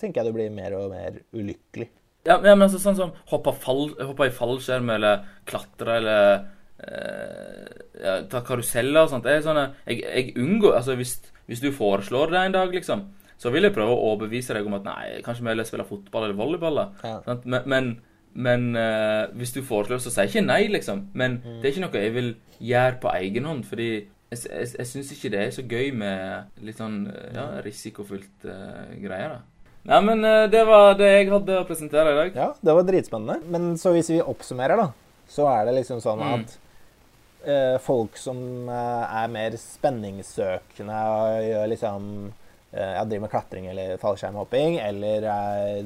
tenker 0.00 0.22
jeg 0.22 0.32
du 0.32 0.38
blir 0.38 0.54
mer 0.54 0.72
og 0.78 0.88
mer 0.94 1.20
ulykkelig. 1.36 1.90
Ja, 2.26 2.36
men 2.38 2.62
altså 2.62 2.78
sånn 2.78 2.94
som 2.98 3.12
hoppe, 3.32 3.52
fall, 3.58 3.88
hoppe 3.98 4.28
i 4.28 4.34
fallskjerm 4.34 4.90
eller 4.94 5.24
klatre 5.48 5.96
eller 5.98 6.44
eh, 6.86 7.72
ja, 8.02 8.14
ta 8.30 8.42
karuseller 8.46 9.02
og 9.04 9.10
sånt. 9.12 9.26
Er 9.26 9.42
sånne, 9.44 9.64
jeg, 9.88 10.02
jeg 10.06 10.36
unngår 10.42 10.76
Altså 10.78 10.96
hvis, 10.98 11.16
hvis 11.50 11.62
du 11.64 11.70
foreslår 11.74 12.30
det 12.34 12.44
en 12.46 12.54
dag, 12.56 12.72
liksom, 12.74 13.04
så 13.42 13.50
vil 13.54 13.66
jeg 13.66 13.74
prøve 13.74 13.94
å 13.96 14.12
overbevise 14.12 14.54
deg 14.54 14.66
om 14.70 14.78
at 14.78 14.86
nei, 14.86 15.20
kanskje 15.26 15.42
vi 15.46 15.50
heller 15.52 15.66
spiller 15.68 15.88
fotball 15.88 16.28
eller 16.28 16.38
volleyball. 16.38 16.82
Ja. 17.02 17.16
Sånn, 17.26 17.42
Men, 17.44 17.66
men, 17.66 17.90
men 18.34 18.68
eh, 18.78 19.26
hvis 19.36 19.52
du 19.56 19.62
foreslår, 19.66 19.98
så 20.00 20.12
sier 20.14 20.28
jeg 20.28 20.36
ikke 20.36 20.46
nei, 20.46 20.62
liksom. 20.78 21.08
Men 21.18 21.40
Mm. 21.42 21.58
det 21.60 21.66
er 21.68 21.72
ikke 21.74 21.86
noe 21.88 22.02
jeg 22.06 22.14
vil 22.14 22.34
gjøre 22.62 23.00
på 23.02 23.10
egen 23.18 23.44
hånd, 23.50 23.64
fordi 23.66 23.88
jeg, 24.32 24.38
jeg, 24.46 24.68
jeg 24.78 24.86
syns 24.88 25.10
ikke 25.12 25.30
det 25.34 25.40
er 25.42 25.50
så 25.58 25.62
gøy 25.68 25.90
med 25.98 26.62
litt 26.64 26.78
sånn 26.78 27.00
ja, 27.34 27.48
risikofylt 27.66 28.46
eh, 28.46 28.94
greier. 29.02 29.34
da. 29.34 29.40
Nei, 29.82 29.98
men 30.06 30.24
eh, 30.24 30.48
det 30.50 30.62
var 30.68 30.94
det 30.98 31.08
jeg 31.10 31.30
hadde 31.32 31.54
å 31.58 31.66
presentere 31.66 32.12
i 32.12 32.18
dag. 32.18 32.36
Ja, 32.38 32.50
det 32.54 32.74
var 32.78 32.84
dritspennende. 32.86 33.40
Men 33.50 33.72
så 33.80 33.94
hvis 33.96 34.12
vi 34.12 34.20
oppsummerer, 34.22 34.78
da, 34.78 34.92
så 35.30 35.48
er 35.50 35.66
det 35.66 35.80
liksom 35.80 36.02
sånn 36.04 36.22
Mm. 36.22 36.34
at 36.36 36.52
uh, 37.48 37.78
folk 37.82 38.16
som 38.20 38.38
uh, 38.70 39.02
er 39.22 39.32
mer 39.32 39.56
spenningssøkende 39.58 41.00
og 41.16 41.48
gjør 41.48 41.74
liksom 41.74 42.06
ja, 42.72 43.02
driver 43.04 43.26
med 43.26 43.28
klatring 43.28 43.66
eller 43.68 43.98
fallskjermhopping, 44.00 44.78
eller 44.80 45.26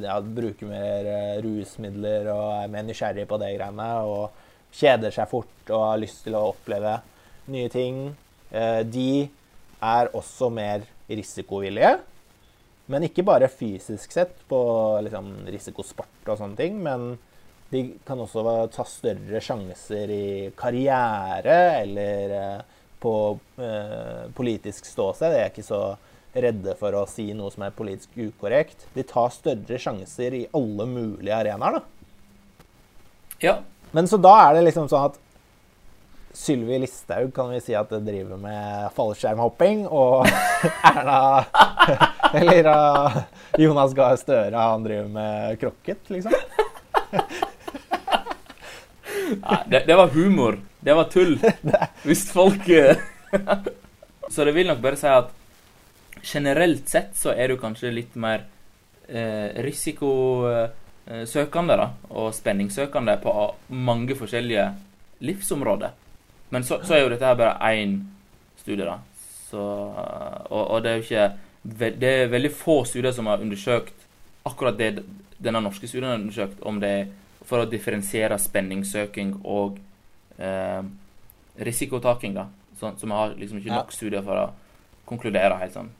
ja, 0.04 0.20
bruker 0.22 0.68
mer 0.70 1.08
rusmidler 1.42 2.28
og 2.30 2.44
er 2.60 2.68
mer 2.70 2.84
nysgjerrig 2.86 3.24
på 3.26 3.40
det 3.42 3.48
greiene, 3.56 3.88
og 4.06 4.70
kjeder 4.70 5.10
seg 5.10 5.26
fort 5.32 5.72
og 5.72 5.82
har 5.82 5.98
lyst 5.98 6.22
til 6.22 6.36
å 6.38 6.44
oppleve 6.52 6.92
nye 7.50 7.72
ting, 7.74 7.98
de 8.86 9.08
er 9.82 10.12
også 10.14 10.46
mer 10.54 10.86
risikovillige. 11.10 11.96
Men 12.92 13.06
ikke 13.08 13.24
bare 13.26 13.50
fysisk 13.50 14.12
sett 14.14 14.36
på 14.50 14.60
liksom, 15.02 15.32
risikosport 15.50 16.30
og 16.30 16.38
sånne 16.38 16.58
ting, 16.58 16.78
men 16.82 17.16
de 17.72 17.82
kan 18.06 18.20
også 18.22 18.44
ta 18.74 18.84
større 18.86 19.40
sjanser 19.42 20.10
i 20.14 20.26
karriere 20.58 21.56
eller 21.80 22.34
eh, 22.36 22.60
på 23.02 23.14
eh, 23.58 24.28
politisk 24.38 24.86
ståsted. 24.86 25.34
De 25.34 25.40
er 25.42 25.50
ikke 25.50 25.66
så 25.66 25.80
redde 26.36 26.76
for 26.78 26.94
å 26.94 27.06
si 27.10 27.30
noe 27.34 27.50
som 27.50 27.64
er 27.66 27.74
politisk 27.74 28.14
ukorrekt. 28.14 28.86
De 28.94 29.02
tar 29.06 29.34
større 29.34 29.80
sjanser 29.82 30.36
i 30.36 30.46
alle 30.54 30.86
mulige 30.86 31.34
arenaer, 31.34 31.80
da. 31.80 31.84
Ja. 33.42 33.56
Men 33.96 34.08
så 34.08 34.18
da 34.20 34.34
er 34.44 34.56
det 34.56 34.66
liksom 34.68 34.90
sånn 34.90 35.10
at 35.10 35.22
Sylvi 36.36 36.78
Listhaug 36.82 37.30
kan 37.34 37.48
vi 37.48 37.62
si 37.64 37.74
at 37.76 37.92
driver 38.04 38.36
med 38.40 38.90
fallskjermhopping, 38.96 39.86
og 39.88 40.28
Erna 40.90 41.20
Eller 42.34 42.66
uh, 42.66 43.18
Jonas 43.58 43.94
Gahr 43.94 44.16
Støre, 44.16 44.56
han 44.56 44.84
driver 44.84 45.08
med 45.08 45.60
krokket, 45.60 46.10
liksom. 46.10 46.32
Nei, 49.26 49.62
det, 49.66 49.84
det 49.86 49.96
var 49.96 50.08
humor. 50.08 50.60
Det 50.80 50.94
var 50.94 51.04
tull. 51.10 51.40
Hvis 52.06 52.32
folk 52.32 52.68
eh, 52.68 52.96
Så 54.28 54.44
det 54.44 54.52
vil 54.52 54.66
nok 54.66 54.78
bare 54.82 54.96
si 54.98 55.06
at 55.10 55.30
generelt 56.26 56.88
sett 56.90 57.16
så 57.18 57.30
er 57.34 57.48
du 57.50 57.56
kanskje 57.60 57.90
litt 57.94 58.14
mer 58.18 58.44
eh, 59.06 59.62
risikosøkende 59.62 61.76
da, 61.78 61.86
og 62.10 62.34
spenningssøkende 62.34 63.16
på 63.22 63.54
mange 63.70 64.14
forskjellige 64.18 64.74
livsområder. 65.26 65.90
Men 66.50 66.64
så, 66.66 66.80
så 66.82 66.94
er 66.96 67.00
jo 67.04 67.10
dette 67.12 67.26
her 67.26 67.38
bare 67.38 67.58
én 67.70 68.00
studie, 68.58 68.86
da. 68.86 68.98
Så, 69.46 69.62
og, 69.62 70.64
og 70.64 70.82
det 70.82 70.90
er 70.90 70.96
jo 70.98 71.06
ikke 71.06 71.30
Det 71.66 72.02
er 72.06 72.28
veldig 72.30 72.52
få 72.54 72.84
studier 72.86 73.12
som 73.12 73.26
har 73.26 73.42
undersøkt 73.42 74.04
akkurat 74.46 74.76
det 74.78 75.00
denne 75.42 75.60
norske 75.60 75.88
studien 75.90 76.08
har 76.08 76.20
undersøkt, 76.20 76.60
om 76.62 76.78
det 76.80 76.90
er 77.00 77.08
for 77.46 77.62
å 77.62 77.66
differensiere 77.70 78.38
spenningssøking 78.40 79.34
og 79.44 79.76
eh, 80.38 80.82
risikotaking, 81.60 82.34
da. 82.38 82.46
Så, 82.78 82.92
så 83.00 83.06
vi 83.06 83.12
har 83.12 83.34
liksom 83.36 83.58
ikke 83.60 83.74
nok 83.74 83.92
studier 83.92 84.22
for 84.24 84.40
å 84.40 84.46
konkludere 85.08 85.58
helt 85.60 85.74
sånn 85.76 85.90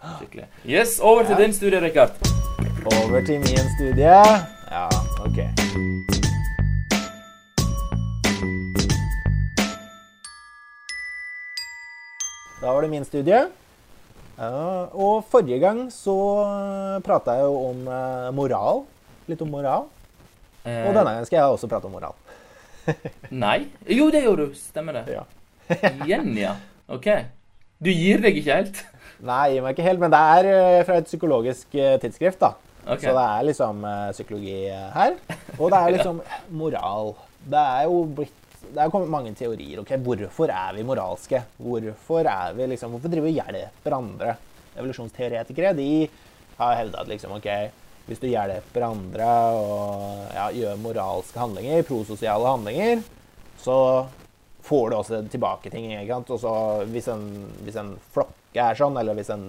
skikkelig. 0.20 0.46
Yes, 0.68 0.98
over 1.00 1.24
til 1.28 1.36
Ja. 1.38 1.42
din 1.44 1.52
studie, 1.56 1.80
Rikard. 1.80 2.16
Over 2.92 3.24
til 3.26 3.40
min 3.44 3.66
studie. 3.76 4.14
Ja, 4.70 4.86
OK. 5.24 5.40
Da 12.60 12.72
var 12.72 12.82
det 12.82 12.88
min 12.90 13.04
studie. 13.04 13.46
Ja, 14.40 14.86
og 14.96 15.24
forrige 15.28 15.58
gang 15.60 15.82
så 15.92 16.14
prata 17.04 17.34
jeg 17.36 17.44
jo 17.44 17.56
om 17.70 17.82
eh, 17.92 18.28
moral. 18.36 18.84
Litt 19.28 19.42
om 19.44 19.50
moral. 19.52 19.84
Eh, 20.64 20.86
Og 20.88 20.94
denne 20.96 21.10
gangen 21.12 21.28
skal 21.28 21.42
jeg 21.42 21.56
også 21.58 21.68
prate 21.68 21.88
om 21.90 21.92
moral. 21.98 22.16
Nei. 23.44 23.66
Jo, 23.84 24.08
det 24.12 24.22
gjorde 24.24 24.48
du. 24.48 24.56
Stemmer 24.56 24.96
det. 25.00 25.18
Ja. 25.18 25.26
Igjen, 26.06 26.32
ja. 26.40 26.54
OK. 26.90 27.10
Du 27.80 27.92
gir 27.92 28.24
deg 28.24 28.40
ikke 28.40 28.56
helt? 28.62 28.80
Nei, 29.28 29.42
jeg 29.50 29.58
gir 29.58 29.66
meg 29.68 29.76
ikke 29.76 29.88
helt, 29.90 30.00
men 30.06 30.14
det 30.16 30.22
er 30.40 30.50
eh, 30.54 30.80
fra 30.88 30.96
et 31.02 31.08
psykologisk 31.10 31.76
eh, 31.76 31.98
tidsskrift, 32.00 32.40
da. 32.40 32.54
Ok. 32.88 33.02
Så 33.04 33.12
det 33.12 33.26
er 33.28 33.44
liksom 33.50 33.84
eh, 33.84 34.06
psykologi 34.16 34.56
eh, 34.72 34.86
her. 34.96 35.18
Og 35.58 35.66
det 35.68 35.80
er 35.84 35.94
liksom 35.98 36.22
moral. 36.56 37.12
Det 37.44 37.60
er 37.60 37.84
jo 37.92 38.00
blitt 38.16 38.39
det 38.68 38.80
er 38.82 38.92
kommet 38.92 39.10
mange 39.12 39.32
teorier. 39.36 39.80
ok, 39.80 39.94
Hvorfor 40.04 40.52
er 40.52 40.76
vi 40.76 40.86
moralske? 40.86 41.42
Hvorfor 41.58 42.28
er 42.28 42.56
vi 42.56 42.66
liksom, 42.70 42.94
hvorfor 42.94 43.12
driver 43.12 43.28
vi 43.28 43.38
og 43.38 43.40
hjelper 43.40 43.96
andre? 43.96 44.34
Evolusjonsteoretikere 44.76 45.72
de 45.76 45.90
har 46.60 46.76
hevda 46.78 47.02
at 47.02 47.10
liksom, 47.10 47.34
ok, 47.38 47.48
hvis 48.06 48.20
du 48.22 48.28
hjelper 48.30 48.86
andre 48.86 49.28
og 49.56 50.30
ja, 50.34 50.46
gjør 50.54 50.80
moralske 50.82 51.40
handlinger, 51.40 51.84
prososiale 51.88 52.46
handlinger, 52.46 53.02
så 53.60 53.76
får 54.66 54.90
du 54.90 54.96
også 54.96 55.22
tilbake 55.32 55.72
ting. 55.72 55.90
ikke 55.94 56.14
sant? 56.14 56.32
Og 56.34 56.40
så 56.42 56.54
hvis 56.90 57.08
en, 57.12 57.26
en 57.70 57.92
flokke 58.14 58.60
er 58.60 58.78
sånn, 58.78 58.98
eller 59.00 59.16
hvis 59.18 59.32
en 59.34 59.46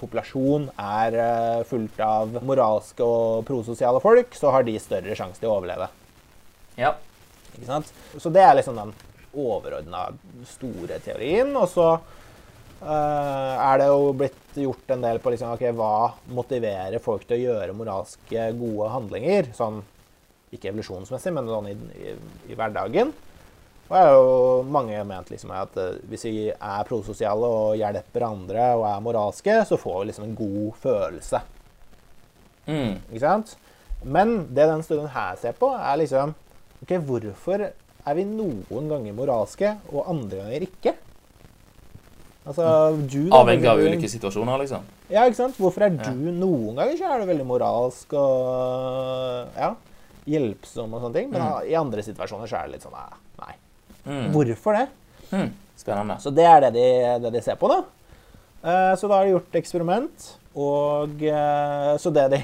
populasjon 0.00 0.70
er 0.80 1.16
eh, 1.20 1.62
fullt 1.68 2.00
av 2.04 2.40
moralske 2.46 3.04
og 3.04 3.44
prososiale 3.48 4.00
folk, 4.02 4.34
så 4.36 4.52
har 4.54 4.64
de 4.64 4.78
større 4.80 5.16
sjanse 5.16 5.40
til 5.42 5.50
å 5.50 5.58
overleve. 5.58 5.90
Ja. 6.80 6.94
Så 8.18 8.32
det 8.32 8.42
er 8.44 8.56
liksom 8.58 8.78
den 8.78 8.92
overordna 9.36 10.08
store 10.48 10.98
teorien. 11.04 11.52
Og 11.58 11.68
så 11.70 11.86
uh, 11.94 13.54
er 13.54 13.80
det 13.80 13.88
jo 13.90 14.12
blitt 14.16 14.60
gjort 14.60 14.94
en 14.94 15.06
del 15.06 15.22
på 15.22 15.32
liksom, 15.34 15.54
okay, 15.54 15.74
hva 15.76 16.12
motiverer 16.34 17.02
folk 17.02 17.26
til 17.26 17.38
å 17.38 17.54
gjøre 17.54 17.76
moralske, 17.78 18.50
gode 18.58 18.92
handlinger. 18.94 19.50
Sånn, 19.56 19.82
ikke 20.50 20.72
evolusjonsmessig, 20.72 21.34
men 21.36 21.50
sånn 21.50 21.70
i, 21.70 21.76
i, 22.00 22.14
i 22.50 22.58
hverdagen. 22.58 23.12
Og 23.90 23.96
er 23.98 24.12
jo 24.14 24.34
mange 24.70 24.98
ment 25.06 25.32
liksom 25.32 25.50
at 25.54 25.74
eh, 25.82 25.96
hvis 26.10 26.24
vi 26.28 26.44
er 26.52 26.86
prososiale 26.86 27.48
og 27.50 27.78
hjelper 27.78 28.22
andre 28.22 28.68
og 28.78 28.84
er 28.86 29.00
moralske, 29.02 29.56
så 29.66 29.78
får 29.80 29.96
vi 29.98 30.10
liksom 30.10 30.28
en 30.28 30.36
god 30.38 30.76
følelse. 30.84 31.40
Mm. 32.70 33.00
Ikke 33.10 33.24
sant? 33.24 33.56
Men 34.06 34.46
det 34.54 34.68
den 34.70 34.84
studien 34.86 35.10
her 35.10 35.34
ser 35.42 35.58
på, 35.58 35.72
er 35.74 35.98
liksom 35.98 36.36
Ok, 36.82 36.94
hvorfor 37.04 37.66
er 37.70 38.16
vi 38.16 38.24
noen 38.24 38.88
ganger 38.88 39.12
moralske, 39.16 39.74
og 39.92 40.08
andre 40.08 40.40
ganger 40.42 40.64
ikke? 40.66 40.94
Altså, 42.48 42.64
du 43.04 43.28
da, 43.28 43.36
Avhengig 43.42 43.68
av 43.68 43.78
ulike 43.84 44.08
situasjoner, 44.08 44.62
liksom. 44.62 44.86
Ja, 45.12 45.26
ikke 45.28 45.36
sant? 45.42 45.58
Hvorfor 45.60 45.84
er 45.84 45.92
Ja. 45.92 46.10
du 46.10 46.30
Noen 46.32 46.74
ganger 46.78 46.96
så 46.96 47.10
er 47.12 47.20
du 47.20 47.26
veldig 47.28 47.46
moralsk 47.46 48.12
og 48.16 49.48
ja, 49.60 49.74
hjelpsom 50.26 50.94
og 50.94 51.02
sånne 51.02 51.14
ting, 51.14 51.30
men 51.30 51.42
Mm. 51.42 51.68
i 51.68 51.74
andre 51.74 52.02
situasjoner 52.02 52.48
så 52.48 52.56
er 52.56 52.66
det 52.66 52.72
litt 52.72 52.82
sånn 52.82 52.96
Nei. 53.40 53.54
Mm. 54.06 54.32
Hvorfor 54.32 54.72
det? 54.78 54.88
Mm. 55.30 55.52
Spennende. 55.76 56.16
Så 56.20 56.34
det 56.34 56.44
er 56.44 56.60
det 56.60 56.72
de, 56.74 57.18
det 57.20 57.32
de 57.32 57.40
ser 57.42 57.56
på, 57.56 57.68
da. 57.68 57.84
Uh, 58.62 58.94
Så 58.96 59.08
da 59.08 59.16
har 59.16 59.24
de 59.24 59.32
gjort 59.32 59.52
eksperiment, 59.52 60.36
og 60.54 61.10
uh, 61.22 61.96
Så 61.98 62.12
det 62.12 62.30
de 62.30 62.40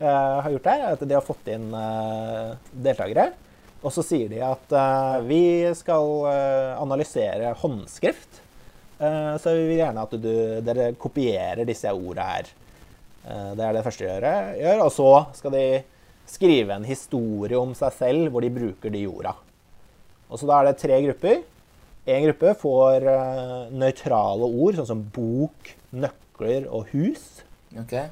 uh, 0.00 0.40
har 0.42 0.50
gjort 0.50 0.64
her, 0.66 0.80
er 0.80 0.92
at 0.92 1.00
de 1.08 1.14
har 1.14 1.22
fått 1.22 1.46
inn 1.48 1.70
deltakere. 2.72 3.32
Og 3.86 3.92
så 3.94 4.02
sier 4.02 4.26
de 4.32 4.40
at 4.42 4.72
uh, 4.74 5.22
vi 5.22 5.62
skal 5.78 6.08
uh, 6.26 6.74
analysere 6.82 7.52
håndskrift. 7.60 8.40
Uh, 8.98 9.36
Så 9.38 9.52
vi 9.54 9.66
vil 9.68 9.78
gjerne 9.78 10.02
at 10.02 10.16
du, 10.18 10.32
dere 10.66 10.88
kopierer 10.98 11.62
disse 11.68 11.92
orda 11.94 12.30
her. 12.32 12.54
Det 13.26 13.62
er 13.62 13.72
det 13.74 13.82
første 13.82 14.06
de 14.06 14.30
gjør. 14.60 14.80
Og 14.84 14.90
så 14.94 15.10
skal 15.34 15.54
de 15.54 15.64
skrive 16.30 16.76
en 16.76 16.84
historie 16.86 17.58
om 17.58 17.72
seg 17.74 17.94
selv 17.96 18.28
hvor 18.30 18.44
de 18.44 18.52
bruker 18.54 18.92
de 18.94 19.00
orda. 19.10 19.32
Og 20.30 20.38
så 20.38 20.46
da 20.46 20.60
er 20.60 20.68
det 20.68 20.78
tre 20.78 21.00
grupper. 21.02 21.40
En 22.06 22.22
gruppe 22.28 22.52
får 22.60 23.08
nøytrale 23.74 24.46
ord, 24.46 24.78
sånn 24.78 24.90
som 24.92 25.02
bok, 25.10 25.72
nøkler 25.90 26.68
og 26.70 26.92
hus. 26.92 27.24
Okay. 27.82 28.06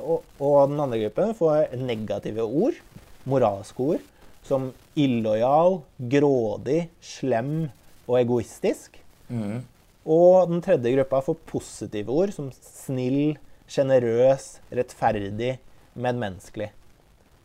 Og, 0.00 0.24
og 0.40 0.72
den 0.72 0.80
andre 0.86 1.02
gruppen 1.02 1.36
får 1.36 1.76
negative 1.76 2.48
ord, 2.48 2.80
moralske 3.28 3.90
ord, 3.92 4.09
som 4.50 4.70
illojal, 4.98 5.80
grådig, 6.10 6.80
slem 7.04 7.70
og 8.08 8.18
egoistisk. 8.20 8.98
Mm. 9.30 9.62
Og 10.10 10.50
den 10.50 10.64
tredje 10.64 10.92
gruppa 10.96 11.22
får 11.24 11.38
positive 11.48 12.12
ord, 12.12 12.34
som 12.34 12.50
snill, 12.54 13.36
sjenerøs, 13.70 14.56
rettferdig, 14.74 15.54
medmenneskelig. 15.94 16.70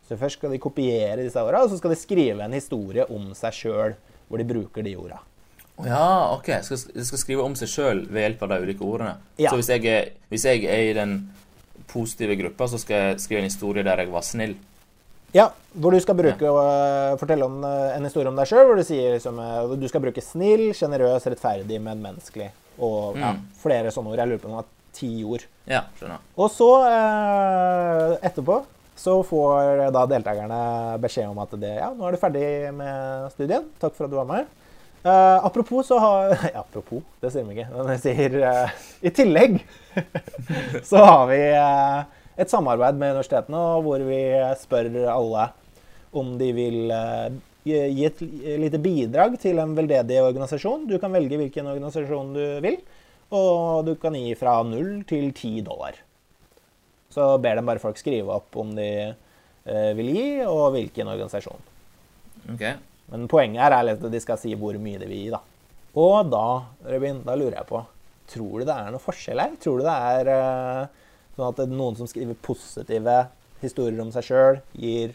Så 0.06 0.18
først 0.18 0.38
skal 0.38 0.54
de 0.54 0.62
kopiere 0.62 1.22
disse 1.22 1.42
orda, 1.42 1.64
og 1.64 1.70
så 1.70 1.78
skal 1.80 1.92
de 1.92 1.98
skrive 1.98 2.44
en 2.44 2.54
historie 2.54 3.06
om 3.10 3.32
seg 3.38 3.54
sjøl 3.54 3.96
hvor 4.26 4.42
de 4.42 4.46
bruker 4.46 4.86
de 4.86 4.94
orda. 4.98 5.18
Ja, 5.84 6.32
OK. 6.32 6.48
De 6.48 6.62
skal, 6.64 7.04
skal 7.04 7.20
skrive 7.20 7.44
om 7.44 7.56
seg 7.58 7.70
sjøl 7.70 8.04
ved 8.08 8.22
hjelp 8.22 8.44
av 8.46 8.54
de 8.54 8.60
ulike 8.64 8.86
ordene. 8.86 9.16
Ja. 9.36 9.50
Så 9.50 9.58
hvis 9.60 9.70
jeg, 9.74 9.84
er, 9.90 10.14
hvis 10.32 10.46
jeg 10.48 10.64
er 10.70 10.84
i 10.86 10.94
den 10.96 11.18
positive 11.90 12.38
gruppa, 12.40 12.68
så 12.70 12.80
skal 12.80 13.02
jeg 13.02 13.20
skrive 13.22 13.42
en 13.42 13.50
historie 13.50 13.84
der 13.86 14.02
jeg 14.02 14.14
var 14.14 14.24
snill. 14.26 14.56
Ja, 15.34 15.48
hvor 15.74 15.92
du 15.92 15.98
skal 16.00 16.16
bruke 16.16 16.48
å 16.48 16.60
øh, 16.62 17.16
fortelle 17.20 17.44
om 17.44 17.58
øh, 17.66 17.96
en 17.96 18.06
historie 18.06 18.30
om 18.30 18.36
deg 18.38 18.48
sjøl, 18.48 18.64
hvor 18.68 18.78
du 18.78 18.84
sier 18.86 19.16
liksom 19.16 19.40
øh, 19.42 19.74
Du 19.80 19.88
skal 19.90 20.00
bruke 20.04 20.22
snill, 20.24 20.68
sjenerøs, 20.76 21.26
rettferdig, 21.28 21.80
medmenneskelig 21.82 22.52
og 22.78 23.16
ja, 23.16 23.32
Mm. 23.34 23.42
flere 23.62 23.90
sånne 23.92 24.12
ord. 24.12 24.20
Jeg 24.20 24.28
lurer 24.30 24.40
på 24.42 24.48
om 24.48 24.54
det 24.54 24.60
var 24.62 24.70
ti 24.96 25.10
ord. 25.24 25.44
Ja, 25.68 25.82
skjønner. 25.98 26.20
Og 26.36 26.50
så, 26.52 26.68
etterpå, 28.24 28.58
så 28.96 29.14
får 29.26 29.80
da 29.92 30.04
deltakerne 30.08 30.60
beskjed 31.02 31.28
om 31.32 31.40
at 31.42 31.56
det, 31.60 31.72
ja, 31.80 31.90
nå 31.96 32.06
er 32.08 32.16
du 32.16 32.20
ferdig 32.20 32.44
med 32.76 33.26
studien. 33.34 33.66
Takk 33.82 33.96
for 33.96 34.06
at 34.06 34.12
du 34.12 34.18
var 34.20 34.28
med. 34.30 34.52
Uh, 35.06 35.38
apropos 35.46 35.86
så 35.86 35.98
har 36.02 36.32
Apropos, 36.62 37.02
det 37.22 37.30
sier 37.30 37.44
vi 37.46 37.54
ikke. 37.54 37.68
Men 37.76 37.92
jeg 37.94 38.00
sier 38.02 38.38
uh, 38.42 38.86
I 39.06 39.12
tillegg 39.14 39.60
så 40.88 40.98
har 41.04 41.28
vi 41.30 41.38
eh, 41.46 42.00
et 42.36 42.52
samarbeid 42.52 42.98
med 43.00 43.14
universitetene 43.16 43.62
hvor 43.84 44.02
vi 44.06 44.20
spør 44.60 44.90
alle 45.12 45.50
om 46.16 46.36
de 46.40 46.48
vil 46.56 46.92
eh, 46.94 47.36
gi 47.66 48.06
et 48.06 48.22
lite 48.62 48.80
bidrag 48.82 49.36
til 49.42 49.58
en 49.60 49.74
veldedig 49.76 50.20
organisasjon. 50.22 50.86
Du 50.88 50.96
kan 51.02 51.14
velge 51.14 51.38
hvilken 51.40 51.68
organisasjon 51.72 52.34
du 52.36 52.44
vil, 52.64 52.78
og 53.34 53.86
du 53.88 53.94
kan 54.00 54.14
gi 54.16 54.36
fra 54.38 54.60
null 54.66 55.00
til 55.08 55.32
ti 55.36 55.58
dollar. 55.66 55.98
Så 57.10 57.34
ber 57.42 57.58
de 57.58 57.64
bare 57.66 57.82
folk 57.82 57.98
skrive 57.98 58.34
opp 58.36 58.56
om 58.60 58.74
de 58.76 58.90
eh, 59.08 59.90
vil 59.98 60.12
gi, 60.12 60.28
og 60.46 60.70
hvilken 60.76 61.10
organisasjon. 61.10 61.66
OK. 62.54 62.64
Men 63.10 63.26
poenget 63.30 63.62
her 63.62 63.74
er 63.76 63.92
at 63.94 64.08
de 64.12 64.22
skal 64.22 64.38
si 64.40 64.54
hvor 64.58 64.76
mye 64.82 65.00
de 65.00 65.08
vil 65.10 65.26
gi, 65.26 65.34
da. 65.34 65.42
Og 65.96 66.30
da, 66.30 66.46
Rubin, 66.86 67.22
da 67.24 67.36
lurer 67.38 67.56
jeg 67.56 67.70
på 67.70 67.78
Tror 68.26 68.60
du 68.60 68.66
det 68.66 68.74
er 68.74 68.90
noe 68.90 69.00
forskjell 69.00 69.38
her? 69.38 69.52
Tror 69.62 69.78
du 69.78 69.84
det 69.86 69.92
er 69.94 70.28
eh, 70.32 71.04
sånn 71.36 71.52
at 71.52 71.62
noen 71.70 71.98
som 71.98 72.08
skriver 72.10 72.38
positive 72.44 73.16
historier 73.62 74.00
om 74.02 74.12
seg 74.14 74.26
sjøl, 74.26 74.60
gir 74.76 75.14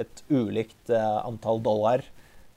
et 0.00 0.24
ulikt 0.32 0.90
eh, 0.90 1.20
antall 1.24 1.62
dollar 1.64 2.02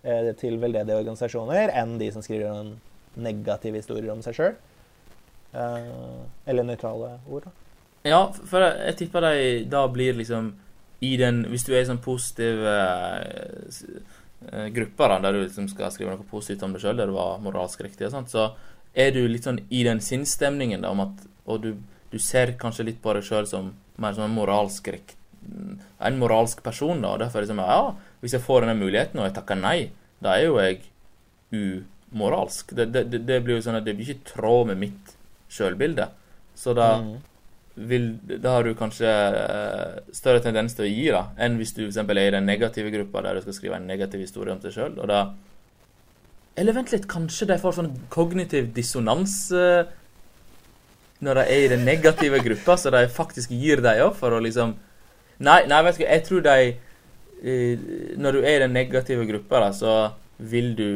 eh, 0.04 0.34
til 0.40 0.58
veldedige 0.62 1.04
organisasjoner 1.04 1.72
enn 1.76 1.98
de 2.02 2.10
som 2.16 2.26
skriver 2.26 2.50
en 2.50 2.74
negative 3.18 3.82
historier 3.82 4.14
om 4.14 4.24
seg 4.26 4.40
sjøl? 4.40 4.58
eller 5.58 6.66
nøytrale 6.68 7.08
ord, 7.34 7.48
da. 7.48 7.52
Ja, 8.06 8.20
for 8.30 8.64
jeg, 8.64 8.96
tipper 9.00 9.26
de 9.26 9.66
da 9.72 9.84
blir 9.90 10.18
liksom 10.18 10.54
i 11.00 11.14
den 11.18 11.44
Hvis 11.52 11.66
du 11.68 11.76
er 11.76 11.84
i 11.84 11.88
sånn 11.88 12.00
positiv 12.02 12.64
eh, 12.66 13.68
eh, 14.50 14.70
gruppe, 14.74 15.10
da, 15.12 15.20
der 15.22 15.36
du 15.36 15.44
liksom 15.44 15.68
skal 15.70 15.92
skrive 15.94 16.16
noe 16.16 16.30
positivt 16.30 16.66
om 16.66 16.74
deg 16.74 16.82
sjøl, 16.82 16.98
der 16.98 17.12
du 17.12 17.14
var 17.18 17.38
moralsk 17.44 17.84
riktig 17.86 18.08
og 18.08 18.16
sånt, 18.16 18.34
så 18.34 18.48
er 18.98 19.12
du 19.14 19.22
litt 19.30 19.46
sånn 19.46 19.62
i 19.70 19.84
den 19.86 20.02
sinnsstemningen 20.02 20.82
da, 20.82 20.94
om 20.94 21.06
at 21.06 21.26
Og 21.48 21.62
du, 21.64 21.70
du 22.12 22.18
ser 22.20 22.54
kanskje 22.60 22.86
litt 22.86 23.02
på 23.04 23.14
deg 23.14 23.24
sjøl 23.28 23.48
som 23.50 23.74
mer 23.98 24.14
sånn 24.14 24.32
moralsk 24.36 24.88
en 26.00 26.18
moralsk 26.20 26.62
person, 26.64 27.00
da, 27.02 27.16
derfor 27.18 27.42
liksom 27.42 27.58
Ja, 27.64 27.94
hvis 28.22 28.34
jeg 28.36 28.42
får 28.44 28.62
denne 28.66 28.76
muligheten, 28.80 29.20
og 29.20 29.26
jeg 29.30 29.36
takker 29.38 29.56
nei, 29.60 29.90
da 30.22 30.36
er 30.36 30.46
jo 30.46 30.58
jeg 30.60 30.82
umoralsk. 32.14 32.74
Det, 32.76 32.86
det, 32.94 33.04
det- 33.12 33.26
det 33.28 33.40
blir 33.44 33.56
jo 33.58 33.62
sånn 33.66 33.78
at 33.80 33.86
det 33.86 33.96
blir 33.96 34.08
ikke 34.08 34.20
i 34.20 34.30
tråd 34.34 34.68
med 34.68 34.78
mitt 34.78 35.16
sjølbilde. 35.50 36.10
Så 36.56 36.74
da 36.76 36.98
Mm. 37.02 37.18
vil, 37.78 38.18
da 38.42 38.50
har 38.56 38.64
du 38.64 38.74
kanskje 38.76 39.06
eh, 39.08 40.00
større 40.12 40.42
tendens 40.42 40.74
til 40.76 40.86
å 40.86 40.90
gi, 40.90 41.10
da, 41.12 41.28
enn 41.38 41.58
hvis 41.58 41.74
du 41.76 41.86
eksempel 41.88 42.18
er 42.18 42.28
i 42.28 42.32
den 42.38 42.46
negative 42.46 42.92
gruppa 42.92 43.22
der 43.22 43.36
du 43.36 43.42
skal 43.42 43.54
skrive 43.54 43.76
en 43.76 43.88
negativ 43.88 44.20
historie 44.20 44.52
om 44.54 44.60
deg 44.60 44.74
sjøl. 44.74 44.98
Og 45.00 45.08
da 45.08 45.34
Eller 46.58 46.74
vent 46.74 46.92
litt, 46.92 47.06
kanskje 47.08 47.46
de 47.48 47.58
får 47.62 47.74
sånn 47.78 47.92
kognitiv 48.10 48.74
dissonans 48.74 49.52
eh, 49.52 49.86
når 51.24 51.40
de 51.40 51.46
er 51.50 51.64
i 51.64 51.70
den 51.72 51.86
negative 51.86 52.40
gruppa, 52.46 52.76
så 52.78 52.92
de 52.94 53.08
faktisk 53.10 53.54
gir 53.58 53.82
deg 53.82 54.04
opp 54.06 54.20
for 54.20 54.36
å 54.36 54.44
liksom 54.44 54.76
Nei, 55.38 55.68
nei 55.70 55.84
vet 55.86 56.00
du 56.00 56.02
hva, 56.02 56.10
jeg 56.10 56.24
tror 56.26 56.44
de 56.46 56.54
eh, 56.66 57.84
Når 58.18 58.38
du 58.38 58.40
er 58.42 58.56
i 58.56 58.64
den 58.64 58.74
negative 58.74 59.26
gruppa, 59.30 59.60
da, 59.62 59.70
så 59.74 59.94
vil 60.38 60.72
du 60.78 60.90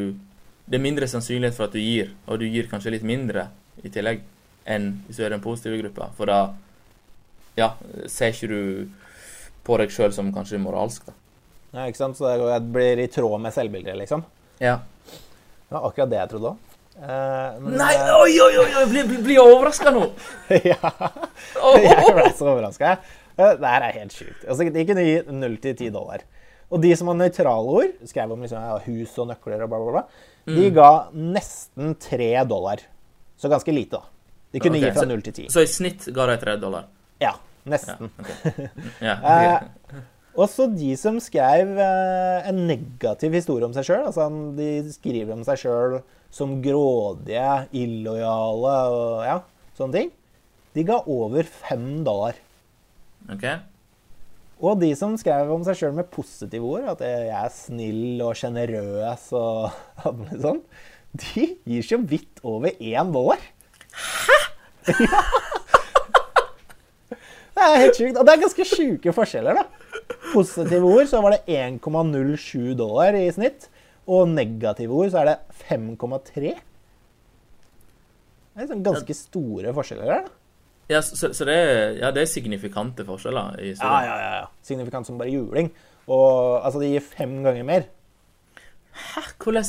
Det 0.66 0.78
er 0.78 0.82
mindre 0.82 1.06
sannsynlighet 1.10 1.54
for 1.54 1.68
at 1.68 1.76
du 1.76 1.82
gir, 1.82 2.10
og 2.26 2.40
du 2.42 2.46
gir 2.46 2.70
kanskje 2.70 2.94
litt 2.96 3.06
mindre 3.06 3.48
i 3.82 3.90
tillegg 3.90 4.22
enn 4.62 4.92
hvis 5.06 5.18
du 5.18 5.24
er 5.24 5.32
i 5.32 5.34
den 5.34 5.42
positive 5.42 5.78
gruppa. 5.80 6.06
For 6.14 6.30
da 6.30 6.52
ja, 7.58 7.72
ser 8.06 8.30
ikke 8.30 8.50
du 8.50 8.60
på 9.66 9.78
deg 9.80 9.90
sjøl 9.90 10.14
som 10.14 10.30
kanskje 10.34 10.60
moralsk, 10.62 11.08
da. 11.08 11.16
Ja, 11.72 11.86
ikke 11.88 11.98
sant? 11.98 12.18
Så 12.18 12.28
det 12.30 12.60
blir 12.72 13.00
i 13.02 13.08
tråd 13.10 13.40
med 13.42 13.54
selvbildet, 13.54 13.96
liksom. 13.98 14.22
Ja. 14.62 14.78
Det 15.66 15.74
var 15.74 15.88
akkurat 15.88 16.12
det 16.12 16.20
jeg 16.20 16.30
trodde 16.30 16.52
òg. 16.52 16.71
Men, 16.96 17.72
Nei, 17.78 17.94
eh, 17.96 18.12
oi, 18.18 18.34
oi, 18.44 18.52
oi! 18.60 18.84
Blir 18.90 19.08
bli, 19.08 19.18
bli 19.24 19.38
overraska 19.40 19.92
nå! 19.94 20.04
ja, 20.70 20.78
jeg 21.80 22.14
ble 22.14 22.28
så 22.36 22.50
overraska. 22.52 22.96
Det 23.36 23.64
her 23.64 23.86
er 23.88 23.96
helt 23.96 24.12
sjukt. 24.14 24.44
Altså, 24.44 24.68
de 24.68 24.84
kunne 24.88 25.04
gi 25.06 25.16
0 25.32 25.56
til 25.64 25.76
10 25.78 25.92
dollar. 25.94 26.24
Og 26.72 26.80
de 26.84 26.92
som 26.96 27.08
har 27.10 27.18
nøytrale 27.18 27.76
ord, 27.80 27.96
skrev 28.08 28.32
om 28.32 28.44
liksom, 28.44 28.60
ja, 28.64 28.78
hus 28.86 29.16
og 29.20 29.28
nøkler 29.32 29.64
og 29.64 29.72
bla, 29.72 29.80
bla, 29.80 29.92
bla, 29.98 30.04
de 30.48 30.68
Mm. 30.68 30.74
ga 30.74 30.90
nesten 31.14 31.94
3 32.00 32.44
dollar. 32.50 32.80
Så 33.38 33.48
ganske 33.48 33.72
lite, 33.72 33.98
da. 33.98 34.02
De 34.52 34.60
kunne 34.60 34.78
okay. 34.78 34.90
gi 34.90 34.96
fra 34.96 35.06
null 35.08 35.20
0 35.20 35.26
til 35.28 35.34
10. 35.46 35.52
Så 35.52 35.62
i 35.64 35.68
snitt 35.70 36.08
ga 36.14 36.26
de 36.28 36.36
tre 36.40 36.56
dollar. 36.60 36.88
Ja, 37.20 37.32
Ja, 37.32 37.34
nesten. 37.70 38.10
ja, 39.00 39.16
okay. 39.16 39.30
Eh, 39.46 39.54
ok. 39.54 40.00
Og 40.32 40.48
så 40.48 40.66
de 40.72 40.94
som 40.96 41.18
skrev 41.20 41.76
eh, 41.76 42.48
en 42.48 42.66
negativ 42.66 43.34
historie 43.36 43.66
om 43.68 43.74
seg 43.76 43.84
sjøl. 43.84 44.06
Altså, 44.08 44.26
de 44.56 44.68
skriver 44.94 45.34
om 45.34 45.44
seg 45.44 45.60
sjøl 45.60 45.98
som 46.32 46.56
grådige, 46.64 47.48
illojale 47.76 48.76
og 48.92 49.26
ja, 49.26 49.36
sånne 49.76 49.98
ting. 49.98 50.14
De 50.72 50.86
ga 50.88 51.02
over 51.04 51.44
fem 51.44 52.00
dollar. 52.06 52.38
ok. 53.28 53.46
Og 54.62 54.78
de 54.78 54.92
som 54.94 55.16
skrev 55.18 55.50
om 55.50 55.64
seg 55.66 55.74
sjøl 55.74 55.96
med 55.96 56.10
positive 56.12 56.64
ord, 56.64 56.86
at 56.94 57.00
jeg 57.02 57.32
er 57.34 57.48
snill 57.50 58.22
og 58.22 58.36
sjenerøs 58.38 59.28
og 59.34 59.72
alt 60.06 60.36
sånt, 60.44 60.80
de 61.12 61.48
gir 61.68 61.84
så 61.84 61.98
vidt 61.98 62.40
over 62.46 62.70
én 62.78 63.12
dollar. 63.12 63.42
Hæ?! 63.92 64.38
Ja. 65.02 65.24
Det 67.52 67.60
er 67.68 67.82
helt 67.82 67.98
sjukt. 67.98 68.16
Og 68.16 68.26
det 68.26 68.32
er 68.32 68.40
ganske 68.42 68.64
sjuke 68.66 69.12
forskjeller, 69.14 69.58
da. 69.60 70.08
Positive 70.32 70.88
ord 70.88 71.06
så 71.10 71.20
var 71.22 71.36
det 71.36 71.52
1,07 71.52 72.72
dollar 72.78 73.14
i 73.14 73.26
snitt. 73.34 73.68
Og 74.10 74.28
negative 74.30 74.94
ord 74.98 75.12
så 75.12 75.22
er 75.22 75.30
det 75.30 75.36
5,3. 75.68 76.54
Det 78.52 78.64
er 78.64 78.68
sånn 78.68 78.84
ganske 78.84 79.16
store 79.16 79.72
forskjeller 79.76 80.10
her. 80.10 80.26
da. 80.26 80.38
Ja, 80.90 81.00
så, 81.04 81.30
så 81.32 81.46
det, 81.48 81.54
er, 81.54 81.94
ja, 82.02 82.10
det 82.12 82.24
er 82.24 82.28
signifikante 82.28 83.06
forskjeller 83.06 83.60
i 83.62 83.72
Ja, 83.72 83.94
ja, 84.04 84.16
ja. 84.18 84.30
ja. 84.42 84.46
Signifikant 84.66 85.08
som 85.08 85.20
bare 85.20 85.32
juling. 85.32 85.70
Og 86.10 86.60
altså, 86.60 86.82
det 86.82 86.90
gir 86.92 87.06
fem 87.06 87.38
ganger 87.46 87.66
mer. 87.68 87.88
Hæ, 88.92 89.22
hvordan 89.40 89.64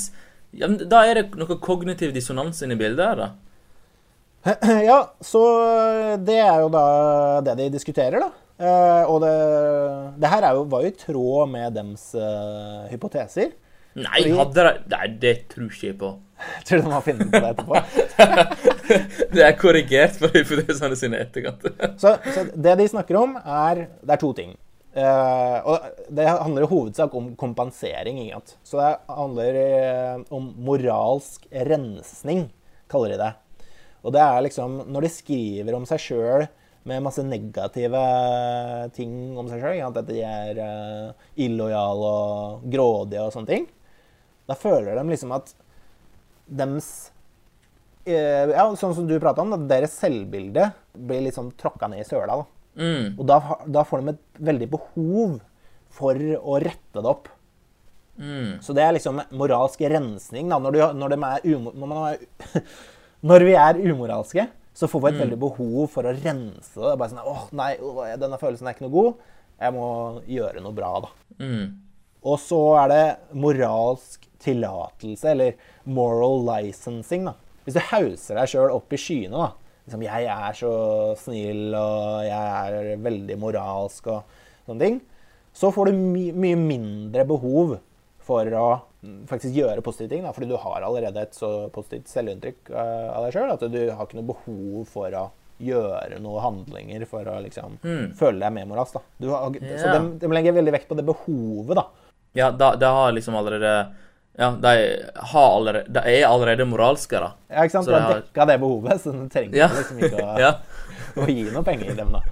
ja, 0.54 0.68
Da 0.68 1.06
er 1.08 1.22
det 1.22 1.40
noe 1.40 1.58
kognitiv 1.64 2.12
dissonans 2.14 2.60
inni 2.66 2.78
bildet 2.80 3.06
her, 3.06 3.22
da. 3.22 3.32
Ja, 4.90 5.00
så 5.24 5.42
det 6.20 6.42
er 6.44 6.64
jo 6.66 6.72
da 6.74 6.86
det 7.46 7.56
de 7.62 7.70
diskuterer, 7.78 8.20
da. 8.20 8.32
Eh, 8.64 9.10
og 9.10 9.24
det, 9.24 9.34
det 10.22 10.30
her 10.30 10.46
er 10.50 10.58
jo, 10.58 10.66
var 10.70 10.84
jo 10.84 10.92
i 10.92 10.98
tråd 10.98 11.54
med 11.54 11.78
dems 11.78 12.10
eh, 12.18 12.90
hypoteser. 12.92 13.54
Nei, 13.94 14.24
hadde 14.34 14.64
de 14.66 14.74
Nei, 14.90 15.08
det 15.22 15.34
tror 15.54 15.70
ikke 15.70 15.88
jeg 15.92 15.98
på. 16.02 16.12
Tror 16.68 16.82
du 16.82 16.88
de 16.88 16.94
har 16.94 17.04
funnet 17.06 17.30
på 17.32 17.40
det 17.40 17.52
etterpå? 17.54 17.82
Det 19.34 19.44
er 19.46 19.56
korrigert 19.58 20.18
for 20.20 20.34
hypotesene 20.34 20.98
sine 21.00 21.20
i 21.20 21.24
etterkant. 21.24 21.64
Så, 22.02 22.18
så 22.34 22.46
det 22.52 22.76
de 22.82 22.90
snakker 22.92 23.18
om, 23.22 23.38
er 23.40 23.88
Det 24.02 24.16
er 24.16 24.22
to 24.22 24.34
ting. 24.38 24.56
Uh, 24.94 25.58
og 25.66 25.86
det 26.14 26.28
handler 26.30 26.68
i 26.68 26.70
hovedsak 26.70 27.14
om 27.18 27.32
kompensering. 27.40 28.20
Ikke 28.22 28.42
sant? 28.42 28.58
Så 28.68 28.82
det 28.82 28.90
handler 29.10 29.62
uh, 29.62 30.26
om 30.36 30.52
moralsk 30.68 31.48
rensning, 31.70 32.46
kaller 32.92 33.16
de 33.16 33.22
det. 33.24 33.32
Og 34.04 34.14
det 34.14 34.22
er 34.22 34.44
liksom 34.44 34.82
Når 34.92 35.06
de 35.06 35.14
skriver 35.16 35.78
om 35.78 35.88
seg 35.90 36.02
sjøl 36.04 36.46
med 36.84 37.02
masse 37.06 37.24
negative 37.24 38.02
ting 38.94 39.38
om 39.40 39.48
seg 39.50 39.64
sjøl, 39.64 39.80
at 39.88 40.10
de 40.10 40.20
er 40.28 40.60
uh, 40.60 41.30
illojale 41.40 42.12
og 42.12 42.68
grådige 42.70 43.24
og 43.24 43.34
sånne 43.34 43.50
ting, 43.50 43.70
da 44.50 44.58
føler 44.60 44.98
de 44.98 45.04
liksom 45.08 45.32
at 45.36 45.54
dems 46.48 46.90
eh, 48.06 48.50
Ja, 48.52 48.66
sånn 48.76 48.96
som 48.98 49.08
du 49.08 49.16
prata 49.22 49.44
om, 49.44 49.54
at 49.56 49.68
deres 49.70 49.96
selvbilde 50.02 50.70
blir 50.94 51.24
liksom 51.28 51.54
tråkka 51.60 51.90
ned 51.92 52.04
i 52.04 52.08
søla. 52.08 52.42
da. 52.42 52.50
Mm, 52.74 53.20
Og 53.20 53.26
da, 53.30 53.38
da 53.70 53.84
får 53.86 54.02
de 54.02 54.14
et 54.16 54.42
veldig 54.50 54.70
behov 54.72 55.38
for 55.94 56.18
å 56.18 56.58
rette 56.64 57.00
det 57.00 57.10
opp. 57.10 57.30
mm. 58.18 58.60
Så 58.66 58.74
det 58.74 58.84
er 58.84 58.98
liksom 58.98 59.22
moralsk 59.32 59.82
rensning. 59.94 60.50
da. 60.50 60.60
Når, 60.60 60.74
du, 60.74 60.82
når, 61.00 61.16
er 61.18 61.48
umo, 61.54 61.72
når, 61.72 61.88
man 61.88 62.04
er, 62.12 62.66
når 63.30 63.48
vi 63.48 63.56
er 63.60 63.82
umoralske, 63.92 64.48
så 64.74 64.90
får 64.90 65.04
vi 65.04 65.10
et 65.12 65.22
veldig 65.22 65.38
behov 65.40 65.86
for 65.94 66.10
å 66.10 66.16
rense 66.18 66.74
det. 66.74 66.98
Bare 66.98 67.12
sånn 67.12 67.22
åh, 67.22 67.46
nei, 67.54 67.76
denne 68.18 68.40
følelsen 68.42 68.68
er 68.68 68.76
ikke 68.76 68.88
noe 68.88 68.96
god. 68.98 69.26
Jeg 69.62 69.76
må 69.76 69.88
gjøre 70.28 70.64
noe 70.66 70.76
bra, 70.76 70.94
da. 71.06 71.12
Mm. 71.40 71.66
Og 72.24 72.40
så 72.42 72.60
er 72.82 72.90
det 72.90 73.04
moralsk 73.38 74.26
tillatelse, 74.44 75.26
eller 75.32 75.54
moral 75.86 76.44
licensing. 76.50 77.26
da. 77.26 77.34
Hvis 77.66 77.74
du 77.78 77.80
hauser 77.80 78.36
deg 78.40 78.48
sjøl 78.52 78.72
opp 78.76 78.92
i 78.94 79.00
skyene, 79.00 79.32
da. 79.38 79.52
Liksom, 79.88 80.02
'Jeg 80.04 80.26
er 80.32 80.54
så 80.56 80.74
snill, 81.18 81.74
og 81.76 82.24
jeg 82.24 82.32
er 82.32 82.98
veldig 83.04 83.38
moralsk', 83.40 84.08
og 84.08 84.24
sånne 84.68 84.80
ting. 84.80 85.02
Så 85.54 85.72
får 85.74 85.86
du 85.88 85.92
my 85.94 86.32
mye 86.32 86.56
mindre 86.58 87.26
behov 87.28 87.80
for 88.20 88.46
å 88.46 88.82
faktisk 89.28 89.54
gjøre 89.54 89.84
positive 89.84 90.10
ting. 90.10 90.24
Da, 90.24 90.32
fordi 90.32 90.48
du 90.48 90.56
har 90.58 90.82
allerede 90.82 91.18
et 91.22 91.34
så 91.36 91.70
positivt 91.70 92.08
selvinntrykk 92.08 92.72
uh, 92.72 93.18
av 93.18 93.26
deg 93.26 93.34
sjøl 93.36 93.52
at 93.52 93.60
du 93.72 93.92
har 93.92 94.06
ikke 94.08 94.16
noe 94.22 94.32
behov 94.34 94.88
for 94.88 95.12
å 95.12 95.26
gjøre 95.62 96.20
noen 96.24 96.42
handlinger 96.42 97.06
for 97.06 97.24
å 97.26 97.42
liksom 97.44 97.78
Mm. 97.84 98.14
føle 98.16 98.40
deg 98.40 98.54
mer 98.54 98.66
moralsk. 98.66 98.94
da. 98.94 99.02
Du 99.20 99.30
har, 99.30 99.52
Så 99.52 99.86
Ja. 99.86 100.00
de, 100.00 100.18
de 100.20 100.28
legger 100.28 100.54
veldig 100.54 100.72
vekt 100.72 100.88
på 100.88 100.96
det 100.96 101.06
behovet, 101.06 101.76
da. 101.76 101.86
Ja, 102.34 102.50
da, 102.52 102.76
de 102.76 102.86
har 102.86 103.12
liksom 103.12 103.36
allerede 103.36 103.94
Ja, 104.40 104.48
de 104.58 104.72
har 105.30 105.50
allerede 105.56 105.94
De 105.94 106.02
er 106.10 106.24
allerede 106.26 106.66
moralske, 106.66 107.20
da. 107.22 107.34
Ja, 107.54 107.64
ikke 107.68 107.76
sant? 107.78 107.86
Så 107.86 107.94
de 107.94 108.00
har 108.02 108.22
dekka 108.24 108.48
det 108.50 108.56
behovet, 108.64 109.02
så 109.04 109.12
du 109.14 109.28
trenger 109.30 109.58
Ja. 109.60 109.68
liksom 109.70 110.00
ikke 110.02 110.24
å, 110.24 110.38
ja. 110.46 110.54
å 111.22 111.28
gi 111.30 111.44
noe 111.54 111.64
penger 111.68 111.92
i 111.94 111.98
dem. 112.00 112.16
da. 112.16 112.24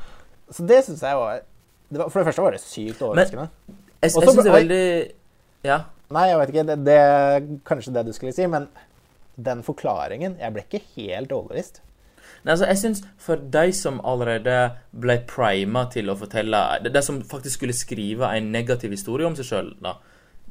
Så 0.52 0.66
det 0.68 0.80
syns 0.88 1.04
jeg 1.06 1.20
var, 1.20 1.44
det 1.92 2.02
var 2.02 2.10
For 2.10 2.20
det 2.24 2.30
første 2.32 2.46
var 2.48 2.58
det 2.58 2.62
sykt 2.64 3.04
overraskende. 3.06 3.50
Jeg, 3.70 3.78
jeg 4.02 4.16
syns 4.16 4.42
det 4.42 4.50
er 4.50 4.58
veldig 4.58 4.86
Ja. 5.70 5.80
Nei, 6.12 6.26
jeg 6.32 6.40
vet 6.42 6.50
ikke. 6.56 6.66
Det, 6.72 6.80
det 6.90 6.98
er 6.98 7.46
kanskje 7.70 7.94
det 7.96 8.06
du 8.10 8.12
skulle 8.18 8.34
si, 8.36 8.48
men 8.52 8.66
den 9.42 9.62
forklaringen 9.64 10.34
Jeg 10.42 10.54
ble 10.54 10.66
ikke 10.66 10.82
helt 10.98 11.32
overbevist. 11.32 11.80
Nei, 12.42 12.52
altså, 12.56 12.66
jeg 12.72 12.78
synes 12.82 13.04
For 13.22 13.38
de 13.54 13.68
som 13.78 14.02
allerede 14.04 14.56
ble 14.92 15.20
prima 15.30 15.86
til 15.94 16.10
å 16.10 16.18
fortelle 16.18 16.60
de 16.90 17.04
som 17.06 17.22
faktisk 17.22 17.60
skulle 17.62 17.78
skrive 17.78 18.34
en 18.36 18.50
negativ 18.52 18.92
historie 18.98 19.30
om 19.30 19.38
seg 19.38 19.46
sjøl, 19.54 19.70
da, 19.86 19.96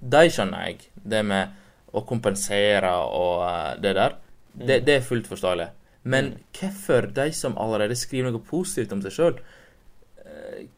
de 0.00 0.24
skjønner 0.32 0.66
jeg. 0.68 0.90
Det 0.94 1.22
med 1.26 1.56
å 1.92 2.04
kompensere 2.06 2.90
og 3.04 3.44
eh, 3.46 3.72
det 3.82 3.94
der. 3.98 4.18
Det, 4.50 4.80
det 4.86 4.96
er 4.96 5.06
fullt 5.06 5.28
forståelig. 5.30 5.70
Men 6.10 6.32
hvorfor 6.56 7.10
de 7.14 7.28
som 7.36 7.58
allerede 7.60 7.96
skriver 7.98 8.32
noe 8.32 8.44
positivt 8.44 8.92
om 8.96 9.02
seg 9.04 9.14
sjøl, 9.14 9.40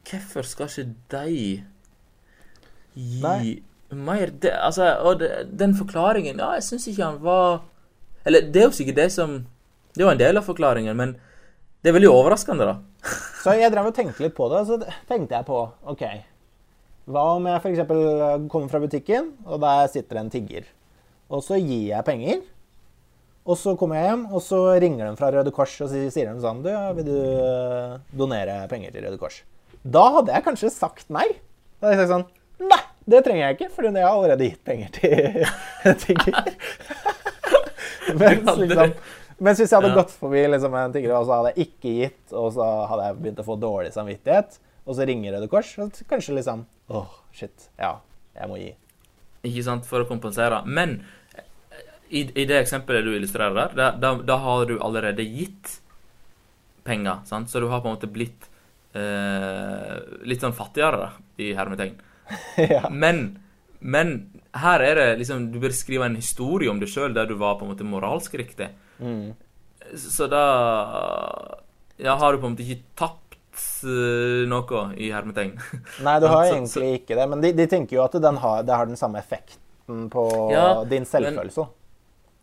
hvorfor 0.08 0.46
skal 0.46 0.70
ikke 0.70 0.94
de 1.12 1.26
gi 1.32 3.20
Nei. 3.22 3.62
mer 3.88 4.32
det, 4.42 4.52
Altså, 4.52 4.90
og 5.00 5.20
det, 5.20 5.30
den 5.58 5.74
forklaringen 5.76 6.40
Ja, 6.40 6.52
jeg 6.58 6.66
syns 6.66 6.88
ikke 6.90 7.06
han 7.06 7.20
var 7.24 7.62
Eller 8.26 8.44
det 8.52 8.60
er 8.60 8.66
jo 8.66 8.76
sikkert 8.76 8.98
det 9.00 9.06
som 9.14 9.38
Det 9.94 10.02
er 10.02 10.06
jo 10.06 10.12
en 10.12 10.20
del 10.20 10.40
av 10.40 10.44
forklaringen, 10.44 10.96
men 10.96 11.14
det 11.82 11.90
er 11.90 11.96
veldig 11.96 12.12
overraskende, 12.14 12.62
da. 12.62 13.10
Så 13.42 13.56
jeg 13.58 13.72
drev 13.74 13.88
og 13.88 13.94
tenkte 13.96 14.22
litt 14.22 14.36
på 14.36 14.46
det, 14.48 14.60
og 14.62 14.68
så 14.68 14.92
tenkte 15.08 15.34
jeg 15.34 15.44
på 15.48 15.56
OK. 15.90 16.04
Hva 17.10 17.22
om 17.36 17.46
jeg 17.50 17.62
f.eks. 17.62 17.82
kommer 18.52 18.70
fra 18.70 18.80
butikken, 18.82 19.32
og 19.48 19.62
der 19.64 19.88
sitter 19.90 20.20
en 20.20 20.30
tigger. 20.30 20.68
Og 21.32 21.42
så 21.42 21.58
gir 21.58 21.88
jeg 21.88 22.06
penger. 22.06 22.42
Og 23.42 23.58
så 23.58 23.72
kommer 23.78 23.98
jeg 23.98 24.10
hjem, 24.10 24.26
og 24.30 24.42
så 24.44 24.58
ringer 24.78 25.08
de 25.08 25.18
fra 25.18 25.32
Røde 25.34 25.50
Kors 25.54 25.72
og 25.82 25.90
sier 25.90 26.28
de 26.30 26.42
sånn 26.44 26.60
Du, 26.62 26.68
vil 26.98 27.08
du 27.08 27.16
eh, 27.18 27.96
donere 28.14 28.60
penger 28.70 28.94
til 28.94 29.08
Røde 29.08 29.18
Kors? 29.18 29.40
Da 29.82 30.04
hadde 30.18 30.36
jeg 30.36 30.46
kanskje 30.46 30.70
sagt 30.70 31.10
nei. 31.10 31.26
Da 31.82 31.88
hadde 31.88 31.96
jeg 31.96 32.04
sagt 32.04 32.12
sånn 32.14 32.68
Nei, 32.70 32.78
det 33.10 33.24
trenger 33.26 33.48
jeg 33.48 33.56
ikke, 33.56 33.70
for 33.74 33.88
jeg 33.88 33.98
har 33.98 34.12
allerede 34.12 34.46
gitt 34.46 34.62
penger 34.62 34.92
til 34.94 35.42
en 35.90 35.98
tigger. 35.98 36.52
Mens, 38.20 38.48
liksom, 38.58 38.92
mens 39.42 39.60
hvis 39.60 39.70
jeg 39.72 39.78
hadde 39.78 39.96
gått 39.96 40.12
forbi 40.20 40.42
liksom, 40.52 40.74
en 40.76 40.94
tigger, 40.94 41.14
og 41.16 41.26
så 41.26 41.38
hadde 41.38 41.52
jeg 41.52 41.66
ikke 41.66 41.92
gitt, 41.96 42.34
og 42.34 42.48
så 42.54 42.66
hadde 42.90 43.06
jeg 43.08 43.18
begynt 43.22 43.40
å 43.40 43.46
få 43.46 43.56
dårlig 43.62 43.92
samvittighet, 43.94 44.58
og 44.82 44.96
så 44.98 45.06
ringer 45.06 45.36
Røde 45.36 45.48
Kors, 45.50 45.74
Og 45.78 45.92
kanskje 46.10 46.36
liksom 46.38 46.64
Åh, 46.92 47.18
shit. 47.32 47.68
Ja, 47.78 47.96
jeg 48.36 48.50
må 48.50 48.58
gi. 48.58 48.72
Ikke 49.46 49.64
sant, 49.66 49.86
for 49.88 50.02
å 50.02 50.08
kompensere. 50.08 50.62
Men 50.66 51.00
i, 52.12 52.26
i 52.26 52.44
det 52.44 52.58
eksempelet 52.60 53.06
du 53.06 53.14
illustrerer 53.16 53.56
der, 53.56 53.94
da, 53.96 54.10
da, 54.20 54.36
har 54.42 54.66
du 54.68 54.76
allerede 54.84 55.24
gitt 55.24 55.78
penger, 56.84 57.22
sant? 57.28 57.50
Så 57.50 57.62
du 57.62 57.70
har 57.70 57.80
på 57.80 57.88
en 57.88 57.96
måte 57.96 58.10
blitt 58.12 58.48
eh, 58.98 59.96
litt 60.28 60.44
sånn 60.44 60.56
fattigere, 60.56 61.06
da, 61.06 61.30
i 61.40 61.52
hermetegn. 61.56 61.96
ja. 62.74 62.84
Men, 62.92 63.24
men 63.80 64.12
her 64.56 64.84
er 64.84 64.98
det 64.98 65.06
liksom 65.20 65.48
Du 65.52 65.58
bør 65.60 65.72
skrive 65.74 66.06
en 66.06 66.14
historie 66.16 66.70
om 66.70 66.78
deg 66.80 66.88
sjøl 66.92 67.16
der 67.16 67.26
du 67.28 67.34
var 67.40 67.56
på 67.58 67.66
en 67.66 67.72
måte 67.72 67.88
moralsk 67.88 68.36
riktig. 68.40 68.68
Mm. 69.00 69.32
Så 69.96 70.28
da 70.30 70.44
Ja, 72.00 72.14
har 72.20 72.32
du 72.32 72.42
på 72.42 72.48
en 72.48 72.54
måte 72.54 72.64
ikke 72.66 72.84
tapt 72.98 73.21
noe, 74.48 74.82
i 74.96 75.10
hermetegn. 75.12 75.54
Nei, 76.04 76.14
du 76.22 76.26
har 76.30 76.46
Så- 76.46 76.54
egentlig 76.56 77.02
ikke 77.02 77.16
det, 77.18 77.28
men 77.28 77.40
de, 77.44 77.52
de 77.52 77.66
tenker 77.68 77.96
jo 77.98 78.04
at 78.04 78.12
den 78.22 78.36
har, 78.42 78.62
det 78.62 78.74
har 78.74 78.86
den 78.86 78.96
samme 78.96 79.18
effekten 79.20 80.08
på 80.12 80.24
Ja, 80.52 80.84
din 80.88 81.04
selvfølelse. 81.04 81.66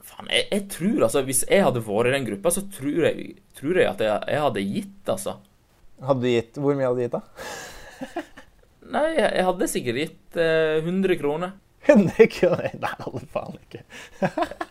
Faen, 0.09 0.27
jeg, 0.31 0.47
jeg 0.51 0.63
tror 0.73 1.03
altså 1.05 1.21
Hvis 1.27 1.43
jeg 1.49 1.61
hadde 1.61 1.81
vært 1.85 2.07
i 2.09 2.13
den 2.15 2.25
gruppa, 2.25 2.49
så 2.55 2.63
tror 2.71 3.03
jeg, 3.09 3.35
tror 3.57 3.77
jeg 3.77 3.87
at 3.89 3.99
jeg, 4.01 4.21
jeg 4.31 4.41
hadde 4.41 4.63
gitt, 4.73 5.09
altså. 5.11 5.35
Hadde 6.01 6.21
du 6.23 6.29
gitt 6.31 6.55
Hvor 6.57 6.77
mye 6.77 6.87
hadde 6.87 6.97
du 6.97 7.03
gitt, 7.03 7.17
da? 7.17 7.21
Nei, 8.95 9.03
jeg, 9.19 9.27
jeg 9.37 9.45
hadde 9.45 9.67
sikkert 9.69 9.99
gitt 10.01 10.37
eh, 10.41 10.79
100 10.81 11.17
kroner. 11.19 11.51
100 11.85 12.25
kroner? 12.33 12.71
Nei, 12.81 12.93
alle 13.05 13.21
faen 13.33 13.57
ikke. 13.59 13.83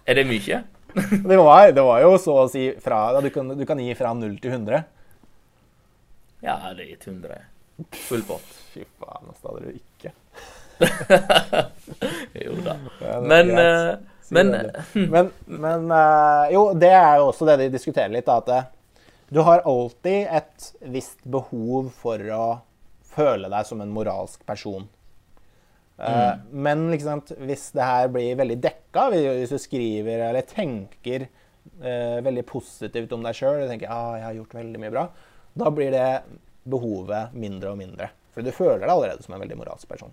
Er 0.08 0.18
det 0.18 0.26
mye? 0.28 0.62
Det 1.28 1.36
var, 1.38 1.68
det 1.76 1.82
var 1.84 2.00
jo 2.02 2.14
så 2.18 2.34
å 2.42 2.46
si 2.50 2.62
fra 2.82 3.20
du, 3.22 3.28
kan, 3.30 3.52
du 3.54 3.62
kan 3.68 3.78
gi 3.78 3.92
fra 3.94 4.10
0 4.16 4.38
til 4.42 4.54
100. 4.56 4.80
Ja, 6.48 6.58
det 6.74 6.84
er 6.84 6.90
gitt 6.92 7.06
100. 7.08 7.38
Full 8.08 8.22
pott. 8.26 8.48
Fy 8.74 8.84
faen, 8.98 9.28
altså, 9.30 9.52
hadde 9.52 9.70
du 9.70 9.78
ikke. 9.78 10.12
Jo 12.44 12.54
da. 12.62 12.76
Det 13.00 13.14
Men, 13.26 13.50
greit. 13.52 13.64
eh, 13.64 13.98
men. 14.30 14.50
Men, 15.14 15.30
men 15.46 15.90
eh, 15.90 16.52
jo, 16.52 16.62
det 16.76 16.90
er 16.92 17.16
jo 17.18 17.30
også 17.30 17.46
det 17.48 17.56
de 17.62 17.68
diskuterer 17.72 18.12
litt, 18.12 18.26
da, 18.28 18.36
at 18.42 18.50
eh, 18.52 18.66
du 19.32 19.40
har 19.44 19.64
alltid 19.68 20.28
et 20.38 20.66
visst 20.92 21.22
behov 21.24 21.88
for 21.96 22.20
å 22.34 22.44
føle 23.08 23.48
deg 23.52 23.66
som 23.68 23.80
en 23.84 23.92
moralsk 23.92 24.44
person. 24.48 24.86
Mm. 25.98 26.44
Men 26.54 26.84
liksom, 26.92 27.24
hvis 27.48 27.64
det 27.74 27.82
her 27.88 28.06
blir 28.14 28.36
veldig 28.38 28.56
dekka, 28.62 29.08
hvis 29.10 29.50
du 29.50 29.58
skriver 29.58 30.28
eller 30.28 30.46
tenker 30.46 31.24
eh, 31.26 32.20
veldig 32.24 32.44
positivt 32.46 33.12
om 33.16 33.24
deg 33.26 33.34
sjøl 33.34 33.64
og 33.64 33.72
tenker 33.72 33.90
ah, 33.90 34.14
'jeg 34.14 34.26
har 34.28 34.36
gjort 34.38 34.54
veldig 34.60 34.82
mye 34.84 34.92
bra', 34.94 35.08
da 35.58 35.70
blir 35.74 35.92
det 35.94 36.08
behovet 36.68 37.34
mindre 37.36 37.72
og 37.74 37.78
mindre. 37.80 38.10
Fordi 38.34 38.50
du 38.50 38.54
føler 38.54 38.82
deg 38.84 38.92
allerede 38.92 39.24
som 39.24 39.34
en 39.36 39.42
veldig 39.42 39.56
moralsk 39.58 39.88
person. 39.90 40.12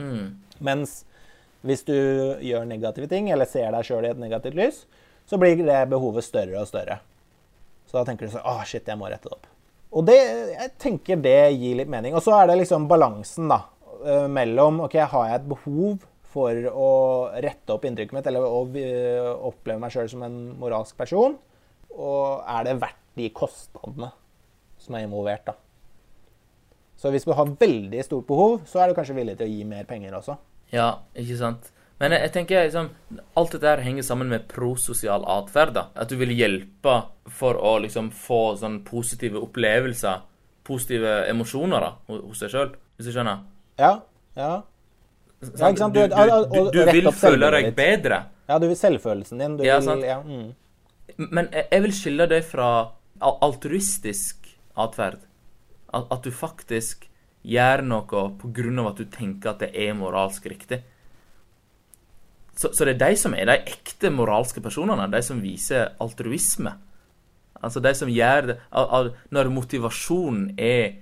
mm, 0.00 0.28
Mens 0.64 1.02
hvis 1.64 1.84
du 1.86 1.94
gjør 2.44 2.66
negative 2.68 3.08
ting, 3.08 3.30
eller 3.32 3.48
ser 3.48 3.70
deg 3.72 3.86
sjøl 3.88 4.04
i 4.04 4.10
et 4.12 4.18
negativt 4.20 4.56
lys, 4.58 4.82
så 5.24 5.38
blir 5.40 5.56
det 5.64 5.78
behovet 5.88 6.26
større 6.26 6.60
og 6.60 6.68
større. 6.68 6.98
Så 7.88 7.96
da 7.96 8.02
tenker 8.08 8.26
du 8.28 8.34
sånn 8.34 8.44
Å, 8.44 8.58
shit, 8.68 8.84
jeg 8.90 8.98
må 9.00 9.08
rette 9.08 9.28
det 9.30 9.36
opp. 9.38 9.46
Og 9.94 10.04
det, 10.08 10.16
jeg 10.50 10.72
tenker 10.82 11.20
det 11.22 11.36
gir 11.54 11.78
litt 11.78 11.88
mening. 11.92 12.16
Og 12.18 12.24
så 12.26 12.34
er 12.36 12.50
det 12.50 12.58
liksom 12.64 12.88
balansen, 12.90 13.46
da. 13.52 13.60
eh, 14.02 14.26
Mellom 14.28 14.82
OK, 14.88 14.96
har 14.98 15.28
jeg 15.30 15.38
et 15.38 15.48
behov 15.54 16.02
for 16.34 16.66
å 16.74 16.88
rette 17.44 17.70
opp 17.76 17.84
inntrykket 17.86 18.16
mitt, 18.16 18.26
eller 18.26 18.42
å 18.42 18.64
eh, 18.74 19.30
oppleve 19.46 19.78
meg 19.84 19.94
sjøl 19.94 20.10
som 20.10 20.24
en 20.26 20.38
moralsk 20.58 20.98
person? 20.98 21.38
Og 21.94 22.42
er 22.50 22.66
det 22.66 22.80
verdt 22.82 23.00
de 23.14 23.28
kostnadene 23.30 24.10
som 24.84 24.94
er 24.98 25.06
involvert, 25.06 25.46
da? 25.48 25.54
Så 27.00 27.10
hvis 27.10 27.24
du 27.26 27.32
har 27.36 27.48
veldig 27.60 28.04
stort 28.06 28.26
behov, 28.28 28.60
så 28.70 28.80
er 28.84 28.88
du 28.92 28.94
kanskje 28.96 29.16
villig 29.16 29.34
til 29.38 29.48
å 29.48 29.50
gi 29.52 29.64
mer 29.68 29.84
penger 29.88 30.14
også. 30.20 30.36
Ja, 30.72 30.90
ikke 31.18 31.36
sant. 31.40 31.70
Men 32.00 32.10
jeg, 32.14 32.24
jeg 32.24 32.32
tenker 32.34 32.64
liksom 32.66 32.88
Alt 33.38 33.52
dette 33.54 33.68
her 33.70 33.82
henger 33.84 34.02
sammen 34.02 34.26
med 34.32 34.48
prososial 34.50 35.22
atferd. 35.30 35.76
At 35.94 36.10
du 36.10 36.16
vil 36.18 36.32
hjelpe 36.34 36.94
for 37.30 37.54
å 37.60 37.76
liksom 37.84 38.08
få 38.14 38.54
sånn 38.58 38.80
positive 38.86 39.38
opplevelser, 39.42 40.22
positive 40.66 41.12
emosjoner 41.30 41.84
da, 41.84 41.90
hos 42.08 42.40
deg 42.42 42.50
sjøl, 42.54 42.72
hvis 42.96 43.10
du 43.10 43.12
skjønner? 43.14 43.42
Ja, 43.78 43.92
ja. 44.38 44.52
Sant? 45.44 45.58
Ja, 45.60 45.70
ikke 45.70 45.82
sant? 45.82 45.94
Du, 45.94 46.00
Du- 46.08 46.70
du, 46.70 46.70
du, 46.72 46.92
vil 46.92 47.10
føle 47.12 47.50
deg 47.52 47.70
bedre. 47.76 48.22
Ja, 48.48 48.58
du 48.58 48.66
vil 48.70 48.76
selvfølelsen 48.78 49.38
din. 49.40 49.56
Du 49.58 49.64
Ja, 49.66 49.78
vil, 49.78 49.84
sant. 49.90 50.04
ja, 50.08 50.18
mm. 50.24 51.26
Men 51.30 51.48
jeg, 51.52 51.66
jeg 51.70 51.82
vil 51.84 51.92
skille 51.92 52.26
det 52.30 52.42
fra 52.48 52.68
altruistisk 53.20 54.43
atferd. 54.80 55.22
At, 55.94 56.08
at 56.10 56.24
du 56.24 56.32
faktisk 56.34 57.08
gjør 57.44 57.84
noe 57.84 58.24
av 58.24 58.88
at 58.88 59.00
du 59.00 59.06
tenker 59.12 59.52
at 59.52 59.62
det 59.62 59.70
er 59.76 59.96
moralsk 59.98 60.46
riktig. 60.50 60.80
Så, 62.54 62.70
så 62.72 62.86
det 62.86 62.94
er 62.94 63.02
de 63.10 63.18
som 63.18 63.34
er 63.34 63.48
de 63.50 63.56
ekte 63.66 64.10
moralske 64.14 64.62
personene, 64.62 65.10
de 65.10 65.20
som 65.26 65.42
viser 65.42 65.94
altruisme. 66.02 66.72
Altså 67.64 67.80
de 67.80 67.94
som 67.96 68.10
gjør 68.10 68.50
det 68.50 68.56
Når 69.32 69.48
motivasjonen 69.50 70.52
er 70.60 71.00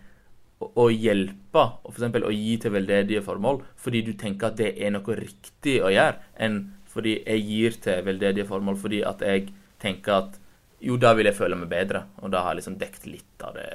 å 0.62 0.87
hjelpe, 0.95 1.64
og 1.83 1.91
f.eks. 1.91 2.23
å 2.23 2.31
gi 2.33 2.55
til 2.62 2.75
veldedige 2.75 3.23
formål, 3.27 3.62
fordi 3.77 4.05
du 4.07 4.12
tenker 4.18 4.53
at 4.53 4.61
det 4.61 4.70
er 4.79 4.93
noe 4.95 5.16
riktig 5.18 5.81
å 5.83 5.91
gjøre, 5.91 6.20
enn 6.39 6.61
fordi 6.93 7.16
jeg 7.18 7.45
gir 7.49 7.79
til 7.83 8.05
veldedige 8.07 8.47
formål 8.47 8.77
fordi 8.79 9.01
at 9.09 9.25
jeg 9.25 9.49
tenker 9.83 10.18
at 10.18 10.39
jo, 10.83 10.99
da 11.01 11.14
vil 11.18 11.28
jeg 11.30 11.39
føle 11.39 11.59
meg 11.59 11.70
bedre, 11.70 12.07
og 12.22 12.33
da 12.35 12.43
har 12.45 12.55
jeg 12.55 12.62
liksom 12.62 12.78
dekt 12.80 13.07
litt 13.07 13.47
av 13.47 13.57
det, 13.57 13.68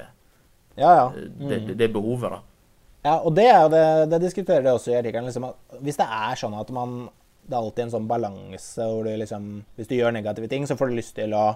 ja, 0.78 0.90
ja. 0.94 1.06
det, 1.14 1.60
det, 1.66 1.78
det 1.80 1.88
behovet, 1.94 2.36
da. 2.36 2.42
ja. 3.08 3.14
Og 3.18 3.32
det 3.34 3.48
det, 3.72 3.86
det 4.12 4.20
diskuterer 4.28 4.66
det 4.66 4.74
også 4.76 4.92
i 4.92 4.98
artikkelen. 5.00 5.26
Liksom, 5.26 5.48
hvis 5.82 5.98
det 5.98 6.06
er 6.06 6.38
sånn 6.38 6.54
at 6.58 6.70
man 6.74 7.00
det 7.48 7.56
er 7.56 7.64
alltid 7.64 7.86
en 7.86 7.92
sånn 7.94 8.08
balanse 8.08 8.86
hvor 8.90 9.06
du 9.06 9.14
liksom 9.16 9.48
Hvis 9.78 9.88
du 9.88 9.96
gjør 9.96 10.12
negative 10.12 10.50
ting, 10.52 10.66
så 10.68 10.76
får 10.76 10.90
du 10.90 10.98
lyst 10.98 11.14
til 11.16 11.32
å 11.36 11.46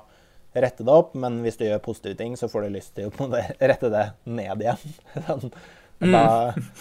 rette 0.53 0.84
det 0.84 0.92
opp, 0.92 1.14
men 1.16 1.38
hvis 1.44 1.57
du 1.61 1.64
gjør 1.64 1.80
positive 1.84 2.16
ting, 2.18 2.34
så 2.36 2.48
får 2.53 2.66
du 2.66 2.74
lyst 2.74 2.94
til 2.96 3.09
å 3.09 3.28
rette 3.70 3.88
det 3.92 4.07
ned 4.28 4.64
igjen. 4.64 4.82
Sånn, 5.28 5.55
da, 6.03 6.24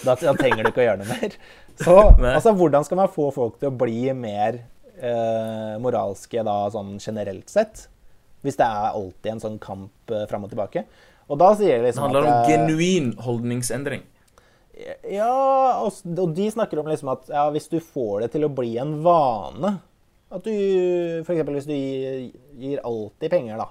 da, 0.02 0.16
da 0.16 0.34
trenger 0.36 0.66
du 0.66 0.72
ikke 0.72 0.82
å 0.84 0.88
gjøre 0.90 1.04
noe 1.04 1.20
mer. 1.20 1.38
Så 1.82 1.96
altså, 2.12 2.52
hvordan 2.58 2.84
skal 2.86 3.00
man 3.00 3.12
få 3.14 3.30
folk 3.34 3.60
til 3.62 3.72
å 3.72 3.78
bli 3.80 4.12
mer 4.18 4.58
eh, 5.00 5.78
moralske 5.82 6.44
da, 6.46 6.56
sånn 6.74 6.98
generelt 7.02 7.50
sett? 7.50 7.86
Hvis 8.42 8.58
det 8.60 8.68
er 8.68 8.96
alltid 8.98 9.32
en 9.36 9.44
sånn 9.44 9.60
kamp 9.62 10.14
uh, 10.14 10.26
fram 10.30 10.48
og 10.48 10.54
tilbake. 10.54 10.86
Og 11.32 11.40
da 11.40 11.52
sier 11.56 11.78
de 11.78 11.84
Det 11.84 11.92
liksom 11.92 12.08
handler 12.08 12.26
om 12.26 12.32
at 12.32 12.46
om 12.46 12.50
genuin 12.52 13.12
holdningsendring. 13.22 14.08
Ja, 15.06 15.32
og, 15.84 16.00
og 16.10 16.34
de 16.36 16.48
snakker 16.52 16.80
om 16.82 16.90
liksom 16.90 17.12
at 17.14 17.30
ja, 17.30 17.46
hvis 17.54 17.70
du 17.70 17.78
får 17.84 18.24
det 18.24 18.32
til 18.34 18.48
å 18.48 18.54
bli 18.56 18.72
en 18.82 18.96
vane 19.06 19.76
At 20.32 20.48
du 20.48 20.54
f.eks. 21.22 21.44
hvis 21.44 21.68
du 21.70 21.76
gir, 21.76 22.32
gir 22.58 22.82
alltid 22.88 23.30
penger, 23.30 23.62
da 23.62 23.68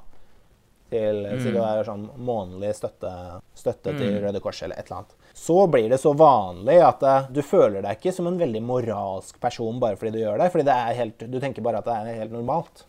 til 0.91 1.23
Si 1.41 1.53
det 1.55 1.63
er 1.63 1.87
sånn 1.87 2.07
månedlig 2.19 2.73
støtte, 2.77 3.13
støtte 3.57 3.95
til 3.97 4.19
Røde 4.25 4.43
Kors 4.43 4.63
eller 4.65 4.79
et 4.81 4.89
eller 4.89 5.01
annet. 5.01 5.17
Så 5.37 5.57
blir 5.71 5.89
det 5.93 6.01
så 6.03 6.13
vanlig 6.19 6.81
at 6.85 7.05
eh, 7.07 7.29
du 7.31 7.41
føler 7.47 7.85
deg 7.85 7.99
ikke 7.99 8.13
som 8.17 8.29
en 8.29 8.39
veldig 8.41 8.63
moralsk 8.67 9.39
person 9.43 9.79
bare 9.83 9.99
fordi 10.01 10.17
du 10.17 10.23
gjør 10.25 10.41
det. 10.43 10.51
Fordi 10.53 10.67
det 10.67 10.79
helt, 10.99 11.27
du 11.31 11.39
tenker 11.43 11.65
bare 11.65 11.81
at 11.81 11.89
det 11.89 11.97
er 11.97 12.23
helt 12.25 12.35
normalt. 12.35 12.85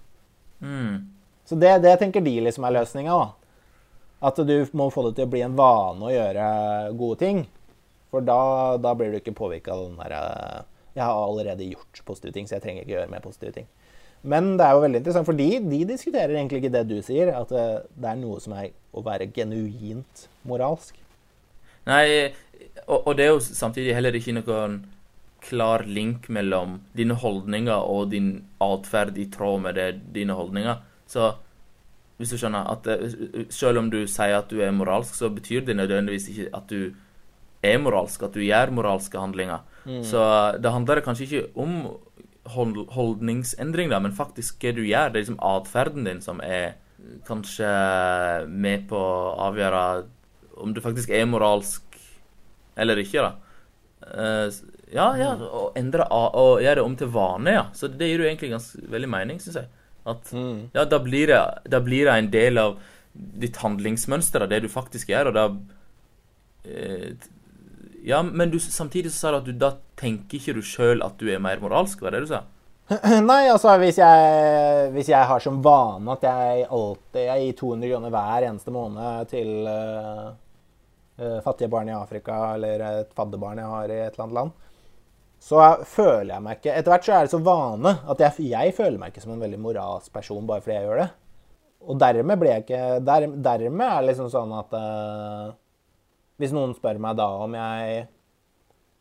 Mm. 0.60 0.96
Så 1.52 1.58
det, 1.60 1.82
det 1.84 1.98
tenker 2.00 2.24
de 2.24 2.38
liksom 2.46 2.64
er 2.64 2.78
løsninga. 2.78 3.16
At 4.24 4.38
du 4.48 4.54
må 4.78 4.86
få 4.94 5.04
det 5.10 5.18
til 5.18 5.28
å 5.28 5.32
bli 5.34 5.42
en 5.44 5.58
vane 5.58 6.06
å 6.08 6.12
gjøre 6.14 6.46
gode 6.96 7.18
ting. 7.20 7.42
For 8.14 8.24
da, 8.24 8.78
da 8.80 8.94
blir 8.96 9.12
du 9.12 9.18
ikke 9.20 9.34
påvirka 9.36 9.74
av 9.76 9.82
den 9.84 9.98
derre 10.00 10.22
Jeg 10.96 11.04
har 11.04 11.18
allerede 11.20 11.68
gjort 11.68 12.00
positive 12.08 12.32
ting, 12.36 12.48
så 12.48 12.56
jeg 12.56 12.64
trenger 12.64 12.86
ikke 12.86 12.96
gjøre 12.96 13.12
mer 13.12 13.24
positive 13.24 13.52
ting. 13.58 13.68
Men 14.22 14.54
det 14.56 14.64
er 14.64 14.78
jo 14.78 14.84
veldig 14.86 15.02
interessant, 15.02 15.28
for 15.28 15.40
de, 15.42 15.50
de 15.66 15.80
diskuterer 15.90 16.38
egentlig 16.38 16.62
ikke 16.62 16.74
det 16.78 16.84
du 16.88 16.98
sier, 17.04 17.34
at 17.36 17.52
det, 17.52 17.66
det 18.00 18.10
er 18.12 18.20
noe 18.22 18.40
som 18.44 18.56
er 18.56 18.70
å 18.96 19.04
være 19.04 19.28
genuint 19.36 20.26
moralsk. 20.48 21.00
Nei, 21.90 22.06
og, 22.86 23.00
og 23.00 23.12
det 23.18 23.26
er 23.26 23.34
jo 23.34 23.42
samtidig 23.44 23.98
heller 23.98 24.16
ikke 24.16 24.38
noen 24.38 24.78
klar 25.42 25.84
link 25.88 26.30
mellom 26.32 26.78
dine 26.96 27.18
holdninger 27.18 27.92
og 27.92 28.12
din 28.14 28.38
atferd 28.62 29.20
i 29.20 29.28
tråd 29.34 29.66
med 29.66 29.80
det, 29.80 29.90
dine 30.16 30.38
holdninger. 30.38 30.80
Så 31.12 31.32
hvis 32.22 32.32
du 32.32 32.38
skjønner 32.40 32.68
at 32.72 32.88
eh, 32.88 33.46
selv 33.52 33.82
om 33.82 33.90
du 33.92 34.04
sier 34.08 34.38
at 34.38 34.52
du 34.52 34.62
er 34.64 34.72
moralsk, 34.76 35.16
så 35.18 35.30
betyr 35.34 35.66
det 35.68 35.76
nødvendigvis 35.80 36.30
ikke 36.32 36.50
at 36.58 36.70
du 36.72 36.94
er 37.66 37.82
moralsk, 37.82 38.24
at 38.26 38.34
du 38.38 38.42
gjør 38.46 38.72
moralske 38.78 39.20
handlinger. 39.20 39.66
Så 40.06 40.22
det 40.62 40.72
handler 40.72 41.02
kanskje 41.06 41.28
ikke 41.28 41.44
om 41.62 41.76
hold- 42.56 42.88
holdningsendring, 42.96 43.90
da, 43.92 44.00
men 44.02 44.16
faktisk 44.18 44.62
hva 44.64 44.72
du 44.78 44.84
gjør. 44.86 45.12
Det 45.12 45.20
er 45.20 45.26
liksom 45.26 45.42
atferden 45.46 46.06
din 46.08 46.22
som 46.26 46.40
er 46.46 46.76
kanskje 47.28 47.70
med 48.50 48.88
på 48.90 48.98
å 48.98 49.36
avgjøre 49.50 49.84
om 50.62 50.74
du 50.74 50.82
faktisk 50.84 51.10
er 51.10 51.26
moralsk 51.30 51.82
eller 52.78 53.02
ikke, 53.02 53.26
da. 53.26 53.32
Eh, 54.02 54.62
ja, 54.94 55.08
ja, 55.20 55.32
og 55.36 55.78
endre 55.80 56.06
og 56.12 56.62
gjøre 56.62 56.80
det 56.80 56.86
om 56.86 56.96
til 57.00 57.10
vane, 57.14 57.54
ja. 57.58 57.66
Så 57.78 57.90
det 57.92 58.10
gir 58.10 58.24
jo 58.24 58.30
egentlig 58.30 58.52
ganske 58.54 58.82
veldig 58.92 59.10
mening, 59.12 59.42
syns 59.42 59.58
jeg. 59.62 59.70
At 60.10 60.32
ja, 60.34 60.86
da 60.90 60.98
blir, 61.04 61.30
det, 61.30 61.42
da 61.70 61.80
blir 61.84 62.08
det 62.08 62.16
en 62.18 62.32
del 62.34 62.58
av 62.58 62.80
ditt 63.14 63.60
handlingsmønster, 63.62 64.48
det 64.50 64.64
du 64.64 64.70
faktisk 64.72 65.12
gjør, 65.12 65.32
og 65.32 65.38
da 65.38 65.46
eh, 66.66 67.30
Ja, 68.02 68.24
men 68.26 68.50
du, 68.50 68.58
samtidig 68.58 69.12
så 69.14 69.20
sa 69.20 69.32
du 69.32 69.38
at 69.38 69.46
du 69.46 69.54
da 69.62 69.76
tenker 70.00 70.40
ikke 70.40 70.56
du 70.58 70.64
sjøl 70.66 71.04
at 71.06 71.20
du 71.22 71.28
er 71.30 71.44
mer 71.44 71.60
moralsk, 71.62 72.02
var 72.02 72.16
det 72.16 72.24
du 72.24 72.32
sa? 72.32 72.40
Nei, 73.30 73.44
altså 73.52 73.76
hvis 73.80 74.00
jeg, 74.02 74.88
hvis 74.96 75.12
jeg 75.12 75.28
har 75.30 75.44
som 75.44 75.60
vane 75.64 76.16
at 76.16 76.26
jeg 76.26 76.66
alltid 76.66 77.28
jeg 77.28 77.44
gir 77.46 77.60
200 77.60 77.92
kroner 77.94 78.16
hver 78.16 78.48
eneste 78.50 78.74
måned 78.74 79.30
til 79.32 79.52
uh, 79.70 80.26
uh, 81.22 81.38
fattige 81.46 81.70
barn 81.72 81.92
i 81.92 81.96
Afrika 81.96 82.40
eller 82.56 82.84
et 82.90 83.14
fadderbarn 83.16 83.62
jeg 83.62 83.72
har 83.76 83.94
i 83.94 84.00
et 84.02 84.10
eller 84.10 84.26
annet 84.26 84.40
land, 84.40 84.68
så 85.42 85.58
føler 85.90 86.36
jeg 86.36 86.46
meg 86.46 86.60
ikke 86.60 86.74
Etter 86.78 86.94
hvert 86.94 87.08
så 87.08 87.14
er 87.18 87.26
det 87.26 87.32
så 87.34 87.40
vane 87.42 87.96
at 88.14 88.20
jeg, 88.22 88.46
jeg 88.52 88.74
føler 88.78 89.00
meg 89.02 89.10
ikke 89.12 89.24
som 89.24 89.34
en 89.34 89.42
veldig 89.42 89.60
moralsk 89.64 90.14
person 90.14 90.46
bare 90.50 90.62
fordi 90.62 90.76
jeg 90.78 90.86
gjør 90.86 91.02
det. 91.02 91.10
Og 91.90 91.98
dermed 91.98 92.38
blir 92.38 92.52
jeg 92.54 92.66
ikke 92.68 92.82
der, 93.08 93.26
Dermed 93.42 93.88
er 93.88 94.04
det 94.04 94.10
liksom 94.12 94.28
sånn 94.30 94.52
at 94.54 94.76
uh, 94.78 95.48
Hvis 96.38 96.54
noen 96.54 96.76
spør 96.78 97.00
meg 97.02 97.18
da 97.18 97.26
om 97.42 97.56
jeg 97.58 98.04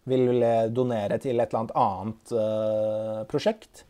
vil 0.08 0.40
donere 0.72 1.18
til 1.20 1.36
et 1.38 1.52
eller 1.52 1.58
annet 1.60 1.74
annet 1.76 2.30
eh, 2.34 3.18
prosjekt, 3.30 3.82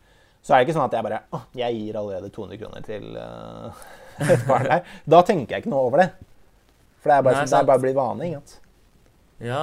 så 0.42 0.52
er 0.52 0.58
det 0.58 0.66
ikke 0.66 0.74
sånn 0.74 0.88
at 0.88 0.96
jeg 0.98 1.06
bare 1.06 1.20
Å, 1.32 1.38
jeg 1.56 1.76
gir 1.78 1.98
allerede 2.00 2.32
200 2.34 2.58
kroner 2.60 2.84
til 2.84 3.06
uh, 3.14 3.78
et 4.34 4.42
barn 4.48 4.66
her. 4.68 4.82
Da 5.06 5.22
tenker 5.24 5.54
jeg 5.54 5.64
ikke 5.64 5.72
noe 5.72 5.86
over 5.86 6.02
det. 6.02 6.08
For 7.00 7.12
det 7.12 7.14
er 7.14 7.24
bare, 7.28 7.38
Nei, 7.38 7.46
sånn- 7.46 7.54
det 7.54 7.62
er 7.62 7.70
bare 7.70 7.82
blitt 7.86 7.96
vane. 7.96 8.26
ikke? 8.26 8.58
Ja, 9.46 9.62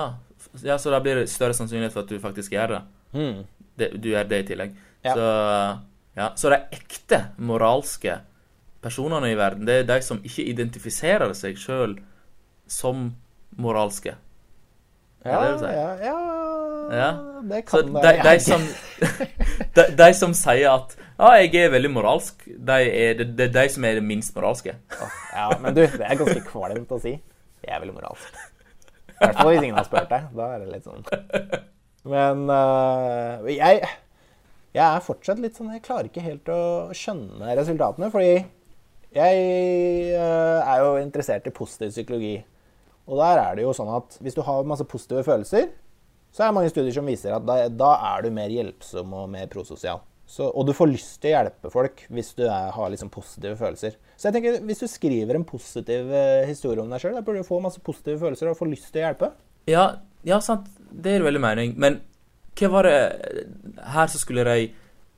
ja, 0.64 0.78
så 0.80 0.92
da 0.94 1.00
blir 1.04 1.22
det 1.22 1.30
større 1.32 1.56
sannsynlighet 1.58 1.94
for 1.94 2.06
at 2.06 2.12
du 2.12 2.20
faktisk 2.24 2.56
gjør 2.56 2.76
det. 2.76 2.82
Mm. 3.14 3.46
det 3.80 3.92
du 4.04 4.10
gjør 4.10 4.28
det 4.30 4.40
i 4.44 4.48
tillegg. 4.52 4.76
Ja. 5.06 5.14
Så, 5.14 5.28
ja, 6.18 6.32
så 6.36 6.52
de 6.52 6.60
ekte 6.76 7.22
moralske 7.38 8.20
personene 8.84 9.32
i 9.32 9.38
verden, 9.38 9.66
det 9.68 9.82
er 9.82 9.90
de 9.90 10.02
som 10.06 10.22
ikke 10.26 10.46
identifiserer 10.48 11.34
seg 11.38 11.60
sjøl 11.60 11.98
som 12.68 13.12
moralske. 13.58 14.16
Ja, 15.26 15.40
det 15.44 15.62
det 15.62 15.72
ja, 15.74 15.88
ja, 16.06 16.18
Ja. 16.98 17.12
det 17.44 17.64
Så 17.70 17.82
kan 17.82 17.94
de, 17.94 18.12
de, 18.24 18.40
som, 18.40 18.62
de, 19.76 19.84
de 19.98 20.14
som 20.14 20.34
sier 20.34 20.70
at 20.72 20.96
ja, 21.18 21.32
jeg 21.42 21.56
er 21.66 21.72
veldig 21.74 21.90
moralsk, 21.92 22.46
de 22.46 22.78
er, 22.86 23.24
det 23.24 23.48
er 23.50 23.54
de 23.56 23.70
som 23.74 23.84
er 23.84 23.98
det 23.98 24.04
minst 24.04 24.36
moralske. 24.36 24.76
Ja, 25.34 25.50
men 25.60 25.74
du, 25.74 25.82
det 25.82 26.06
er 26.06 26.20
ganske 26.20 26.44
kvalmt 26.46 26.94
å 26.94 27.00
si. 27.02 27.16
Jeg 27.66 27.74
er 27.74 27.82
veldig 27.82 27.96
moralsk. 27.98 28.38
I 29.18 29.26
hvert 29.26 29.40
fall 29.40 29.50
hvis 29.52 29.64
ingen 29.66 29.80
har 29.80 29.88
spurt 29.88 30.12
deg. 30.12 30.28
Da 30.38 30.50
er 30.54 30.64
det 30.64 30.74
litt 30.76 30.86
sånn 30.86 31.06
Men 32.08 32.44
uh, 32.52 33.48
jeg, 33.50 33.82
jeg 34.78 34.84
er 34.86 35.04
fortsatt 35.04 35.42
litt 35.44 35.58
sånn 35.58 35.74
Jeg 35.74 35.84
klarer 35.88 36.08
ikke 36.08 36.24
helt 36.24 36.52
å 36.54 36.62
skjønne 36.96 37.56
resultatene, 37.58 38.12
fordi 38.14 38.36
jeg 39.18 39.42
uh, 40.20 40.62
er 40.62 40.84
jo 40.84 40.94
interessert 41.02 41.48
i 41.50 41.56
positiv 41.56 41.94
psykologi. 41.96 42.38
Og 43.08 43.22
der 43.22 43.40
er 43.42 43.58
det 43.58 43.64
jo 43.64 43.74
sånn 43.76 43.90
at 43.96 44.18
hvis 44.22 44.36
du 44.36 44.44
har 44.46 44.68
masse 44.68 44.86
positive 44.88 45.24
følelser, 45.26 45.70
så 46.36 46.44
er 46.44 46.52
det 46.52 46.58
mange 46.60 46.72
studier 46.74 46.94
som 46.94 47.08
viser 47.08 47.34
at 47.34 47.46
da, 47.48 47.56
da 47.72 47.94
er 48.12 48.26
du 48.26 48.36
mer 48.36 48.52
hjelpsom 48.52 49.16
og 49.16 49.30
mer 49.32 49.48
prososial. 49.52 50.04
Så, 50.28 50.44
og 50.52 50.68
du 50.68 50.74
får 50.76 50.92
lyst 50.92 51.22
til 51.24 51.32
å 51.32 51.38
hjelpe 51.38 51.72
folk 51.72 52.04
hvis 52.12 52.34
du 52.36 52.44
er, 52.46 52.70
har 52.76 52.92
liksom 52.92 53.10
positive 53.14 53.56
følelser. 53.60 53.96
Så 54.18 54.28
jeg 54.28 54.38
tenker, 54.38 54.62
hvis 54.66 54.82
du 54.82 54.88
skriver 54.90 55.38
en 55.38 55.46
positiv 55.46 56.10
eh, 56.10 56.48
historie 56.50 56.82
om 56.82 56.90
deg 56.90 57.04
sjøl, 57.04 57.20
burde 57.22 57.44
du 57.44 57.48
få 57.48 57.60
masse 57.62 57.82
positive 57.86 58.18
følelser 58.24 58.50
og 58.50 58.58
få 58.58 58.66
lyst 58.70 58.90
til 58.90 59.04
å 59.04 59.06
hjelpe. 59.06 59.30
Ja, 59.70 59.86
ja, 60.26 60.40
sant. 60.42 60.72
Det 60.90 61.14
er 61.14 61.26
veldig 61.26 61.44
mening. 61.44 61.76
Men 61.78 62.00
hva 62.58 62.70
var 62.74 62.88
det 62.88 62.98
Her 63.94 64.10
så 64.10 64.18
skulle 64.22 64.46
de 64.48 64.70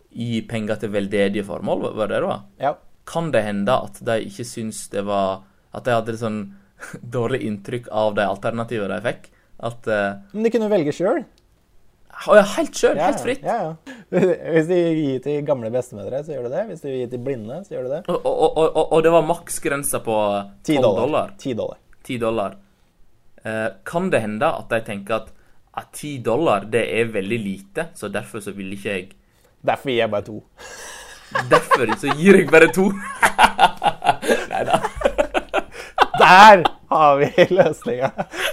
gi 0.09 0.41
penger 0.49 0.81
til 0.81 0.91
veldedige 0.91 1.45
formål, 1.47 1.91
var 1.95 2.09
det 2.09 2.17
det 2.17 2.27
var? 2.27 2.45
Ja. 2.59 2.73
Kan 3.09 3.31
det 3.31 3.45
hende 3.45 3.75
at 3.87 4.01
de 4.05 4.17
ikke 4.25 4.45
syns 4.45 4.87
det 4.91 5.05
var 5.07 5.45
At 5.73 5.85
de 5.85 5.93
hadde 5.93 6.15
et 6.15 6.21
sånn 6.21 6.39
dårlig 7.15 7.43
inntrykk 7.45 7.91
av 7.93 8.17
de 8.17 8.25
alternativene 8.25 8.97
de 8.97 9.05
fikk? 9.05 9.29
At 9.69 9.87
uh, 9.91 10.19
Men 10.33 10.47
de 10.47 10.51
kunne 10.53 10.71
velge 10.71 10.95
sjøl. 10.95 11.23
Å 12.27 12.35
ja, 12.35 12.43
helt 12.57 12.75
sjøl. 12.75 12.97
helt 12.99 13.21
fritt. 13.23 13.43
Ja, 13.47 13.57
ja. 13.63 13.97
Hvis 14.53 14.67
du 14.67 14.75
gir 14.75 15.19
til 15.23 15.43
gamle 15.47 15.69
bestemødre, 15.71 16.19
så 16.25 16.33
gjør 16.33 16.49
du 16.49 16.55
det. 16.55 16.63
Hvis 16.71 16.81
du 16.83 16.89
gir 16.91 17.11
til 17.11 17.21
blinde, 17.23 17.61
så 17.63 17.77
gjør 17.77 17.85
du 17.87 17.91
det. 17.93 17.99
Og, 18.11 18.25
og, 18.25 18.57
og, 18.59 18.79
og, 18.83 19.03
det 19.05 19.13
var 19.13 19.27
maksgrensa 19.27 20.01
på 20.03 20.17
10 20.67 20.81
dollar. 20.83 20.99
dollar. 20.99 21.31
10 21.39 21.53
dollar. 21.61 21.79
10 22.03 22.17
dollar. 22.25 22.57
Eh, 23.43 23.67
kan 23.87 24.09
det 24.11 24.23
hende 24.25 24.49
at 24.51 24.73
de 24.73 24.81
tenker 24.89 25.21
at, 25.21 25.31
at 25.79 25.93
10 25.95 26.17
dollar 26.25 26.67
det 26.67 26.83
er 26.99 27.13
veldig 27.13 27.39
lite, 27.39 27.87
så 27.95 28.11
derfor 28.11 28.43
så 28.43 28.55
vil 28.57 28.75
ikke 28.75 28.89
jeg 28.97 29.09
Derfor 29.59 29.91
gir 29.91 29.97
jeg 29.99 30.11
bare 30.11 30.23
to. 30.23 30.37
Derfor 31.51 31.95
så 31.99 32.13
gir 32.15 32.37
jeg 32.39 32.47
bare 32.51 32.69
to. 32.71 32.85
Nei 34.51 34.61
da. 34.67 34.79
Der 36.19 36.63
har 36.89 37.17
vi 37.21 37.29
løsninga! 37.57 38.09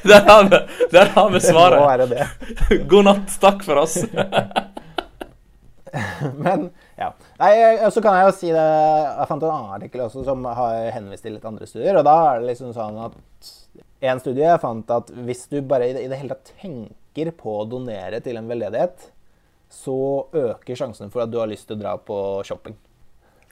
Der 0.06 0.22
har 0.28 0.44
vi, 0.50 0.58
der 0.92 1.12
har 1.16 1.30
vi 1.32 1.38
Det 1.40 1.52
må 1.54 1.60
svaret. 1.60 1.80
være 1.86 2.06
det. 2.12 2.26
God 2.90 3.04
natt. 3.08 3.36
Takk 3.42 3.64
for 3.66 3.82
oss. 3.84 3.96
Men 6.36 6.70
ja. 6.98 7.10
Nei, 7.40 7.52
så 7.92 8.02
kan 8.04 8.16
jeg 8.18 8.26
jo 8.28 8.32
si 8.36 8.50
det 8.52 8.64
Jeg 8.66 9.28
fant 9.30 9.44
en 9.46 9.52
annen 9.52 9.74
artikkel 9.78 10.02
også 10.04 10.24
som 10.26 10.42
har 10.58 10.90
henvist 10.92 11.24
til 11.24 11.36
litt 11.36 11.46
andre 11.48 11.68
studier. 11.68 11.96
Og 12.00 12.04
da 12.04 12.16
er 12.32 12.40
det 12.42 12.50
liksom 12.50 12.74
sånn 12.76 12.98
at 13.06 13.14
En 14.04 14.20
studie 14.20 14.58
fant 14.60 14.90
at 14.92 15.12
hvis 15.24 15.46
du 15.52 15.60
bare 15.64 15.88
i 15.88 15.94
det 15.96 16.18
hele 16.20 16.34
tatt 16.34 16.52
tenker 16.60 17.30
på 17.38 17.60
å 17.62 17.68
donere 17.68 18.20
til 18.20 18.36
en 18.36 18.48
veldedighet, 18.50 19.06
så 19.72 19.96
øker 20.36 20.76
sjansen 20.78 21.08
for 21.12 21.24
at 21.24 21.30
du 21.32 21.38
har 21.40 21.48
lyst 21.48 21.64
til 21.70 21.78
å 21.78 21.80
dra 21.80 21.94
på 21.96 22.18
shopping. 22.44 22.76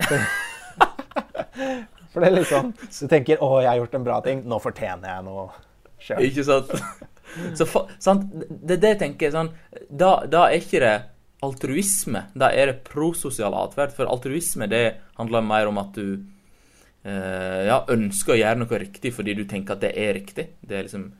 For 2.14 2.22
det 2.22 2.30
er 2.30 2.36
liksom 2.38 2.70
Du 2.78 3.08
tenker 3.10 3.40
'Å, 3.42 3.48
jeg 3.64 3.70
har 3.72 3.80
gjort 3.82 3.96
en 3.98 4.06
bra 4.06 4.20
ting. 4.22 4.44
Nå 4.46 4.60
fortjener 4.62 5.10
jeg 5.10 5.24
noe 5.26 5.48
sjøl'. 5.98 6.22
Ikke 6.28 6.44
sant? 6.46 6.70
Så 7.58 7.66
for, 7.66 7.90
sant? 7.98 8.28
Det 8.30 8.76
er 8.76 8.82
det 8.82 8.92
jeg 8.94 9.00
tenker. 9.00 9.34
Sånn, 9.34 9.50
da, 9.90 10.12
da 10.30 10.46
er 10.46 10.62
ikke 10.62 10.82
det 10.84 10.94
altruisme, 11.44 12.28
da 12.38 12.50
er 12.54 12.70
det 12.70 12.84
prososial 12.86 13.56
atferd. 13.58 13.92
For 13.96 14.08
altruisme 14.10 14.68
det 14.70 14.84
handler 15.18 15.44
mer 15.44 15.68
om 15.70 15.80
at 15.82 15.98
du 15.98 16.22
eh, 17.04 17.60
ja, 17.68 17.82
ønsker 17.90 18.36
å 18.36 18.38
gjøre 18.38 18.62
noe 18.62 18.80
riktig 18.84 19.12
fordi 19.16 19.36
du 19.36 19.44
tenker 19.50 19.76
at 19.76 19.84
det 19.84 19.92
er 19.98 20.14
riktig. 20.16 20.48
Det 20.62 20.78
er 20.78 20.88
liksom 20.88 21.10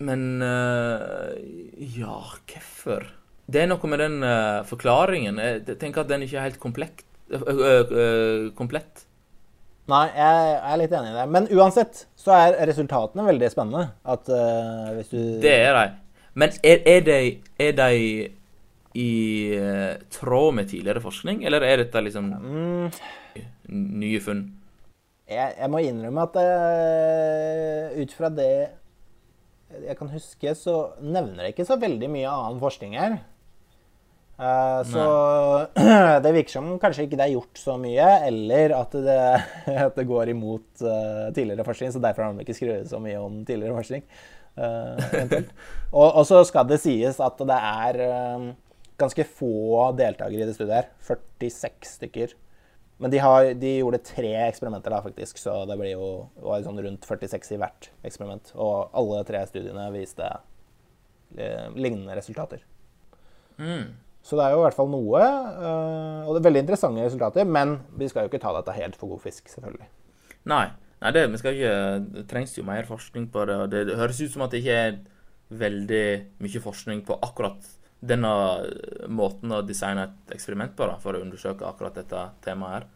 Men 0.00 0.42
eh, 0.42 1.36
ja, 1.98 2.16
hvorfor? 2.48 3.04
Det 3.50 3.62
er 3.62 3.68
noe 3.68 3.90
med 3.90 4.00
den 4.00 4.22
eh, 4.24 4.62
forklaringen. 4.64 5.40
Jeg 5.42 5.78
tenker 5.82 6.04
at 6.04 6.10
den 6.10 6.24
ikke 6.24 6.38
er 6.38 6.48
helt 6.48 6.60
komplekt, 6.62 7.06
øh, 7.34 7.84
øh, 7.84 8.50
komplett. 8.56 9.04
Nei, 9.90 10.04
jeg 10.14 10.50
er 10.70 10.78
litt 10.78 10.92
enig 10.94 11.10
i 11.10 11.16
det. 11.16 11.24
Men 11.34 11.48
uansett 11.56 12.04
så 12.18 12.34
er 12.36 12.58
resultatene 12.68 13.24
veldig 13.26 13.48
spennende. 13.52 13.88
At 14.04 14.28
uh, 14.30 14.90
hvis 14.98 15.10
du 15.12 15.20
Det 15.42 15.54
er 15.54 15.74
de. 15.78 15.86
Men 16.38 16.54
er, 16.62 16.84
er 16.86 17.00
de, 17.06 17.18
er 17.58 17.72
de 17.78 17.90
i 19.00 19.10
uh, 19.58 19.96
tråd 20.12 20.54
med 20.58 20.70
tidligere 20.70 21.02
forskning, 21.02 21.44
eller 21.46 21.66
er 21.66 21.84
dette 21.84 22.02
liksom 22.06 22.30
mm, 22.30 23.00
nye 24.02 24.20
funn? 24.22 24.44
Jeg, 25.30 25.54
jeg 25.58 25.70
må 25.70 25.82
innrømme 25.86 26.26
at 26.26 26.38
uh, 26.42 27.98
ut 28.02 28.14
fra 28.14 28.30
det 28.34 28.52
jeg 29.70 29.94
kan 29.98 30.08
huske, 30.10 30.54
så 30.58 30.76
nevner 30.98 31.46
jeg 31.46 31.54
ikke 31.54 31.68
så 31.68 31.78
veldig 31.78 32.08
mye 32.10 32.30
annen 32.30 32.58
forskning 32.62 32.96
her. 32.98 33.20
Uh, 34.40 34.80
så 34.88 35.04
det 36.24 36.32
virker 36.32 36.54
som 36.54 36.68
kanskje 36.80 37.04
ikke 37.04 37.18
det 37.20 37.26
er 37.26 37.34
gjort 37.34 37.60
så 37.60 37.74
mye, 37.80 38.06
eller 38.30 38.72
at 38.72 38.94
det, 39.04 39.20
at 39.86 39.98
det 39.98 40.06
går 40.08 40.32
imot 40.32 40.80
uh, 40.80 41.28
tidligere 41.36 41.66
forskning. 41.66 41.92
Så 41.92 42.00
derfor 42.00 42.24
har 42.24 42.32
de 42.32 42.46
ikke 42.46 42.56
skrevet 42.56 42.88
så 42.88 43.02
mye 43.02 43.20
om 43.20 43.42
tidligere 43.44 43.76
forskning. 43.76 44.06
Uh, 44.56 44.96
og, 46.00 46.06
og, 46.06 46.24
så 46.28 46.40
skal 46.48 46.68
det 46.70 46.80
sies 46.80 47.20
at 47.22 47.44
det 47.52 47.60
er 47.60 48.00
ganske 49.00 49.24
få 49.28 49.90
deltakere 49.96 50.40
i 50.40 50.48
det 50.48 50.56
studiet 50.56 50.78
her. 50.78 50.90
46 51.04 51.94
stykker. 52.00 52.36
Men 53.00 53.12
de, 53.12 53.20
har, 53.20 53.52
de 53.56 53.76
gjorde 53.78 54.02
tre 54.04 54.34
eksperimenter, 54.42 54.92
da, 54.92 55.00
faktisk, 55.04 55.38
så 55.40 55.62
det 55.68 55.76
blir 55.80 55.94
jo 55.94 56.08
var 56.44 56.60
sånn 56.64 56.80
rundt 56.84 57.06
46 57.08 57.54
i 57.56 57.60
hvert 57.60 57.88
eksperiment. 58.04 58.52
Og 58.60 58.92
alle 58.96 59.22
tre 59.28 59.40
studiene 59.48 59.88
viste 59.94 60.28
lignende 61.76 62.16
resultater. 62.18 62.64
Mm. 63.60 63.88
Så 64.22 64.36
det 64.36 64.44
er 64.44 64.54
jo 64.54 64.60
i 64.60 64.66
hvert 64.66 64.76
fall 64.76 64.90
noe. 64.92 65.22
Uh, 65.22 66.28
og 66.28 66.34
det 66.34 66.42
er 66.42 66.46
veldig 66.48 66.62
interessante 66.66 67.06
resultater. 67.06 67.48
Men 67.48 67.78
vi 67.98 68.08
skal 68.10 68.26
jo 68.26 68.32
ikke 68.32 68.42
ta 68.42 68.52
dette 68.58 68.76
helt 68.76 68.98
for 69.00 69.14
god 69.14 69.24
fisk, 69.24 69.48
selvfølgelig. 69.52 69.88
Nei. 70.50 70.66
Nei 71.00 71.12
det, 71.16 71.24
ikke, 71.32 71.72
det, 72.12 72.26
trengs 72.28 72.52
jo 72.58 72.66
mer 72.68 72.88
forskning 72.88 73.30
på 73.32 73.46
det. 73.48 73.56
og 73.56 73.70
det, 73.72 73.86
det, 73.88 73.98
høres 74.00 74.20
ut 74.20 74.34
som 74.34 74.44
at 74.44 74.52
det 74.52 74.60
ikke 74.60 74.80
er 74.86 74.98
veldig 75.60 76.06
mye 76.44 76.62
forskning 76.62 77.04
på 77.08 77.16
akkurat 77.24 77.70
denne 78.00 78.30
måten 79.12 79.52
å 79.52 79.62
designe 79.66 80.06
et 80.06 80.34
eksperiment 80.36 80.72
på 80.76 80.86
da, 80.88 80.96
for 81.00 81.16
å 81.16 81.22
undersøke 81.24 81.66
akkurat 81.68 81.96
dette 81.96 82.20
temaet 82.44 82.76
her. 82.78 82.86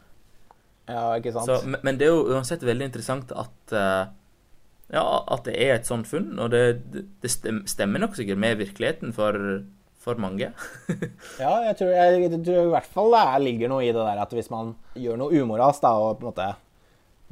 Ja, 0.84 1.04
ikke 1.16 1.32
sant. 1.32 1.48
Så, 1.48 1.80
men 1.80 1.96
det 2.00 2.06
er 2.06 2.12
jo 2.12 2.36
uansett 2.36 2.64
veldig 2.64 2.90
interessant 2.90 3.32
at, 3.32 3.56
uh, 3.72 4.04
ja, 4.92 5.04
at 5.32 5.48
det 5.48 5.56
er 5.56 5.78
et 5.78 5.88
sånt 5.88 6.08
funn. 6.08 6.34
Og 6.36 6.52
det, 6.52 6.64
det 7.24 7.32
stemmer 7.32 8.04
nok 8.04 8.16
sikkert 8.18 8.40
med 8.44 8.60
virkeligheten 8.60 9.16
for 9.16 9.40
for 10.04 10.20
mange. 10.20 10.50
ja, 11.42 11.52
jeg 11.68 11.78
tror, 11.80 11.94
jeg, 11.96 12.20
jeg 12.26 12.42
tror, 12.44 12.60
i 12.60 12.74
hvert 12.74 12.92
fall 12.96 13.16
det 13.16 13.24
ligger 13.46 13.72
noe 13.72 13.86
i 13.86 13.92
det 13.92 14.04
der 14.04 14.20
at 14.24 14.36
hvis 14.36 14.50
man 14.52 14.74
gjør 15.00 15.20
noe 15.20 15.42
umoralsk 15.42 15.86
og 15.88 16.20
på 16.20 16.26
en 16.26 16.30
måte 16.30 16.50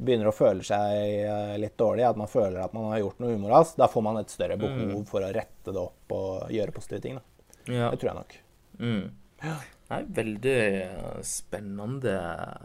begynner 0.03 0.29
å 0.29 0.35
føle 0.35 0.65
seg 0.65 1.03
eh, 1.23 1.53
litt 1.61 1.77
dårlig, 1.79 2.05
at 2.07 2.17
man 2.19 2.31
føler 2.31 2.63
at 2.63 2.73
man 2.75 2.89
har 2.91 3.03
gjort 3.03 3.21
noe 3.23 3.37
umoralsk, 3.37 3.77
da 3.79 3.87
får 3.91 4.05
man 4.05 4.19
et 4.19 4.33
større 4.33 4.57
behov 4.59 4.97
mm. 4.97 5.05
for 5.09 5.23
å 5.23 5.29
rette 5.35 5.75
det 5.75 5.79
opp 5.79 6.15
og 6.17 6.51
gjøre 6.53 6.75
positive 6.75 7.03
ting. 7.03 7.19
Da. 7.19 7.45
Ja. 7.69 7.91
Det 7.93 8.01
tror 8.01 8.11
jeg 8.11 8.19
nok. 8.19 8.35
Mm. 8.81 9.05
Nei, 9.93 10.05
veldig 10.09 10.53
eh, 10.57 11.17
spennende 11.27 12.13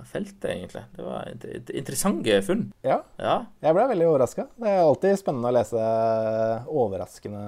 felt, 0.09 0.39
egentlig. 0.49 0.83
Det 0.97 1.05
var 1.05 1.26
et 1.29 1.72
interessante 1.76 2.39
funn. 2.47 2.62
Ja. 2.87 3.03
ja. 3.20 3.35
Jeg 3.61 3.76
ble 3.76 3.85
veldig 3.91 4.07
overraska. 4.09 4.47
Det 4.57 4.70
er 4.70 4.81
alltid 4.81 5.20
spennende 5.20 5.51
å 5.51 5.57
lese 5.59 5.83
overraskende 6.72 7.43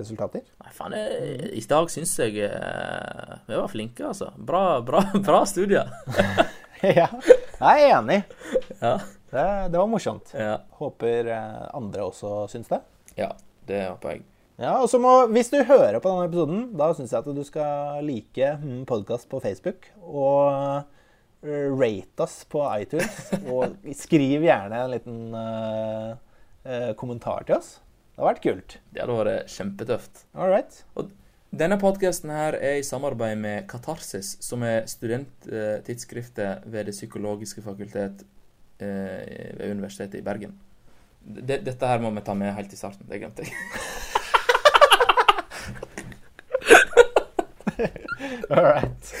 resultater. 0.00 0.42
Nei, 0.64 0.72
faen, 0.74 0.96
jeg, 0.98 1.52
I 1.60 1.62
dag 1.70 1.92
syns 1.94 2.16
jeg 2.18 2.42
eh, 2.48 3.36
vi 3.46 3.60
var 3.60 3.70
flinke, 3.70 4.08
altså. 4.10 4.32
Bra, 4.34 4.64
bra, 4.82 5.04
bra 5.28 5.44
studier. 5.46 5.94
ja, 6.82 7.06
jeg 7.06 7.86
er 7.86 7.86
enig. 8.00 8.20
Ja. 8.80 8.96
Det, 9.30 9.46
det 9.70 9.78
var 9.78 9.86
morsomt. 9.86 10.34
Ja. 10.34 10.58
Håper 10.82 11.30
eh, 11.30 11.62
andre 11.78 12.10
også 12.10 12.48
syns 12.50 12.72
det. 12.72 12.82
Ja, 13.20 13.30
det 13.70 13.84
håper 13.92 14.16
jeg. 14.16 14.26
Ja, 14.60 14.74
og 14.76 14.90
så 14.92 14.98
må, 15.00 15.10
Hvis 15.32 15.48
du 15.48 15.56
hører 15.64 15.96
på 16.04 16.10
denne 16.12 16.26
episoden, 16.28 16.64
da 16.76 16.90
syns 16.92 17.14
jeg 17.14 17.22
at 17.22 17.36
du 17.36 17.44
skal 17.48 18.02
like 18.04 18.48
podkast 18.90 19.28
på 19.30 19.40
Facebook. 19.40 19.88
Og 20.04 20.50
eh, 21.40 21.70
rate 21.72 22.26
oss 22.26 22.42
på 22.44 22.66
iTunes. 22.76 23.22
Og 23.48 23.78
skriv 23.96 24.44
gjerne 24.44 24.82
en 24.82 24.92
liten 24.92 25.22
uh, 25.32 26.12
uh, 26.68 26.92
kommentar 27.00 27.48
til 27.48 27.56
oss. 27.56 27.78
Det 28.12 28.20
har 28.20 28.28
vært 28.34 28.44
kult. 28.44 28.76
Det 28.92 29.00
hadde 29.00 29.16
vært 29.22 29.56
kjempetøft. 29.56 30.22
All 30.36 30.52
right. 30.52 30.82
Og 30.92 31.08
denne 31.56 31.80
podkasten 31.80 32.34
her 32.34 32.60
er 32.60 32.82
i 32.82 32.86
samarbeid 32.86 33.40
med 33.40 33.64
Katarsis, 33.70 34.36
som 34.44 34.60
er 34.68 34.84
studenttidsskriftet 34.92 36.68
ved 36.68 36.92
Det 36.92 36.98
psykologiske 36.98 37.64
fakultet 37.64 38.26
ved 38.80 39.72
Universitetet 39.72 40.20
i 40.20 40.24
Bergen. 40.24 40.54
Dette 41.24 41.80
her 41.88 42.00
må 42.00 42.12
vi 42.12 42.28
ta 42.28 42.36
med 42.36 42.54
helt 42.60 42.72
i 42.76 42.78
starten. 42.78 43.08
Det 43.08 43.24
glemte 43.24 43.48
jeg. 43.48 43.56
All 48.50 48.64
right. 48.64 49.14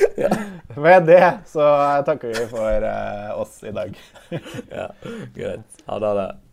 Med 0.76 1.06
det 1.06 1.38
så 1.46 1.62
takker 2.06 2.28
vi 2.28 2.46
for 2.46 2.82
uh, 2.82 3.40
oss 3.40 3.64
i 3.64 3.70
dag. 3.70 3.98
ja, 4.70 4.90
greit. 5.34 5.82
Ha 5.86 5.98
det. 5.98 6.28